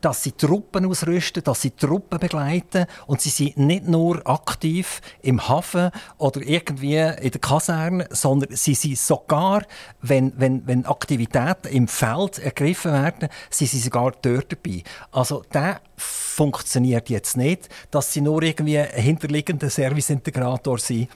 dass 0.00 0.22
sie 0.22 0.32
Truppen 0.32 0.86
ausrüsten, 0.86 1.42
dass 1.44 1.62
sie 1.62 1.70
Truppen 1.70 2.18
begleiten 2.18 2.86
und 3.06 3.20
sie 3.20 3.30
sind 3.30 3.56
nicht 3.58 3.86
nur 3.86 4.26
aktiv 4.26 5.00
im 5.22 5.48
Hafen 5.48 5.90
oder 6.18 6.40
irgendwie 6.42 6.96
in 6.96 7.30
der 7.30 7.40
Kaserne, 7.40 8.06
sondern 8.10 8.54
sie 8.54 8.74
sind 8.74 8.98
sogar, 8.98 9.62
wenn, 10.00 10.32
wenn, 10.36 10.66
wenn 10.66 10.86
Aktivitäten 10.86 11.68
im 11.68 11.88
Feld 11.88 12.38
ergriffen 12.38 12.92
werden, 12.92 13.28
sie 13.50 13.66
sind 13.66 13.82
sogar 13.82 14.12
dort 14.22 14.52
dabei. 14.52 14.82
Also 15.10 15.42
der 15.52 15.80
funktioniert 15.96 17.10
jetzt 17.10 17.36
nicht, 17.36 17.68
dass 17.90 18.12
sie 18.12 18.20
nur 18.20 18.42
irgendwie 18.42 18.78
ein 18.78 19.02
hinterliegender 19.02 19.70
Serviceintegrator 19.70 20.78
sind 20.78 21.08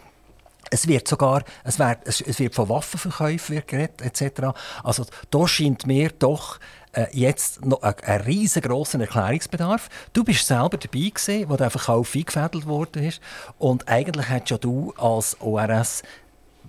es 0.71 0.89
wird 0.89 1.07
sogar 1.09 1.43
es 1.65 1.79
wird, 1.79 1.99
es 2.07 2.39
wird 2.39 2.55
von 2.55 2.69
Waffenverkäufen 2.69 3.63
geredet, 3.67 4.01
etc. 4.03 4.49
Also 4.83 5.05
da 5.31 5.47
scheint 5.47 5.87
mir 5.87 6.11
doch 6.11 6.59
äh, 6.93 7.07
jetzt 7.13 7.65
noch 7.65 7.83
ein, 7.83 8.21
riesengroßer 8.23 9.01
Erklärungsbedarf. 9.01 9.89
Du 10.13 10.25
bist 10.25 10.47
selber 10.47 10.77
dabei 10.77 11.11
gewesen, 11.11 11.49
wo 11.49 11.57
der 11.57 11.71
Verkauf 11.71 12.15
eingefädelt 12.15 12.67
worden 12.67 13.05
ist 13.05 13.21
und 13.59 13.89
eigentlich 13.89 14.29
hättest 14.29 14.51
ja 14.51 14.59
du 14.59 14.93
als 14.97 15.37
ORS 15.41 16.03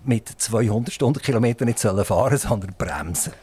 mit 0.05 0.27
200 0.27 0.93
Stundenkilometern 0.93 1.67
nicht 1.67 1.79
fahren 1.79 2.05
sollen, 2.05 2.37
sondern 2.37 2.73
bremsen. 2.77 3.33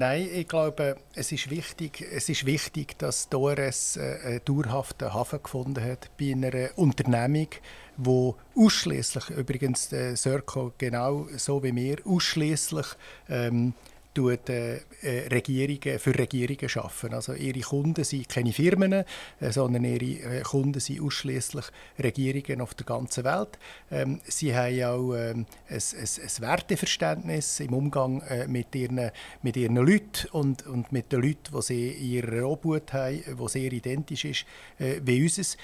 Nein, 0.00 0.28
ich 0.32 0.46
glaube, 0.46 0.96
es 1.16 1.32
ist 1.32 1.50
wichtig, 1.50 2.06
es 2.12 2.28
ist 2.28 2.46
wichtig 2.46 2.96
dass 2.98 3.28
Dores 3.28 3.96
äh, 3.96 4.18
einen 4.24 4.44
dauerhaften 4.44 5.12
Hafen 5.12 5.42
gefunden 5.42 5.82
hat 5.82 6.08
bei 6.16 6.30
einer 6.30 6.68
Unternehmung, 6.76 7.48
wo 7.96 8.36
ausschließlich 8.54 9.30
übrigens 9.30 9.88
der 9.88 10.16
Serco 10.16 10.72
genau 10.78 11.26
so 11.36 11.64
wie 11.64 11.74
wir 11.74 11.96
ausschließlich 12.06 12.86
ähm, 13.28 13.74
tut, 14.18 14.48
äh, 14.48 14.80
äh, 15.02 15.28
Regierungen, 15.28 15.98
für 16.00 16.18
Regierungen 16.18 16.68
schaffen. 16.68 17.14
Also 17.14 17.34
ihre 17.34 17.60
Kunden 17.60 18.02
sind 18.02 18.28
keine 18.28 18.52
Firmen, 18.52 18.92
äh, 18.92 19.04
sondern 19.50 19.84
ihre 19.84 20.38
äh, 20.38 20.42
Kunden 20.42 20.80
sind 20.80 21.00
ausschließlich 21.00 21.66
Regierungen 22.02 22.60
auf 22.60 22.74
der 22.74 22.86
ganzen 22.86 23.22
Welt. 23.22 23.58
Ähm, 23.92 24.20
sie 24.24 24.54
haben 24.54 24.82
auch 24.82 25.14
ähm, 25.14 25.46
ein, 25.68 25.76
ein, 25.76 26.08
ein, 26.22 26.42
Werteverständnis 26.42 27.60
im 27.60 27.74
Umgang 27.74 28.22
äh, 28.22 28.48
mit, 28.48 28.74
ihren, 28.74 29.10
mit 29.42 29.56
ihren 29.56 29.76
Leuten 29.76 30.28
und, 30.32 30.66
und 30.66 30.90
mit 30.90 31.12
den 31.12 31.22
Leuten, 31.22 31.54
die 31.54 31.62
sie 31.62 31.88
in 31.90 32.04
ihrer 32.04 32.48
Obhut 32.48 32.92
haben, 32.92 33.22
die 33.24 33.48
sehr 33.48 33.72
identisch 33.72 34.24
ist 34.24 34.44
äh, 34.78 35.00
wie 35.04 35.22
unseres. 35.22 35.56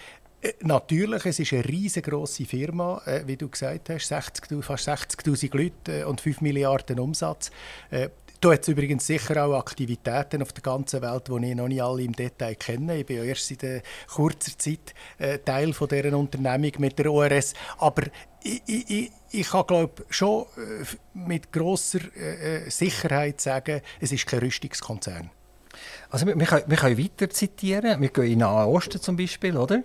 Natürlich, 0.61 1.24
es 1.24 1.38
ist 1.38 1.55
eine 1.55 1.64
riesengroße 1.64 2.44
Firma, 2.44 3.00
wie 3.24 3.38
du 3.38 3.48
gesagt 3.48 3.88
hast, 3.88 4.09
60, 4.09 4.62
fast 4.62 4.86
60'000 4.90 5.57
Leute 5.57 6.07
und 6.07 6.20
5 6.20 6.42
Milliarden 6.42 7.00
Umsatz. 7.00 7.50
Äh, 8.45 8.47
da 8.47 8.53
hat 8.53 8.62
es 8.62 8.68
übrigens 8.68 9.07
sicher 9.07 9.45
auch 9.45 9.59
Aktivitäten 9.59 10.42
auf 10.42 10.53
der 10.53 10.62
ganzen 10.62 11.01
Welt, 11.03 11.28
die 11.28 11.51
ich 11.51 11.55
noch 11.55 11.68
nicht 11.68 11.82
alle 11.82 12.03
im 12.03 12.12
Detail 12.12 12.55
kenne. 12.55 12.99
Ich 12.99 13.07
bin 13.07 13.16
ja 13.16 13.24
erst 13.24 13.49
seit 13.49 13.82
kurzer 14.12 14.59
Zeit 14.59 14.95
äh, 15.18 15.38
Teil 15.38 15.72
von 15.72 15.88
dieser 15.88 16.16
Unternehmung 16.16 16.72
mit 16.78 16.99
der 16.99 17.11
ORS. 17.11 17.55
Aber 17.78 18.03
ich, 18.42 18.62
ich, 18.66 19.11
ich, 19.30 19.49
kann 19.49 19.66
glaube 19.66 20.05
schon 20.11 20.42
äh, 20.57 20.84
mit 21.14 21.53
grosser 21.53 22.01
äh, 22.16 22.68
Sicherheit 22.70 23.40
sagen, 23.40 23.80
es 24.01 24.12
ist 24.12 24.26
kein 24.26 24.40
Rüstungskonzern. 24.40 25.30
Also 26.11 26.26
wir, 26.26 26.38
wir, 26.38 26.47
können, 26.47 26.64
wir 26.66 26.76
können 26.76 26.99
weiter 26.99 27.30
zitieren. 27.30 28.01
Wir 28.01 28.09
gehen 28.11 28.24
in 28.24 28.30
den 28.30 28.38
Nahen 28.40 28.68
Osten 28.68 29.01
zum 29.01 29.16
Beispiel, 29.16 29.57
oder? 29.57 29.82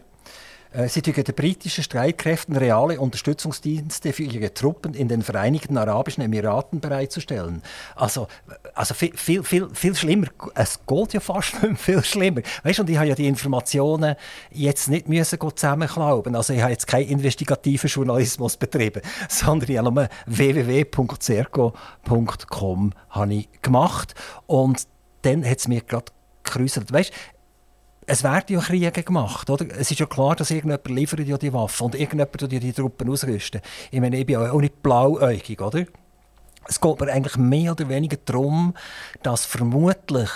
Äh, 0.71 0.87
sie 0.87 1.01
tun 1.01 1.15
den 1.15 1.35
britischen 1.35 1.83
Streitkräften 1.83 2.55
reale 2.55 2.99
Unterstützungsdienste 2.99 4.13
für 4.13 4.21
ihre 4.23 4.53
Truppen 4.53 4.93
in 4.93 5.07
den 5.07 5.23
Vereinigten 5.23 5.77
Arabischen 5.77 6.23
Emiraten 6.23 6.79
bereitzustellen. 6.79 7.63
Also, 7.95 8.27
also 8.75 8.93
viel, 8.93 9.17
viel, 9.17 9.43
viel, 9.43 9.67
viel 9.73 9.95
schlimmer. 9.95 10.27
Es 10.53 10.79
geht 10.85 11.13
ja 11.13 11.19
fast 11.19 11.55
viel 11.77 12.03
schlimmer. 12.03 12.41
Weißt, 12.63 12.79
und 12.79 12.89
ich 12.89 12.97
habe 12.97 13.07
ja 13.07 13.15
die 13.15 13.27
Informationen 13.27 14.15
jetzt 14.51 14.89
nicht 14.89 15.09
müssen 15.09 15.39
zusammenklauben. 15.39 16.35
Also 16.35 16.53
ich 16.53 16.61
habe 16.61 16.71
jetzt 16.71 16.85
keinen 16.85 17.09
investigativen 17.09 17.89
Journalismus 17.89 18.57
betrieben, 18.57 19.01
sondern 19.29 19.71
ich 19.71 19.77
habe 19.77 19.91
nur 19.91 20.07
www.cerco.com 20.27 22.93
gemacht. 23.61 24.15
Und 24.45 24.87
dann 25.23 25.43
hat 25.45 25.57
es 25.57 25.67
mir 25.67 25.81
gerade 25.81 26.11
gekräuselt. 26.43 26.91
Weißt, 26.91 27.11
es 28.09 28.23
werden 28.23 28.55
ja 28.55 28.59
Kriege 28.59 29.03
gemacht. 29.03 29.49
Oder? 29.49 29.65
Es 29.77 29.91
ist 29.91 29.99
ja 29.99 30.05
klar, 30.05 30.35
dass 30.35 30.49
irgendjemand 30.49 30.87
liefert 30.89 31.27
ja 31.27 31.37
die 31.37 31.53
Waffen 31.53 31.85
und 31.85 31.95
irgendjemand 31.95 32.51
die, 32.51 32.59
die 32.59 32.73
Truppen 32.73 33.09
ausrüsten. 33.09 33.61
Ich 33.91 33.99
meine, 33.99 34.17
ich 34.17 34.25
bin 34.25 34.37
auch 34.37 34.59
nicht 34.59 34.81
blauäugig, 34.81 35.61
oder? 35.61 35.85
Es 36.67 36.81
geht 36.81 36.99
mir 36.99 37.11
eigentlich 37.11 37.37
mehr 37.37 37.71
oder 37.71 37.87
weniger 37.87 38.17
darum, 38.25 38.73
dass 39.23 39.45
vermutlich 39.45 40.29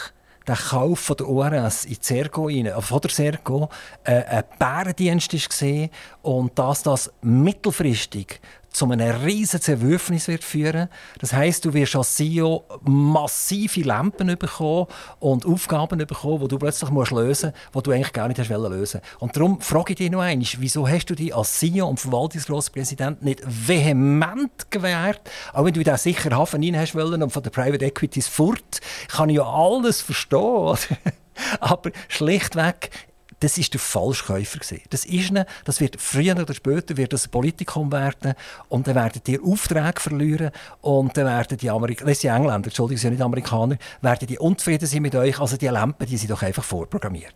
der 0.47 0.55
Kauf 0.55 0.99
von 0.99 1.17
der 1.17 1.27
ORS 1.27 1.85
in 1.85 1.97
Sergo 1.99 2.47
rein, 2.47 2.65
äh, 2.65 2.73
der 2.73 3.09
Sergo 3.09 3.69
äh, 4.03 4.23
ein 4.23 4.43
Bärendienst 4.59 5.33
war 5.33 5.89
und 6.21 6.59
dass 6.59 6.83
das 6.83 7.11
mittelfristig 7.21 8.39
zu 8.73 8.89
einem 8.89 9.21
riesen 9.23 9.61
Zerwürfnis 9.61 10.27
wird 10.27 10.43
führen. 10.43 10.89
Das 11.19 11.31
heißt, 11.31 11.63
du 11.63 11.73
wirst 11.73 11.95
als 11.95 12.15
CEO 12.15 12.65
massive 12.81 13.81
Lampen 13.81 14.35
bekommen 14.37 14.87
und 15.19 15.45
Aufgaben 15.45 15.99
bekommen, 15.99 16.41
die 16.41 16.47
du 16.47 16.57
plötzlich 16.57 16.89
musst 16.89 17.11
lösen 17.11 17.51
musst, 17.51 17.75
die 17.75 17.83
du 17.83 17.91
eigentlich 17.91 18.13
gar 18.13 18.27
nicht 18.27 18.39
hast 18.39 18.49
lösen 18.49 19.01
Und 19.19 19.37
darum 19.37 19.61
frage 19.61 19.93
ich 19.93 19.97
dich 19.97 20.11
noch 20.11 20.21
einmal, 20.21 20.45
wieso 20.57 20.87
hast 20.87 21.05
du 21.05 21.15
dich 21.15 21.35
als 21.35 21.59
CEO 21.59 21.87
und 21.87 21.99
Verwaltungsratspräsident 21.99 23.21
nicht 23.21 23.41
vehement 23.45 24.71
gewährt, 24.71 25.21
auch 25.53 25.65
wenn 25.65 25.73
du 25.73 25.83
diesen 25.83 25.97
sicheren 25.97 26.35
Hafen 26.35 26.63
rein 26.63 26.77
hast 26.77 26.95
wollen 26.95 27.21
und 27.21 27.29
von 27.29 27.43
den 27.43 27.51
Private 27.51 27.85
Equities 27.85 28.27
fort, 28.27 28.81
kann 29.07 29.29
ich 29.29 29.37
ja 29.37 29.43
alles 29.43 30.01
verstehen. 30.01 30.77
Aber 31.59 31.91
schlichtweg, 32.07 32.91
das 33.43 33.57
ist 33.57 33.73
der 33.73 33.79
Falschkäufer 33.81 34.59
Das 34.89 35.03
ist 35.03 35.31
eine, 35.31 35.45
das 35.65 35.81
wird 35.81 35.99
früher 35.99 36.37
oder 36.39 36.53
später 36.53 36.95
wird 36.95 37.11
das 37.11 37.27
ein 37.27 37.31
Politikum 37.31 37.91
werden 37.91 38.35
und 38.69 38.87
dann 38.87 38.95
werden 38.95 39.21
die 39.27 39.37
Aufträge 39.37 39.99
verlieren 39.99 40.51
und 40.79 41.17
dann 41.17 41.25
werden 41.25 41.57
die 41.57 41.69
Amerikaner, 41.69 42.13
die 42.13 42.27
Engländer, 42.27 42.67
Entschuldigung, 42.67 42.99
sind 42.99 43.11
nicht 43.11 43.21
Amerikaner, 43.21 43.77
werden 44.01 44.27
die 44.27 44.39
unzufrieden 44.39 44.87
sein 44.87 45.01
mit 45.01 45.15
euch. 45.15 45.41
Also 45.41 45.57
die 45.57 45.67
Lampen, 45.67 46.07
die 46.07 46.15
sind 46.15 46.31
doch 46.31 46.41
einfach 46.41 46.63
vorprogrammiert. 46.63 47.35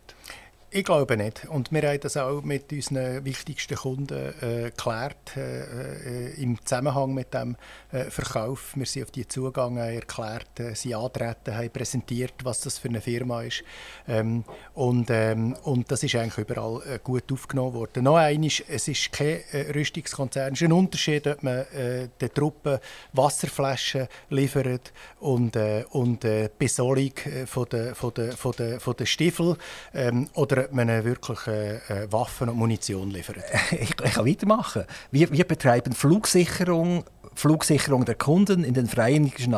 Ich 0.70 0.84
glaube 0.84 1.16
nicht. 1.16 1.46
Und 1.46 1.72
wir 1.72 1.82
haben 1.88 2.00
das 2.02 2.18
auch 2.18 2.42
mit 2.42 2.74
unseren 2.74 3.24
wichtigsten 3.24 3.76
Kunden 3.76 4.34
äh, 4.42 4.64
geklärt, 4.64 5.38
äh, 5.38 5.62
äh, 5.62 6.44
im 6.44 6.60
Zusammenhang 6.66 7.14
mit 7.14 7.34
dem 7.34 7.56
äh, 7.94 8.04
Verkauf. 8.12 8.76
Wir 8.76 8.86
sind 8.86 9.04
auf 9.04 9.12
die 9.12 9.26
zugegangen, 9.26 9.78
erklärt, 9.78 10.60
äh, 10.60 10.76
sie 10.76 10.94
antreten, 10.94 11.56
haben 11.56 11.70
präsentiert, 11.70 12.34
was 12.44 12.60
das 12.60 12.80
für 12.80 12.90
eine 12.90 13.00
Firma 13.00 13.44
ist. 13.44 13.64
Ähm, 14.10 14.44
und, 14.74 15.10
ähm, 15.10 15.56
und 15.64 15.90
das 15.90 16.04
ist 16.04 16.16
eigentlich 16.16 16.38
überall 16.38 16.82
äh, 16.86 17.00
gut 17.02 17.32
aufgenommen 17.32 17.74
worden. 17.74 18.04
Noch 18.04 18.18
einmal, 18.18 18.50
es 18.68 18.90
ist 18.90 19.14
kein 19.14 19.40
Rüstungskonzern. 19.74 20.52
Es 20.52 20.62
ist 20.62 20.68
ein 20.68 20.74
Unterschied, 20.74 21.28
ob 21.28 21.44
man 21.44 21.66
den 21.74 22.34
Truppen 22.34 22.80
Wasserflaschen 23.14 24.08
liefert 24.30 24.92
und, 25.20 25.56
und 25.92 26.26
Besolung 26.58 27.12
von 27.46 27.66
der, 27.70 27.96
von 27.96 28.14
der, 28.14 28.34
von 28.34 28.52
der, 28.58 28.80
von 28.80 28.96
der 28.98 29.06
Stiefel 29.06 29.56
ähm, 29.94 30.28
oder 30.34 30.57
ob 30.58 30.74
man 30.74 30.88
wirklich 31.04 31.48
äh, 31.48 32.12
Waffen 32.12 32.50
und 32.50 32.58
Munition 32.58 33.10
liefert? 33.12 33.38
Ich, 33.72 33.92
ich 33.92 33.96
kann 33.96 34.26
weitermachen. 34.26 34.86
Wir, 35.12 35.32
wir 35.32 35.44
betreiben 35.44 35.94
Flugsicherung 35.94 37.04
Flugsicherung 37.38 38.04
der 38.04 38.16
Kunden 38.16 38.64
in 38.64 38.74
den 38.74 38.88
Vereinigten 38.88 39.54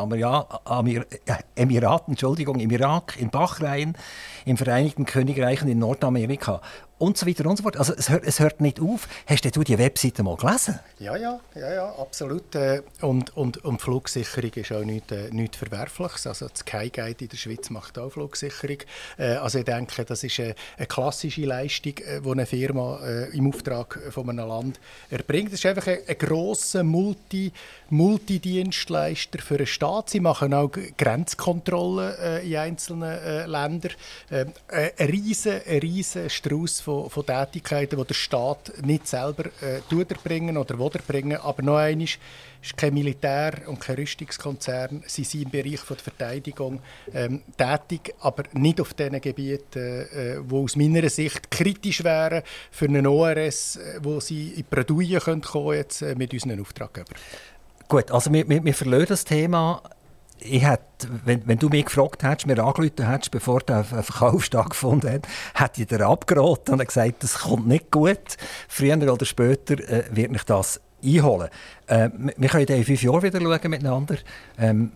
Emiraten, 1.56 2.12
Entschuldigung, 2.12 2.60
im 2.60 2.72
Irak, 2.72 3.16
in 3.18 3.30
Bahrain, 3.30 3.95
im 4.43 4.58
Vereinigten 4.58 5.06
Königreich 5.06 5.62
und 5.62 5.70
in 5.70 5.80
Nordamerika 5.80 6.60
und 7.00 7.18
so 7.18 7.26
weiter 7.26 7.45
und 7.45 7.58
so 7.58 7.64
fort. 7.64 7.78
Also 7.78 7.93
es 7.97 8.10
hört, 8.10 8.24
es 8.26 8.39
hört 8.39 8.62
nicht 8.62 8.80
auf. 8.80 9.08
Hast 9.26 9.43
du 9.43 9.64
die 9.64 9.78
Webseite 9.78 10.22
mal 10.22 10.36
gelesen? 10.36 10.80
Ja, 11.00 11.16
ja, 11.16 11.39
ja, 11.56 11.74
ja 11.74 11.95
absolut. 11.95 12.54
Äh, 12.56 12.84
und, 13.02 13.36
und, 13.36 13.64
und 13.66 13.82
Flugsicherung 13.82 14.52
ist 14.54 14.72
auch 14.72 14.84
nichts, 14.84 15.12
äh, 15.12 15.30
nichts 15.32 15.58
Verwerfliches. 15.58 16.28
Also 16.28 16.50
das 16.50 16.60
Skyguide 16.60 17.24
in 17.24 17.30
der 17.30 17.38
Schweiz 17.38 17.70
macht 17.70 17.97
auch 17.97 18.12
Flugsicherung. 18.12 18.80
Äh, 19.18 19.36
also 19.36 19.60
ich 19.60 19.66
denke, 19.66 20.04
das 20.04 20.24
ist 20.24 20.39
eine, 20.39 20.56
eine 20.78 20.88
klassische 20.88 21.45
Leistung, 21.45 21.93
die 21.95 22.30
eine 22.30 22.45
Firma 22.45 23.00
im 23.32 23.47
Auftrag 23.47 24.00
von 24.12 24.30
einem 24.30 24.47
Land 24.47 24.80
erbringt. 25.10 25.54
Das 25.54 25.60
ist 25.60 25.66
einfach 25.66 25.88
ein, 25.88 26.00
ein 26.06 26.18
grosser 26.18 26.84
Multi- 26.84 27.54
Multidienstleister 27.89 29.39
für 29.39 29.56
einen 29.56 29.68
Staat. 29.68 30.10
Sie 30.10 30.20
machen 30.20 30.54
auch 30.54 30.72
Grenzkontrollen 30.97 32.43
in 32.43 32.58
einzelnen 32.58 33.50
Ländern. 33.50 33.91
ein 34.30 34.91
riesen, 35.08 35.62
ein 35.66 35.80
riesen 35.80 36.30
Strauß 36.30 36.82
von, 36.82 36.89
von 37.10 37.26
Tätigkeiten, 37.26 37.98
die 37.98 38.06
der 38.06 38.14
Staat 38.14 38.74
nicht 38.84 39.08
selber 39.08 39.46
äh, 39.62 39.82
erbringen 40.10 40.58
oder 40.58 40.78
will 40.78 40.92
erbringen. 40.94 41.38
Aber 41.38 41.62
noch 41.62 41.78
einmal, 41.78 42.08
ist 42.62 42.78
kein 42.78 42.94
Militär 42.94 43.54
und 43.68 43.80
kein 43.80 43.96
Rüstungskonzern. 43.96 45.04
Sie 45.08 45.24
sind 45.24 45.44
im 45.44 45.50
Bereich 45.50 45.80
von 45.80 45.98
der 45.98 46.04
Verteidigung 46.04 46.80
ähm, 47.14 47.42
tätig, 47.58 48.14
aber 48.20 48.44
nicht 48.54 48.82
auf 48.82 48.94
den 48.94 49.20
Gebieten, 49.22 49.80
äh, 49.80 50.38
wo 50.44 50.64
aus 50.64 50.76
meiner 50.76 51.08
Sicht 51.10 51.50
kritisch 51.50 52.04
wären 52.04 52.44
für 52.72 52.86
einen 52.86 53.08
ORS, 53.08 53.78
äh, 53.78 54.00
wo 54.02 54.20
sie 54.20 54.50
in 54.50 54.66
Bredouille 54.70 55.20
kommen 55.20 55.76
jetzt 55.76 56.02
äh, 56.02 56.16
mit 56.16 56.34
unseren 56.34 56.60
Auftraggebern. 56.60 57.16
Gut, 57.88 58.12
also 58.12 58.32
wir, 58.32 58.48
wir, 58.48 58.64
wir 58.64 58.74
verlieren 58.74 59.08
das 59.08 59.24
Thema 59.24 59.82
ich 60.42 60.64
hätte, 60.64 61.08
wenn, 61.26 61.48
wenn, 61.48 61.58
du 61.60 61.70
mich 61.70 61.86
gefragt 61.86 62.24
hättest, 62.24 62.48
mir 62.48 62.64
angerufen 62.64 63.08
hättest, 63.08 63.32
bevor 63.32 63.60
der 63.60 63.84
Verkauf 63.84 64.44
stattgefunden 64.46 65.12
hat, 65.12 65.28
hätte 65.56 65.82
ich 65.82 65.88
dir 65.88 66.06
abgeraten 66.06 66.76
und 66.76 66.86
gesagt, 66.86 67.24
das 67.24 67.40
kommt 67.40 67.68
nicht 67.68 67.92
gut. 67.92 68.38
Früher 68.68 68.98
oder 69.12 69.26
später 69.26 69.80
äh, 69.80 70.04
wird 70.12 70.32
mich 70.32 70.44
das 70.44 70.82
einholen. 71.04 71.50
Äh, 71.88 72.10
wir 72.38 72.50
können 72.50 72.66
in 72.68 72.84
fünf 72.84 73.02
Jahren 73.02 73.24
wieder 73.24 73.40
schauen 73.40 73.72
miteinander. 73.72 74.16
Ähm, 74.58 74.92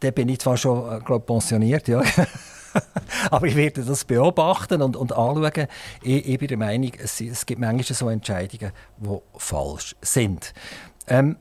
dann 0.00 0.12
bin 0.12 0.28
ich 0.28 0.38
zwar 0.38 0.56
schon 0.56 0.98
äh, 0.98 1.00
glaub, 1.04 1.26
pensioniert, 1.26 1.88
ja. 1.88 2.02
aber 3.30 3.46
ich 3.46 3.56
werde 3.56 3.82
das 3.82 4.04
beobachten 4.04 4.82
und, 4.82 4.96
und 4.96 5.12
anschauen. 5.12 5.66
Ich, 6.02 6.28
ich 6.28 6.38
bin 6.38 6.48
der 6.48 6.58
Meinung, 6.58 6.92
es, 6.98 7.20
es 7.20 7.46
gibt 7.46 7.60
manchmal 7.60 7.96
so 7.96 8.08
Entscheidungen, 8.08 8.72
die 8.98 9.18
falsch 9.36 9.96
sind. 10.02 10.52
Ähm, 11.08 11.36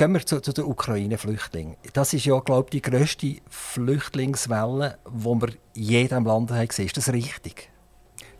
Gehen 0.00 0.14
wir 0.14 0.24
zu, 0.24 0.40
zu 0.40 0.54
den 0.54 0.64
Ukraine-Flüchtlingen. 0.64 1.76
Das 1.92 2.14
ist 2.14 2.24
ja, 2.24 2.38
glaube 2.38 2.68
ich, 2.72 2.80
die 2.80 2.90
grösste 2.90 3.36
Flüchtlingswelle, 3.50 4.96
die 5.06 5.24
wir 5.26 5.48
in 5.74 5.82
jedem 5.82 6.24
Land 6.24 6.50
haben 6.50 6.66
gesehen. 6.66 6.86
Ist 6.86 6.96
das 6.96 7.12
richtig? 7.12 7.68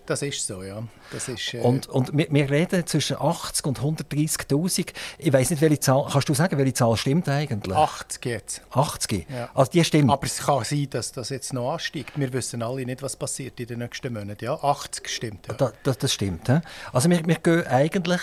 Das 0.06 0.22
ist 0.22 0.46
so, 0.46 0.62
ja. 0.62 0.82
Das 1.12 1.28
ist, 1.28 1.52
äh 1.52 1.60
und 1.60 1.86
und 1.86 2.16
wir, 2.16 2.28
wir, 2.30 2.48
reden 2.48 2.86
zwischen 2.86 3.18
80 3.20 3.66
und 3.66 3.78
130'000. 3.78 4.94
Ich 5.18 5.32
weiß 5.34 5.50
nicht, 5.50 5.60
welche 5.60 5.80
Zahl, 5.80 6.06
kannst 6.10 6.30
du 6.30 6.32
sagen, 6.32 6.56
welche 6.56 6.72
Zahl 6.72 6.96
stimmt 6.96 7.28
eigentlich? 7.28 7.76
80 7.76 8.24
jetzt. 8.24 8.62
80? 8.70 9.26
Ja. 9.28 9.50
Also 9.52 9.70
die 9.70 9.84
stimmt. 9.84 10.10
Aber 10.10 10.24
es 10.24 10.38
kann 10.38 10.64
sein, 10.64 10.88
dass 10.88 11.12
das 11.12 11.28
jetzt 11.28 11.52
noch 11.52 11.74
ansteigt. 11.74 12.18
Wir 12.18 12.32
wissen 12.32 12.62
alle 12.62 12.86
nicht, 12.86 13.02
was 13.02 13.16
passiert 13.16 13.60
in 13.60 13.66
den 13.66 13.80
nächsten 13.80 14.14
Monaten. 14.14 14.42
Ja, 14.42 14.54
80 14.54 15.10
stimmt. 15.10 15.46
Ja. 15.46 15.52
Da, 15.52 15.72
das, 15.82 15.98
das, 15.98 16.10
stimmt. 16.10 16.48
He? 16.48 16.60
Also 16.90 17.10
wir, 17.10 17.20
wir 17.26 17.34
gehen 17.34 17.66
eigentlich 17.66 18.22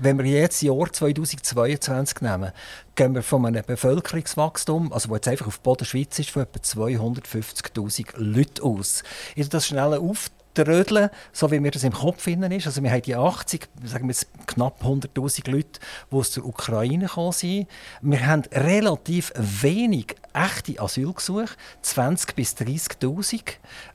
wenn 0.00 0.18
wir 0.18 0.24
jetzt 0.24 0.62
das 0.62 0.62
Jahr 0.62 0.92
2022 0.92 2.20
nehmen, 2.20 2.52
gehen 2.94 3.14
wir 3.14 3.22
von 3.22 3.46
einem 3.46 3.64
Bevölkerungswachstum, 3.64 4.92
also 4.92 5.08
wo 5.08 5.14
jetzt 5.14 5.28
einfach 5.28 5.46
auf 5.46 5.60
Boden 5.60 5.84
Schweiz 5.84 6.18
ist, 6.18 6.30
von 6.30 6.42
etwa 6.42 6.60
250'000 6.60 8.16
Leuten 8.16 8.62
aus. 8.62 9.02
Ich 9.34 9.48
das 9.48 9.66
schnell 9.66 9.94
auf 9.94 10.30
Trödeln, 10.54 11.10
so 11.32 11.50
wie 11.50 11.60
mir 11.60 11.70
das 11.70 11.84
im 11.84 11.92
Kopf 11.92 12.22
finden 12.22 12.52
ist. 12.52 12.66
Also 12.66 12.82
wir 12.82 12.90
haben 12.90 13.02
die 13.02 13.16
80, 13.16 13.68
sagen 13.84 14.04
wir 14.04 14.12
jetzt 14.12 14.26
knapp 14.46 14.82
100'000 14.84 15.50
Leute, 15.50 15.80
die 16.10 16.14
aus 16.14 16.30
der 16.32 16.44
Ukraine 16.44 17.06
gekommen 17.06 17.32
sind. 17.32 17.68
Wir 18.00 18.26
haben 18.26 18.42
relativ 18.52 19.32
wenig 19.36 20.16
echte 20.34 20.80
Asylgesuche, 20.80 21.54
20 21.82 22.34
bis 22.34 22.54
30'000. 22.56 23.42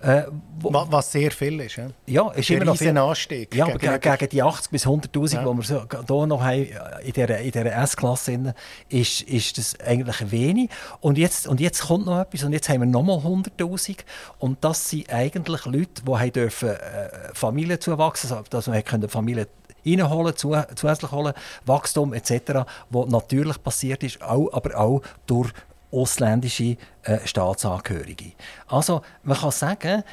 Äh, 0.01 0.23
Was 0.61 1.11
sehr 1.11 1.31
viel 1.31 1.59
ist. 1.61 1.77
Ja, 1.77 1.87
ja 2.05 2.31
ist 2.31 2.49
immer 2.49 2.65
noch 2.65 2.77
viel. 2.77 2.97
Anstieg. 2.97 3.53
Ja, 3.55 3.65
aber 3.65 3.77
gegen, 3.77 3.99
gegen 3.99 4.29
die 4.29 4.43
80 4.43 4.71
bis 4.71 4.85
100'000, 4.85 5.33
ja. 5.33 5.41
die 5.41 5.57
wir 5.57 5.63
so, 5.63 5.83
hier 6.07 6.27
noch 6.27 6.41
haben, 6.41 6.67
in 7.03 7.13
dieser, 7.13 7.39
in 7.39 7.53
S-Klasse, 7.53 8.53
ist, 8.89 9.21
ist 9.21 9.57
das 9.57 9.79
eigentlich 9.79 10.31
wenig. 10.31 10.69
Und 11.01 11.17
jetzt, 11.17 11.47
und 11.47 11.59
jetzt 11.59 11.87
kommt 11.87 12.05
noch 12.05 12.19
etwas 12.19 12.43
und 12.43 12.53
jetzt 12.53 12.69
haben 12.69 12.81
wir 12.81 12.85
nochmal 12.85 13.19
100'000 13.19 13.97
und 14.39 14.63
das 14.63 14.89
sind 14.89 15.11
eigentlich 15.11 15.65
Leute, 15.65 16.03
die 16.05 16.11
haben 16.11 16.46
dürfen, 16.49 16.69
äh, 16.69 17.09
Familien 17.33 17.79
zuwachsen, 17.79 18.35
dass 18.49 18.71
wir 18.71 18.81
können 18.81 19.09
Familien 19.09 19.47
reinholen, 19.85 20.35
zu, 20.35 20.55
zusätzlich 20.75 21.11
holen, 21.11 21.33
Wachstum 21.65 22.13
etc., 22.13 22.65
was 22.89 23.07
natürlich 23.07 23.61
passiert 23.61 24.03
ist, 24.03 24.21
auch, 24.21 24.51
aber 24.53 24.77
auch 24.77 25.01
durch 25.25 25.51
ausländische 25.91 26.77
äh, 27.03 27.25
Staatsangehörige. 27.25 28.33
Also 28.67 29.01
man 29.23 29.37
kann 29.37 29.51
sagen, 29.51 30.03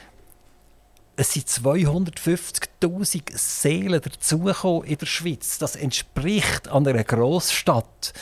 es 1.17 1.33
sind 1.33 1.49
250.000 1.49 3.23
Seelen 3.37 4.01
dazugekommen 4.01 4.85
in 4.85 4.99
der 4.99 5.07
Schweiz. 5.07 5.59
Das 5.59 5.77
entspricht 5.77 6.69
einer 6.69 7.05
Großstadt. 7.05 8.13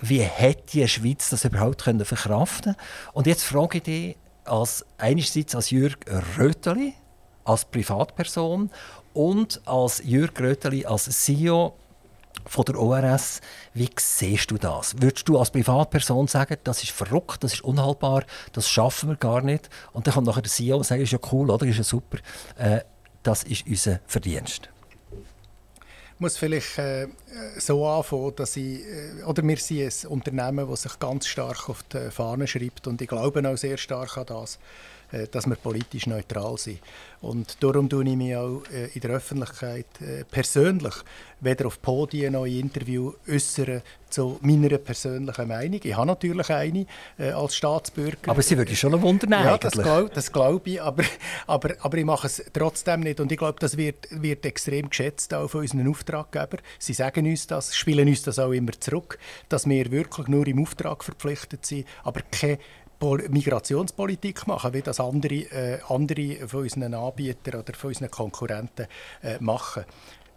Wie 0.00 0.20
hätte 0.20 0.72
die 0.72 0.88
Schweiz 0.88 1.30
das 1.30 1.44
überhaupt 1.44 1.84
können 1.84 2.04
verkraften 2.04 2.76
Und 3.14 3.26
jetzt 3.26 3.44
frage 3.44 3.78
ich 3.78 3.84
dich, 3.84 4.16
als, 4.44 4.84
einerseits 4.98 5.54
als 5.54 5.70
Jürg 5.70 5.96
Röteli, 6.38 6.92
als 7.44 7.64
Privatperson 7.64 8.70
und 9.12 9.60
als 9.64 10.02
Jürg 10.04 10.38
Röteli 10.40 10.84
als 10.86 11.04
CEO 11.04 11.74
von 12.46 12.64
der 12.64 12.78
ORS. 12.78 13.40
Wie 13.72 13.88
siehst 13.98 14.50
du 14.50 14.58
das? 14.58 14.94
Würdest 15.00 15.28
du 15.28 15.38
als 15.38 15.50
Privatperson 15.50 16.26
sagen, 16.26 16.56
das 16.64 16.82
ist 16.82 16.92
verrückt, 16.92 17.42
das 17.42 17.54
ist 17.54 17.64
unhaltbar, 17.64 18.24
das 18.52 18.68
schaffen 18.68 19.08
wir 19.08 19.16
gar 19.16 19.40
nicht? 19.40 19.70
Und 19.92 20.06
dann 20.06 20.14
kommt 20.14 20.26
nachher 20.26 20.42
der 20.42 20.50
CEO 20.50 20.78
und 20.78 20.84
sagt, 20.84 21.00
ist 21.00 21.12
ja 21.12 21.18
cool, 21.32 21.50
oder? 21.50 21.66
Ist 21.66 21.78
ja 21.78 21.84
super. 21.84 22.18
Äh, 22.56 22.80
das 23.22 23.44
ist 23.44 23.66
unser 23.66 24.00
Verdienst. 24.06 24.68
Ich 26.14 26.20
muss 26.20 26.36
vielleicht 26.36 26.78
äh, 26.78 27.08
so 27.58 27.86
anfangen, 27.86 28.36
dass 28.36 28.56
ich, 28.56 28.80
äh, 28.86 29.24
oder 29.24 29.42
wir 29.42 29.56
sind 29.56 30.04
ein 30.04 30.10
Unternehmen, 30.10 30.70
das 30.70 30.82
sich 30.82 30.98
ganz 31.00 31.26
stark 31.26 31.68
auf 31.68 31.82
die 31.84 32.10
Fahne 32.10 32.46
schreibt 32.46 32.86
und 32.86 33.02
ich 33.02 33.08
glaube 33.08 33.46
auch 33.48 33.56
sehr 33.56 33.76
stark 33.76 34.16
an 34.16 34.26
das, 34.26 34.58
dass 35.30 35.46
wir 35.46 35.56
politisch 35.56 36.06
neutral 36.06 36.56
sind. 36.58 36.80
Und 37.24 37.62
darum 37.62 37.88
tue 37.88 38.04
ich 38.04 38.16
mich 38.16 38.36
auch 38.36 38.62
äh, 38.70 38.88
in 38.92 39.00
der 39.00 39.12
Öffentlichkeit 39.12 39.86
äh, 40.00 40.24
persönlich 40.24 40.94
weder 41.40 41.66
auf 41.66 41.80
Podien 41.80 42.34
noch 42.34 42.44
in 42.44 42.60
Interviews 42.60 43.14
äußern 43.26 43.82
zu 44.10 44.38
meiner 44.42 44.76
persönlichen 44.78 45.48
Meinung. 45.48 45.80
Ich 45.82 45.96
habe 45.96 46.06
natürlich 46.06 46.50
eine 46.50 46.86
äh, 47.18 47.30
als 47.30 47.56
Staatsbürger. 47.56 48.30
Aber 48.30 48.42
Sie 48.42 48.56
würden 48.58 48.76
schon 48.76 48.94
ein 48.94 49.02
Wunder 49.02 49.26
nehmen, 49.26 49.44
Ja, 49.44 49.56
das 49.56 49.72
glaube 49.72 50.10
glaub 50.32 50.66
ich, 50.66 50.80
aber, 50.80 51.02
aber, 51.46 51.74
aber 51.80 51.98
ich 51.98 52.04
mache 52.04 52.26
es 52.26 52.44
trotzdem 52.52 53.00
nicht. 53.00 53.20
Und 53.20 53.32
ich 53.32 53.38
glaube, 53.38 53.58
das 53.58 53.76
wird, 53.76 54.06
wird 54.10 54.44
extrem 54.44 54.90
geschätzt 54.90 55.32
auch 55.32 55.48
von 55.48 55.62
unseren 55.62 55.88
Auftraggebern. 55.88 56.60
Sie 56.78 56.92
sagen 56.92 57.26
uns 57.26 57.46
das, 57.46 57.74
spielen 57.74 58.06
uns 58.06 58.22
das 58.22 58.38
auch 58.38 58.52
immer 58.52 58.72
zurück, 58.78 59.18
dass 59.48 59.66
wir 59.66 59.90
wirklich 59.90 60.28
nur 60.28 60.46
im 60.46 60.62
Auftrag 60.62 61.02
verpflichtet 61.02 61.64
sind, 61.64 61.86
aber 62.02 62.20
keine 62.30 62.58
Migrationspolitik 63.28 64.46
machen, 64.46 64.72
wie 64.72 64.82
das 64.82 65.00
andere, 65.00 65.34
äh, 65.34 65.78
andere 65.88 66.48
von 66.48 66.62
unseren 66.62 66.94
Anbietern 66.94 67.60
oder 67.60 67.74
von 67.74 67.88
unseren 67.88 68.10
Konkurrenten 68.10 68.86
äh, 69.22 69.38
machen. 69.40 69.84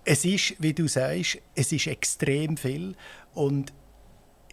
Es 0.04 0.24
ist, 0.24 0.56
wie 0.60 0.74
du 0.74 0.88
sagst, 0.88 1.40
es 1.56 1.72
ist 1.72 1.88
extrem 1.88 2.56
viel 2.58 2.96
und 3.34 3.74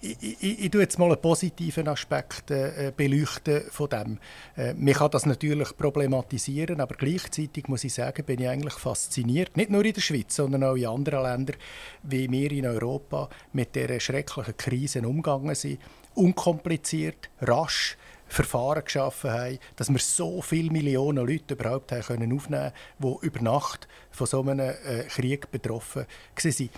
ich, 0.04 0.42
ich, 0.42 0.64
ich 0.64 0.70
tue 0.70 0.82
jetzt 0.82 0.98
mal 0.98 1.10
einen 1.10 1.20
positiven 1.20 1.88
Aspekt 1.88 2.50
äh, 2.50 2.92
beleuchten 2.94 3.62
von 3.70 3.88
dem. 3.88 4.18
Äh, 4.56 4.74
man 4.74 4.94
kann 4.94 5.10
das 5.10 5.26
natürlich 5.26 5.76
problematisieren, 5.76 6.80
aber 6.80 6.94
gleichzeitig 6.94 7.68
muss 7.68 7.84
ich 7.84 7.94
sagen, 7.94 8.24
bin 8.24 8.40
ich 8.40 8.48
eigentlich 8.48 8.74
fasziniert, 8.74 9.56
nicht 9.56 9.70
nur 9.70 9.84
in 9.84 9.94
der 9.94 10.00
Schweiz, 10.00 10.36
sondern 10.36 10.64
auch 10.64 10.74
in 10.74 10.86
anderen 10.86 11.22
Ländern, 11.22 11.56
wie 12.02 12.30
wir 12.30 12.52
in 12.52 12.66
Europa 12.66 13.28
mit 13.52 13.74
der 13.74 13.98
schrecklichen 14.00 14.56
Krise 14.56 15.06
umgegangen 15.06 15.54
sind. 15.54 15.80
Unkompliziert, 16.14 17.30
rasch, 17.40 17.96
Verfahren 18.34 18.84
geschaffen 18.84 19.30
haben, 19.30 19.58
dass 19.76 19.90
wir 19.90 19.98
so 19.98 20.42
viele 20.42 20.70
Millionen 20.70 21.26
Leute 21.26 21.54
überhaupt 21.54 21.92
haben 21.92 22.02
können 22.02 22.36
aufnehmen 22.36 22.72
können, 23.00 23.16
die 23.20 23.26
über 23.26 23.40
Nacht 23.40 23.88
von 24.10 24.26
so 24.26 24.40
einem 24.40 24.60
äh, 24.60 25.04
Krieg 25.08 25.50
betroffen 25.50 26.06
waren. 26.42 26.70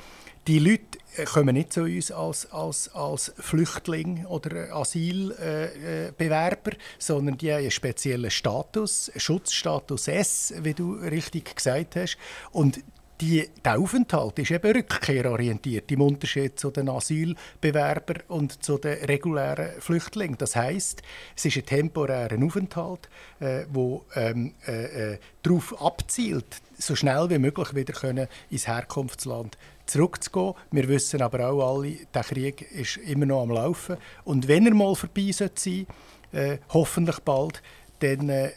Die 0.46 0.58
Leute 0.60 0.98
äh, 1.16 1.24
kommen 1.24 1.54
nicht 1.54 1.72
zu 1.72 1.82
uns 1.82 2.12
als, 2.12 2.52
als, 2.52 2.94
als 2.94 3.32
Flüchtling 3.38 4.26
oder 4.26 4.72
Asylbewerber, 4.76 6.72
äh, 6.72 6.76
sondern 6.98 7.36
die 7.38 7.50
haben 7.50 7.60
einen 7.60 7.70
speziellen 7.70 8.30
Status, 8.30 9.10
Schutzstatus 9.16 10.06
S, 10.08 10.54
wie 10.58 10.74
du 10.74 10.92
richtig 10.92 11.56
gesagt 11.56 11.96
hast. 11.96 12.16
Und 12.52 12.80
die, 13.20 13.48
der 13.64 13.78
Aufenthalt 13.78 14.38
ist 14.38 14.50
eben 14.50 14.72
rückkehrorientiert 14.72 15.90
im 15.90 16.02
Unterschied 16.02 16.58
zu 16.58 16.70
den 16.70 16.88
Asylbewerbern 16.88 18.22
und 18.28 18.62
zu 18.62 18.78
den 18.78 19.04
regulären 19.04 19.80
Flüchtlingen. 19.80 20.36
Das 20.38 20.54
heißt, 20.54 21.02
es 21.34 21.44
ist 21.44 21.56
ein 21.56 21.66
temporärer 21.66 22.42
Aufenthalt, 22.44 23.08
äh, 23.40 23.64
ähm, 24.14 24.54
äh, 24.66 25.12
äh, 25.12 25.18
darauf 25.42 25.80
abzielt, 25.80 26.60
so 26.78 26.94
schnell 26.94 27.30
wie 27.30 27.38
möglich 27.38 27.74
wieder 27.74 27.94
können 27.94 28.28
ins 28.50 28.66
Herkunftsland 28.66 29.56
zurückzugehen. 29.86 30.54
Wir 30.70 30.88
wissen 30.88 31.22
aber 31.22 31.48
auch 31.48 31.78
alle, 31.78 31.96
der 32.12 32.24
Krieg 32.24 32.70
ist 32.72 32.98
immer 32.98 33.26
noch 33.26 33.42
am 33.42 33.50
Laufen 33.50 33.96
und 34.24 34.48
wenn 34.48 34.66
er 34.66 34.74
mal 34.74 34.94
vorbei 34.94 35.30
sein 35.32 35.86
äh, 36.32 36.58
hoffentlich 36.70 37.20
bald, 37.20 37.62
dann 38.00 38.28
äh, 38.28 38.50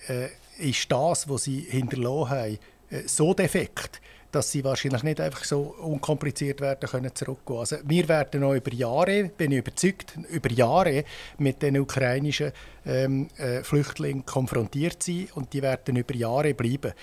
ist 0.57 0.91
das, 0.91 1.29
was 1.29 1.43
sie 1.43 1.61
hinterlassen 1.61 2.29
haben, 2.29 2.57
äh, 2.89 3.07
so 3.07 3.33
defekt, 3.33 4.01
dass 4.31 4.51
sie 4.51 4.63
wahrscheinlich 4.63 5.03
nicht 5.03 5.21
einfach 5.21 5.43
so 5.43 5.75
unkompliziert 5.79 6.61
werden 6.61 6.89
können 6.89 7.13
zurückgehen. 7.15 7.59
Also 7.59 7.77
wir 7.83 8.07
werden 8.07 8.41
noch 8.41 8.53
über 8.53 8.73
Jahre, 8.73 9.25
bin 9.25 9.51
ich 9.51 9.59
überzeugt, 9.59 10.17
über 10.29 10.51
Jahre 10.51 11.03
mit 11.37 11.61
den 11.61 11.79
ukrainischen 11.79 12.51
ähm, 12.85 13.27
äh, 13.37 13.63
Flüchtlingen 13.63 14.25
konfrontiert 14.25 15.01
sein 15.01 15.27
und 15.35 15.53
die 15.53 15.61
werden 15.61 15.95
über 15.95 16.15
Jahre 16.15 16.53
bleiben. 16.53 16.93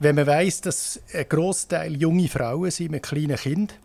Wenn 0.00 0.14
man 0.14 0.26
weiß, 0.26 0.60
dass 0.60 1.00
ein 1.12 1.28
Großteil 1.28 1.96
junge 1.96 2.28
Frauen 2.28 2.70
sind 2.70 2.92
mit 2.92 3.02
kleinen 3.02 3.36
Kindern, 3.36 3.76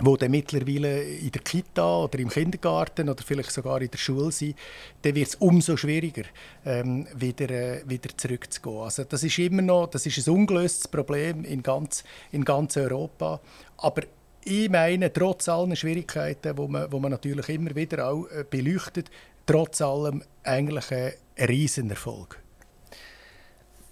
die 0.00 0.16
dann 0.18 0.30
mittlerweile 0.30 1.02
in 1.02 1.30
der 1.30 1.42
Kita 1.42 2.04
oder 2.04 2.18
im 2.18 2.28
Kindergarten 2.28 3.08
oder 3.08 3.22
vielleicht 3.22 3.52
sogar 3.52 3.80
in 3.82 3.90
der 3.90 3.98
Schule 3.98 4.32
sind, 4.32 4.56
dann 5.02 5.14
wird 5.14 5.28
es 5.28 5.34
umso 5.36 5.76
schwieriger, 5.76 6.24
ähm, 6.64 7.06
wieder, 7.14 7.50
äh, 7.50 7.82
wieder 7.86 8.10
zurückzugehen. 8.16 8.82
Also 8.82 9.04
das 9.04 9.22
ist 9.22 9.38
immer 9.38 9.62
noch 9.62 9.88
das 9.88 10.06
ist 10.06 10.26
ein 10.26 10.34
ungelöstes 10.34 10.88
Problem 10.88 11.44
in 11.44 11.62
ganz, 11.62 12.04
in 12.30 12.44
ganz 12.44 12.76
Europa. 12.76 13.40
Aber 13.78 14.02
ich 14.44 14.68
meine, 14.68 15.12
trotz 15.12 15.48
allen 15.48 15.76
Schwierigkeiten, 15.76 16.56
wo 16.56 16.66
man, 16.66 16.90
wo 16.90 16.98
man 16.98 17.10
natürlich 17.10 17.48
immer 17.48 17.74
wieder 17.74 18.08
auch 18.08 18.26
äh, 18.26 18.44
beleuchtet, 18.48 19.10
trotz 19.46 19.80
allem 19.80 20.22
eigentlich 20.42 20.90
ein 20.90 21.12
Riesenerfolg. 21.38 22.41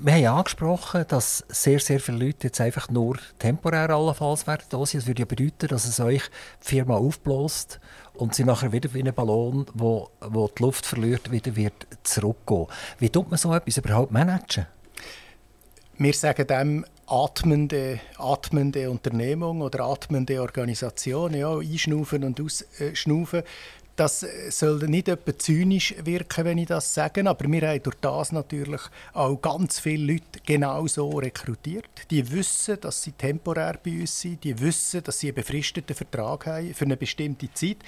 Wir 0.03 0.15
haben 0.15 0.39
angesprochen, 0.39 1.05
dass 1.09 1.45
sehr, 1.51 1.79
sehr 1.79 2.01
viele 2.01 2.25
Leute 2.25 2.47
jetzt 2.47 2.59
einfach 2.59 2.89
nur 2.89 3.19
temporär 3.39 3.91
allenfalls 3.91 4.47
werden 4.47 4.65
da 4.71 4.87
sind. 4.87 5.03
Das 5.03 5.07
würde 5.07 5.21
ja 5.21 5.27
bedeuten, 5.27 5.69
dass 5.69 5.85
es 5.85 6.01
euch 6.01 6.23
die 6.63 6.69
Firma 6.69 6.97
aufbläst 6.97 7.81
und 8.15 8.35
sie 8.35 8.45
nachher 8.45 8.73
wieder 8.73 8.95
wie 8.95 9.03
ein 9.03 9.13
Ballon, 9.13 9.67
wo, 9.75 10.09
wo 10.23 10.49
die 10.49 10.63
Luft 10.63 10.87
verliert, 10.87 11.31
wieder 11.31 11.55
wird 11.55 11.87
zurückgehen. 12.03 12.67
Wie 12.99 13.11
tut 13.11 13.29
man 13.29 13.37
so 13.37 13.53
etwas 13.53 13.77
überhaupt 13.77 14.11
managen? 14.11 14.65
Wir 15.99 16.15
sagen 16.15 16.47
dem 16.47 16.87
atmende, 17.07 18.01
atmende 18.17 18.91
Unternehmung 18.91 19.61
oder 19.61 19.85
atmende 19.85 20.41
Organisation. 20.41 21.35
Ja, 21.35 21.59
einschnaufen 21.59 22.25
und 22.25 22.41
ausschnaufen. 22.41 23.43
Das 23.97 24.27
soll 24.51 24.79
nicht 24.87 25.09
etwa 25.09 25.37
zynisch 25.39 25.95
wirken, 26.05 26.45
wenn 26.45 26.59
ich 26.59 26.69
das 26.69 26.95
sage, 26.95 27.29
aber 27.29 27.51
wir 27.51 27.69
haben 27.69 27.83
durch 27.83 27.97
das 28.01 28.33
natürlich 28.33 28.81
auch 29.13 29.37
ganz 29.41 29.79
viele 29.79 30.13
Leute 30.15 30.41
genau 30.47 30.87
so 30.87 31.11
rekrutiert. 31.11 31.91
Die 32.11 32.31
wissen, 32.31 32.81
dass 32.81 33.03
sie 33.03 33.13
temporär 33.13 33.79
bei 33.83 34.01
uns 34.01 34.21
sind, 34.21 34.43
die 34.45 34.59
wissen, 34.59 35.03
dass 35.03 35.19
sie 35.19 35.29
einen 35.29 35.35
befristeten 35.35 35.95
Vertrag 35.95 36.47
haben 36.47 36.75
für 36.75 36.85
eine 36.85 36.97
bestimmte 36.97 37.53
Zeit 37.53 37.79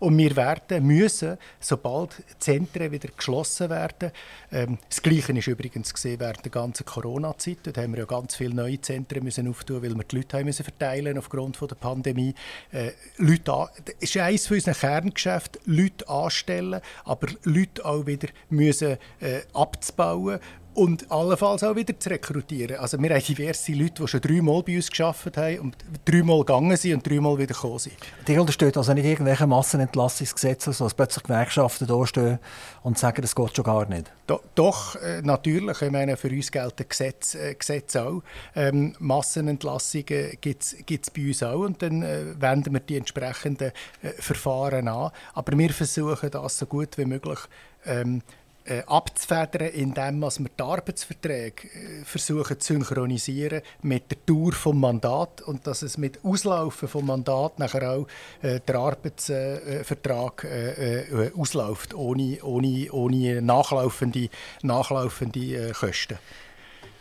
und 0.00 0.16
wir 0.18 0.34
werden 0.34 0.86
müssen, 0.86 1.38
sobald 1.60 2.22
Zentren 2.38 2.90
wieder 2.90 3.08
geschlossen 3.16 3.70
werden, 3.70 4.10
ähm, 4.52 4.78
das 4.88 5.02
Gleiche 5.02 5.32
ist 5.32 5.46
übrigens 5.46 5.94
gesehen 5.94 6.20
während 6.20 6.44
der 6.44 6.50
ganzen 6.50 6.84
Corona-Zeit, 6.84 7.58
dort 7.64 7.78
haben 7.78 7.92
wir 7.92 8.00
ja 8.00 8.06
ganz 8.06 8.34
viele 8.34 8.54
neue 8.54 8.80
Zentren 8.80 9.22
müssen 9.22 9.48
auftun, 9.48 9.82
weil 9.82 9.94
wir 9.94 10.04
die 10.04 10.16
Leute 10.16 10.38
haben 10.38 10.52
verteilen 10.52 11.18
aufgrund 11.18 11.60
der 11.60 11.74
Pandemie. 11.76 12.34
Äh, 12.72 12.92
Leute 13.18 13.50
das 13.50 13.94
ist 14.00 14.16
eines 14.16 14.50
unserer 14.50 14.74
Kerngeschäfte, 14.74 15.59
Leute 15.64 16.08
anstellen, 16.08 16.80
aber 17.04 17.28
Leute 17.44 17.84
auch 17.84 18.06
wieder 18.06 18.28
müssen, 18.48 18.98
äh, 19.20 19.40
abzubauen 19.52 20.40
und 20.80 21.12
allenfalls 21.12 21.62
auch 21.62 21.76
wieder 21.76 22.00
zu 22.00 22.08
rekrutieren. 22.08 22.78
Also 22.78 22.98
wir 22.98 23.10
haben 23.10 23.22
diverse 23.22 23.72
Leute, 23.72 24.02
die 24.02 24.08
schon 24.08 24.20
dreimal 24.22 24.62
bei 24.62 24.76
uns 24.76 24.88
geschafft 24.88 25.36
haben 25.36 25.58
und 25.58 25.76
dreimal 26.06 26.38
gegangen 26.38 26.74
sind 26.74 26.94
und 26.94 27.06
dreimal 27.06 27.36
wieder 27.36 27.52
gekommen 27.52 27.78
sind. 27.78 27.96
Die 28.26 28.38
unterstützt 28.38 28.78
also 28.78 28.94
nicht 28.94 29.04
irgendwelche 29.04 29.46
Massenentlassungsgesetze, 29.46 30.72
so 30.72 30.84
dass 30.84 30.94
plötzlich 30.94 31.24
Gewerkschaften 31.24 31.86
da 31.86 32.06
stehen 32.06 32.38
und 32.82 32.98
sagen, 32.98 33.20
das 33.20 33.36
geht 33.36 33.54
schon 33.54 33.64
gar 33.66 33.86
nicht? 33.90 34.10
Do, 34.26 34.40
doch, 34.54 34.96
äh, 34.96 35.20
natürlich. 35.20 35.82
Ich 35.82 35.90
meine, 35.90 36.16
für 36.16 36.30
uns 36.30 36.50
gelten 36.50 36.88
Gesetze, 36.88 37.50
äh, 37.50 37.54
Gesetze 37.56 38.02
auch. 38.02 38.22
Ähm, 38.56 38.94
Massenentlassungen 39.00 40.38
gibt 40.40 40.62
es 40.62 41.10
bei 41.10 41.26
uns 41.26 41.42
auch 41.42 41.60
und 41.60 41.82
dann 41.82 42.02
äh, 42.02 42.40
wenden 42.40 42.72
wir 42.72 42.80
die 42.80 42.96
entsprechenden 42.96 43.72
äh, 44.00 44.08
Verfahren 44.18 44.88
an. 44.88 45.10
Aber 45.34 45.58
wir 45.58 45.70
versuchen 45.74 46.30
das 46.30 46.56
so 46.56 46.64
gut 46.64 46.96
wie 46.96 47.04
möglich 47.04 47.38
ähm, 47.84 48.22
äh, 48.70 48.82
abzufedern, 48.86 49.68
indem 49.68 50.20
wir 50.20 50.30
die 50.30 50.62
Arbeitsverträge 50.62 51.68
äh, 51.68 52.04
versuchen 52.04 52.60
zu 52.60 52.74
synchronisieren 52.74 53.62
mit 53.82 54.10
der 54.10 54.18
Dauer 54.24 54.52
des 54.52 54.64
Mandats 54.64 55.42
und 55.42 55.66
dass 55.66 55.82
es 55.82 55.98
mit 55.98 56.24
Auslaufen 56.24 56.88
des 56.88 57.02
Mandats 57.02 57.58
nachher 57.58 57.90
auch 57.90 58.06
äh, 58.42 58.60
der 58.60 58.74
Arbeitsvertrag 58.76 60.44
äh, 60.44 61.00
äh, 61.00 61.32
ausläuft, 61.36 61.94
ohne, 61.94 62.38
ohne, 62.42 62.92
ohne 62.92 63.42
nachlaufende, 63.42 64.28
nachlaufende 64.62 65.68
äh, 65.68 65.72
Kosten. 65.72 66.18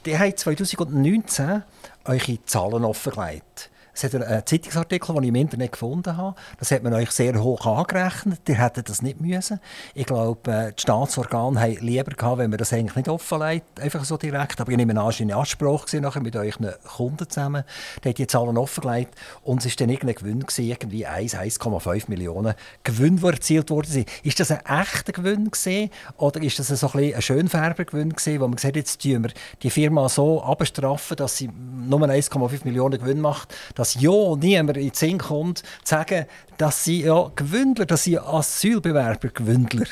Die 0.06 0.18
haben 0.18 0.36
2019 0.36 1.64
eure 2.06 2.46
Zahlen 2.46 2.86
offengelegt. 2.86 3.70
Es 4.02 4.14
hat 4.14 4.16
einen 4.16 4.46
Zeitungsartikel, 4.46 5.14
den 5.14 5.24
ich 5.24 5.30
im 5.30 5.36
Internet 5.36 5.74
gefunden 5.74 6.16
habe. 6.16 6.36
Das 6.58 6.72
hat 6.72 6.84
man 6.84 6.94
euch 6.94 7.12
sehr 7.12 7.44
hoch 7.44 7.66
angerechnet. 7.66 8.48
Ihr 8.48 8.56
hättet 8.56 8.88
das 8.88 9.02
nicht 9.02 9.20
müssen. 9.20 9.60
Ich 9.94 10.06
glaube, 10.06 10.50
äh, 10.50 10.72
die 10.72 10.82
Staatsorgane 10.82 11.60
haben 11.60 11.78
lieber 11.82 12.12
gehabt, 12.12 12.38
wenn 12.38 12.50
man 12.50 12.58
das 12.58 12.72
eigentlich 12.72 12.96
nicht 12.96 13.10
offenlegt, 13.10 13.80
einfach 13.80 14.06
so 14.06 14.16
direkt. 14.16 14.62
Aber 14.62 14.72
ich 14.72 14.78
nehme 14.78 14.98
an, 15.00 15.10
es 15.10 15.20
war 15.20 15.22
in 15.22 15.34
Anspruch 15.34 15.86
nachher 15.94 16.22
mit 16.22 16.34
euren 16.38 16.74
Kunden 16.96 17.30
zusammen. 17.30 17.64
Die 18.06 18.14
die 18.14 18.28
Zahlen 18.28 18.58
offengelegt 18.58 19.16
und 19.44 19.66
es 19.66 19.72
war 19.72 19.76
dann 19.80 19.90
irgendein 19.90 20.16
Gewinn, 20.16 20.40
gewesen, 20.40 20.66
irgendwie 20.66 21.06
1, 21.06 21.36
1,5 21.36 22.06
Millionen 22.08 22.54
Gewinn, 22.84 23.18
die 23.18 23.26
erzielt 23.26 23.70
wurden. 23.70 24.06
Ist 24.24 24.40
das 24.40 24.52
ein 24.52 24.66
echter 24.66 25.12
Gewinn 25.12 25.52
gewesen, 25.52 25.90
oder 26.18 26.42
ist 26.42 26.60
das 26.60 26.84
ein, 26.84 27.14
ein 27.14 27.22
Schönfärbergewinn 27.22 28.14
gewesen, 28.14 28.40
wo 28.40 28.48
man 28.48 28.56
gesagt 28.56 28.76
jetzt 28.76 29.02
tun 29.02 29.24
wir 29.24 29.32
die 29.62 29.70
Firma 29.70 30.08
so 30.10 30.42
abstrafen, 30.42 31.18
dass 31.18 31.38
sie 31.38 31.50
nur 31.50 32.00
1,5 32.02 32.64
Millionen 32.64 33.00
Gewinn 33.00 33.22
macht, 33.22 33.54
dass 33.76 33.89
dass 33.94 34.02
ja 34.02 34.36
niemand 34.36 34.78
in 34.78 34.90
den 34.90 34.94
Sinn 34.94 35.18
kommt, 35.18 35.60
zu 35.60 35.66
sagen, 35.84 36.26
dass 36.58 36.84
sie 36.84 37.04
ja 37.04 37.32
Gewündler, 37.36 37.86
dass 37.86 38.04
sie 38.04 38.20
Asylbewerber 38.20 39.30
Gewündler. 39.30 39.88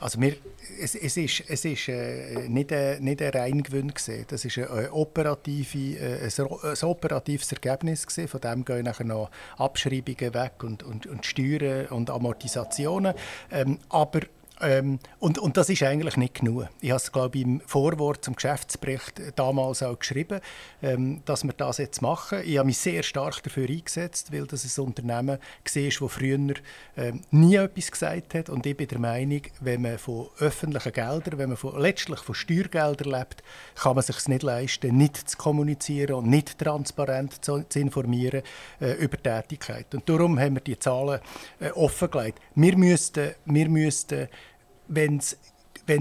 Also 0.00 0.20
wir, 0.20 0.36
es, 0.80 0.94
es 0.94 1.16
ist, 1.16 1.44
es 1.48 1.64
ist 1.64 1.88
äh, 1.88 2.48
nicht, 2.48 2.72
ein, 2.72 3.02
nicht 3.02 3.22
ein 3.22 3.30
Reingewinn 3.30 3.94
gewesen. 3.94 4.24
Das 4.28 4.44
ist 4.44 4.58
ein, 4.58 4.90
operative, 4.90 5.96
äh, 5.96 6.24
ein, 6.24 6.46
ein 6.62 6.88
operatives 6.88 7.52
Ergebnis 7.52 8.06
gewesen. 8.06 8.28
Von 8.28 8.40
dem 8.40 8.64
gehen 8.64 8.84
nachher 8.84 9.04
noch 9.04 9.30
Abschreibungen 9.58 10.34
weg 10.34 10.62
und, 10.62 10.82
und, 10.82 11.06
und 11.06 11.24
Steuern 11.24 11.86
und 11.86 12.10
Amortisationen. 12.10 13.14
Ähm, 13.50 13.78
aber 13.88 14.20
ähm, 14.60 14.98
und, 15.18 15.38
und 15.38 15.56
das 15.56 15.68
ist 15.68 15.82
eigentlich 15.82 16.16
nicht 16.16 16.34
genug. 16.34 16.68
Ich 16.80 16.90
habe 16.90 16.96
es, 16.96 17.12
glaube 17.12 17.38
ich, 17.38 17.44
im 17.44 17.60
Vorwort 17.60 18.24
zum 18.24 18.34
Geschäftsbericht 18.34 19.20
damals 19.36 19.82
auch 19.82 19.98
geschrieben, 19.98 20.40
ähm, 20.82 21.22
dass 21.26 21.44
wir 21.44 21.52
das 21.52 21.78
jetzt 21.78 22.00
machen. 22.00 22.40
Ich 22.44 22.56
habe 22.56 22.66
mich 22.66 22.78
sehr 22.78 23.02
stark 23.02 23.42
dafür 23.42 23.68
eingesetzt, 23.68 24.32
weil 24.32 24.46
das 24.46 24.64
ein 24.64 24.84
Unternehmen 24.84 25.38
war, 25.38 25.38
das 25.64 26.12
früher 26.12 26.54
ähm, 26.96 27.22
nie 27.30 27.56
etwas 27.56 27.90
gesagt 27.90 28.34
hat. 28.34 28.48
Und 28.48 28.64
ich 28.64 28.76
bin 28.76 28.88
der 28.88 28.98
Meinung, 28.98 29.42
wenn 29.60 29.82
man 29.82 29.98
von 29.98 30.28
öffentlichen 30.38 30.92
Geldern, 30.92 31.38
wenn 31.38 31.48
man 31.50 31.58
von, 31.58 31.78
letztlich 31.78 32.20
von 32.20 32.34
Steuergeldern 32.34 33.12
lebt, 33.12 33.42
kann 33.74 33.94
man 33.94 34.02
sich 34.02 34.26
nicht 34.28 34.42
leisten, 34.42 34.96
nicht 34.96 35.16
zu 35.28 35.36
kommunizieren 35.36 36.14
und 36.14 36.28
nicht 36.28 36.58
transparent 36.58 37.44
zu, 37.44 37.62
zu 37.68 37.78
informieren 37.78 38.42
äh, 38.80 38.92
über 38.92 39.22
Tätigkeit. 39.22 39.94
Und 39.94 40.08
darum 40.08 40.38
haben 40.38 40.54
wir 40.54 40.62
die 40.62 40.78
Zahlen 40.78 41.20
äh, 41.60 41.70
offengelegt. 41.70 42.40
Wir 42.54 42.76
müssten, 42.76 43.32
wir 43.44 43.68
müssten 43.68 44.28
wenn 44.88 45.18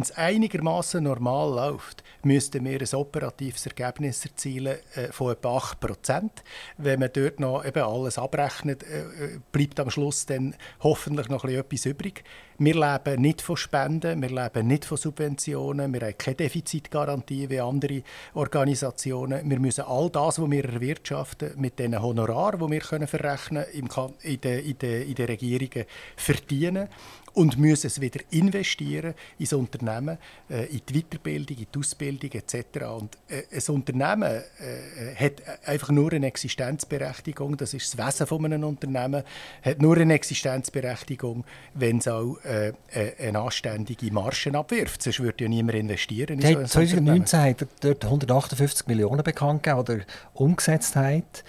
es 0.01 0.11
einigermaßen 0.11 1.03
normal 1.03 1.55
läuft, 1.55 2.03
müssten 2.23 2.65
wir 2.65 2.81
ein 2.81 2.95
operatives 2.95 3.65
Ergebnis 3.67 4.25
erzielen 4.25 4.77
äh, 4.95 5.11
von 5.11 5.31
etwa 5.31 5.57
8% 5.57 6.29
Wenn 6.77 6.99
man 6.99 7.09
dort 7.13 7.39
noch 7.39 7.63
eben 7.63 7.83
alles 7.83 8.17
abrechnet, 8.17 8.83
äh, 8.83 9.01
äh, 9.01 9.39
bleibt 9.51 9.79
am 9.79 9.91
Schluss 9.91 10.25
dann 10.25 10.55
hoffentlich 10.81 11.29
noch 11.29 11.45
etwas 11.45 11.85
übrig. 11.85 12.23
Wir 12.57 12.73
leben 12.73 13.21
nicht 13.21 13.41
von 13.41 13.57
Spenden, 13.57 14.21
wir 14.21 14.29
leben 14.29 14.67
nicht 14.67 14.85
von 14.85 14.97
Subventionen, 14.97 15.93
wir 15.93 16.01
haben 16.01 16.17
keine 16.17 16.35
Defizitgarantie 16.37 17.49
wie 17.49 17.59
andere 17.59 18.01
Organisationen. 18.33 19.49
Wir 19.49 19.59
müssen 19.59 19.83
all 19.85 20.09
das, 20.09 20.39
was 20.39 20.49
wir 20.49 20.65
erwirtschaften, 20.65 21.51
mit 21.57 21.77
den 21.79 22.01
Honoraren, 22.01 22.59
die 22.59 22.71
wir 22.71 23.07
verrechnen 23.07 23.65
können, 23.89 24.13
in 24.23 24.39
in 24.65 24.77
den, 24.77 25.07
in 25.09 25.15
den 25.15 25.25
Regierungen 25.25 25.85
verdienen 26.15 26.87
und 27.35 27.57
müssen 27.57 27.87
es 27.87 28.01
wieder 28.01 28.21
investieren 28.31 29.13
ins 29.37 29.53
Unternehmen, 29.53 30.17
äh, 30.49 30.65
in 30.65 30.81
die 30.87 31.01
Weiterbildung, 31.01 31.57
in 31.57 31.67
die 31.73 31.79
Ausbildung 31.79 32.31
etc. 32.31 32.55
Und 32.97 33.17
äh, 33.27 33.43
ein 33.51 33.75
Unternehmen 33.75 34.23
äh, 34.23 35.15
hat 35.15 35.67
einfach 35.67 35.89
nur 35.89 36.13
eine 36.13 36.27
Existenzberechtigung, 36.27 37.57
das 37.57 37.73
ist 37.73 37.93
das 37.93 38.07
Wesen 38.07 38.27
von 38.27 38.45
einem 38.45 38.63
Unternehmen, 38.63 39.23
hat 39.61 39.81
nur 39.81 39.97
eine 39.97 40.13
Existenzberechtigung, 40.13 41.43
wenn 41.73 41.97
es 41.97 42.07
auch 42.07 42.37
äh, 42.43 42.69
äh, 42.91 43.27
eine 43.27 43.39
anständige 43.39 44.11
Margen 44.11 44.55
abwirft. 44.55 45.03
Sonst 45.03 45.19
würde 45.19 45.43
ja 45.43 45.49
niemand 45.49 45.77
investieren. 45.77 46.39
In 46.39 46.65
so 46.65 46.79
2019 46.79 47.39
hat 47.39 47.61
er 47.61 47.67
dort 47.81 48.05
158 48.05 48.87
Millionen 48.87 49.23
bekannt 49.23 49.63
gegeben, 49.63 49.79
oder 49.79 49.99
umgesetzt 50.33 50.95
hat 50.95 51.43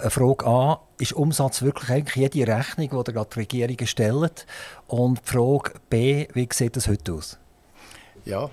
eine 0.00 0.10
Frage 0.10 0.46
A, 0.46 0.80
ist 0.98 1.12
Umsatz 1.12 1.62
wirklich 1.62 1.90
eigentlich 1.90 2.34
jede 2.34 2.52
Rechnung, 2.52 3.04
die 3.04 3.12
die 3.12 3.38
Regierung 3.38 3.86
stellt? 3.86 4.46
Und 4.86 5.20
die 5.20 5.30
Frage 5.30 5.72
B, 5.90 6.28
wie 6.34 6.48
sieht 6.52 6.76
das 6.76 6.88
heute 6.88 7.14
aus? 7.14 7.38
Ja, 8.24 8.50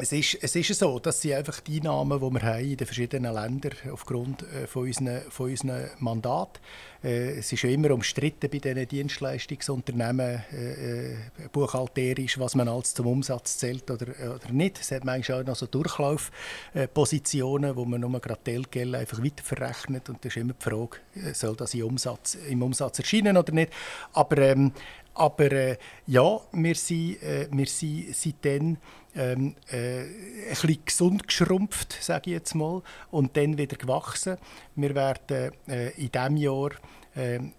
es 0.00 0.12
ist, 0.12 0.38
es 0.40 0.54
ist 0.54 0.78
so, 0.78 1.00
dass 1.00 1.20
sie 1.20 1.34
einfach 1.34 1.58
die 1.58 1.78
Einnahmen, 1.78 2.20
die 2.20 2.30
wir 2.30 2.42
haben 2.42 2.64
in 2.64 2.76
den 2.76 2.86
verschiedenen 2.86 3.34
Ländern 3.34 3.72
aufgrund 3.92 4.42
äh, 4.42 4.68
von 4.68 4.84
unseren, 4.84 5.22
von 5.28 5.50
unseren 5.50 5.90
Mandaten, 5.98 6.60
äh, 6.97 6.97
es 7.00 7.52
ist 7.52 7.62
ja 7.62 7.70
immer 7.70 7.92
umstritten 7.92 8.50
bei 8.50 8.58
diesen 8.58 8.88
Dienstleistungsunternehmen, 8.88 10.42
äh, 10.52 11.12
äh, 11.12 11.16
buchhalterisch, 11.52 12.40
was 12.40 12.56
man 12.56 12.68
als 12.68 12.94
zum 12.94 13.06
Umsatz 13.06 13.58
zählt 13.58 13.88
oder, 13.88 14.08
oder 14.08 14.50
nicht. 14.50 14.80
Es 14.80 14.90
hat 14.90 15.04
manchmal 15.04 15.42
auch 15.42 15.46
noch 15.46 15.56
so 15.56 15.66
Durchlaufpositionen, 15.66 17.76
wo 17.76 17.84
man 17.84 18.00
nur 18.00 18.20
gerade 18.20 18.40
Geldgeld 18.42 18.96
einfach 18.96 19.22
weiterverrechnet 19.22 20.08
und 20.08 20.24
das 20.24 20.34
ist 20.34 20.38
immer 20.38 20.54
die 20.54 20.64
Frage, 20.64 20.96
äh, 21.14 21.32
soll 21.34 21.54
das 21.54 21.72
im 21.74 21.84
Umsatz, 21.84 22.36
im 22.48 22.62
Umsatz 22.62 22.98
erscheinen 22.98 23.36
oder 23.36 23.52
nicht. 23.52 23.72
Aber, 24.12 24.38
ähm, 24.38 24.72
aber 25.14 25.52
äh, 25.52 25.76
ja, 26.06 26.40
wir 26.52 26.74
sind, 26.74 27.22
äh, 27.22 27.48
wir 27.50 27.66
sind 27.66 28.14
seitdem 28.14 28.76
ähm, 29.14 29.54
äh, 29.70 30.02
ein 30.02 30.48
bisschen 30.50 30.84
gesund 30.84 31.26
geschrumpft, 31.26 31.96
sage 32.00 32.30
ich 32.30 32.34
jetzt 32.34 32.54
mal, 32.54 32.82
und 33.10 33.36
dann 33.36 33.58
wieder 33.58 33.76
gewachsen. 33.76 34.36
Wir 34.76 34.94
werden 34.94 35.52
äh, 35.66 35.90
in 35.96 36.12
diesem 36.12 36.36
Jahr 36.36 36.70
äh, 36.70 36.74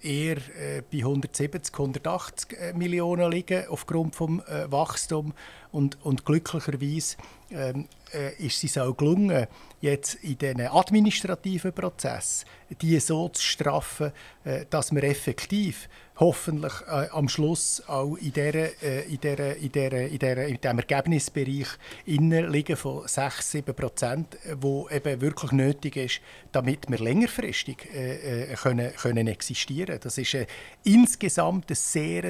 eher 0.02 0.38
äh, 0.38 0.82
bei 0.92 1.00
170, 1.00 1.74
180 1.74 2.58
äh, 2.58 2.74
Millionen 2.74 3.32
liegen 3.32 3.68
aufgrund 3.68 4.20
des 4.20 4.48
äh, 4.48 4.72
Wachstums 4.72 5.34
Und, 5.72 5.98
und 6.04 6.26
glücklicherweise 6.26 7.18
ähm, 7.52 7.88
äh, 8.14 8.46
ist 8.46 8.64
es 8.64 8.78
auch 8.78 8.96
gelungen, 8.96 9.48
jetzt 9.82 10.16
in 10.16 10.38
diesen 10.38 10.62
administrativen 10.62 11.74
Prozess 11.74 12.46
die 12.82 13.00
so 13.00 13.30
zu 13.30 13.42
straffen, 13.42 14.12
äh, 14.44 14.66
dass 14.70 14.94
wir 14.94 15.04
effektiv 15.04 15.90
hoffentlich 16.18 16.74
äh, 16.88 17.08
am 17.12 17.30
Schluss 17.30 17.82
auch 17.88 18.16
in, 18.18 18.34
äh, 18.36 19.04
diesem 19.08 20.80
Ergebnisbereich 20.80 21.68
liegen 22.06 22.76
von 22.76 23.08
6, 23.08 23.52
7 23.52 23.74
Prozent, 23.74 24.38
wo 24.60 24.90
eben 24.90 25.22
wirklich 25.22 25.52
nötig 25.52 25.96
ist, 25.96 26.22
damit 26.52 26.90
wir 26.90 27.00
längerfristig 27.00 27.88
äh, 27.94 28.52
äh 28.52 28.56
können, 28.56 28.94
können 28.96 29.28
existieren. 29.28 30.00
Das 30.02 30.18
ist 30.18 30.34
äh, 30.34 30.46
insgesamt 30.84 31.70
ein 31.72 31.76
sehr, 31.76 32.30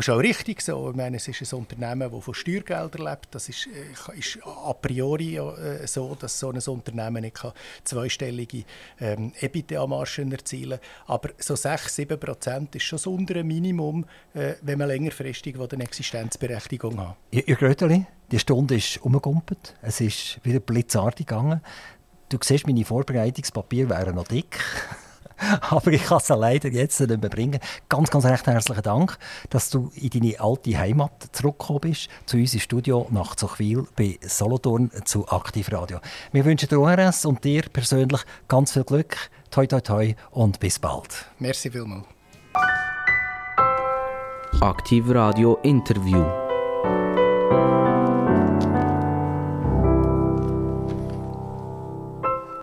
ist 0.00 0.10
auch 0.10 0.18
richtig 0.18 0.62
so. 0.62 0.90
Ich 0.90 0.96
meine, 0.96 1.18
es 1.18 1.28
ist 1.28 1.52
ein 1.52 1.58
Unternehmen, 1.58 2.10
das 2.10 2.24
von 2.24 2.34
Steuergeldern 2.34 3.06
lebt. 3.06 3.34
Das 3.34 3.48
ist, 3.48 3.66
äh, 3.66 4.18
ist 4.18 4.38
a 4.42 4.72
priori 4.72 5.38
so, 5.86 6.14
dass 6.14 6.38
so 6.38 6.50
ein 6.50 6.58
Unternehmen 6.58 7.22
nicht 7.22 7.38
zweistellige 7.84 8.64
ähm, 9.00 9.32
EBITDA-Margen 9.40 10.32
erzielen 10.32 10.80
kann. 10.80 11.14
Aber 11.14 11.30
so 11.38 11.54
6, 11.54 11.94
7 11.94 12.18
Prozent 12.18 12.74
ist 12.74 12.84
schon 12.84 12.98
so 12.98 13.12
unter 13.12 13.42
Minimum, 13.44 14.06
äh, 14.34 14.54
wenn 14.62 14.78
man 14.78 14.88
längerfristig 14.88 15.56
eine 15.58 15.84
Existenzberechtigung 15.84 16.98
hat. 16.98 17.16
Ihr 17.30 17.56
Gröteli, 17.56 18.06
die 18.30 18.38
Stunde 18.38 18.76
ist 18.76 19.02
umgegumpelt. 19.02 19.74
Es 19.82 20.00
ist 20.00 20.40
wieder 20.42 20.60
blitzartig 20.60 21.26
gegangen. 21.26 21.60
Du 22.30 22.38
siehst, 22.42 22.66
meine 22.66 22.84
Vorbereitungspapiere 22.84 23.90
wären 23.90 24.14
noch 24.14 24.26
dick. 24.26 24.58
Aber 25.70 25.92
ich 25.92 26.04
kann 26.04 26.18
es 26.18 26.28
leider 26.28 26.68
jetzt 26.68 27.00
nicht 27.00 27.20
mehr 27.20 27.30
bringen. 27.30 27.60
Ganz, 27.88 28.10
ganz 28.10 28.24
recht 28.24 28.46
herzlichen 28.46 28.82
Dank, 28.82 29.18
dass 29.50 29.70
du 29.70 29.90
in 29.94 30.10
deine 30.10 30.40
alte 30.40 30.76
Heimat 30.78 31.28
zurückgekommen 31.32 31.80
bist, 31.80 32.08
zu 32.26 32.36
uns 32.36 32.54
im 32.54 32.60
Studio 32.60 33.06
nach 33.10 33.34
Zuchwil 33.36 33.86
bei 33.96 34.18
Solothurn 34.22 34.90
zu 35.04 35.28
Aktivradio. 35.28 36.00
Wir 36.32 36.44
wünschen 36.44 36.68
der 36.68 36.80
ORS 36.80 37.24
und 37.24 37.44
dir 37.44 37.62
persönlich 37.72 38.20
ganz 38.48 38.72
viel 38.72 38.84
Glück. 38.84 39.16
Toi, 39.50 39.66
toi, 39.66 39.80
toi 39.80 40.14
und 40.30 40.60
bis 40.60 40.78
bald. 40.78 41.26
Merci 41.38 41.70
vielmals. 41.70 42.06
Aktiv 44.60 45.04
Radio 45.08 45.58
Interview. 45.62 46.51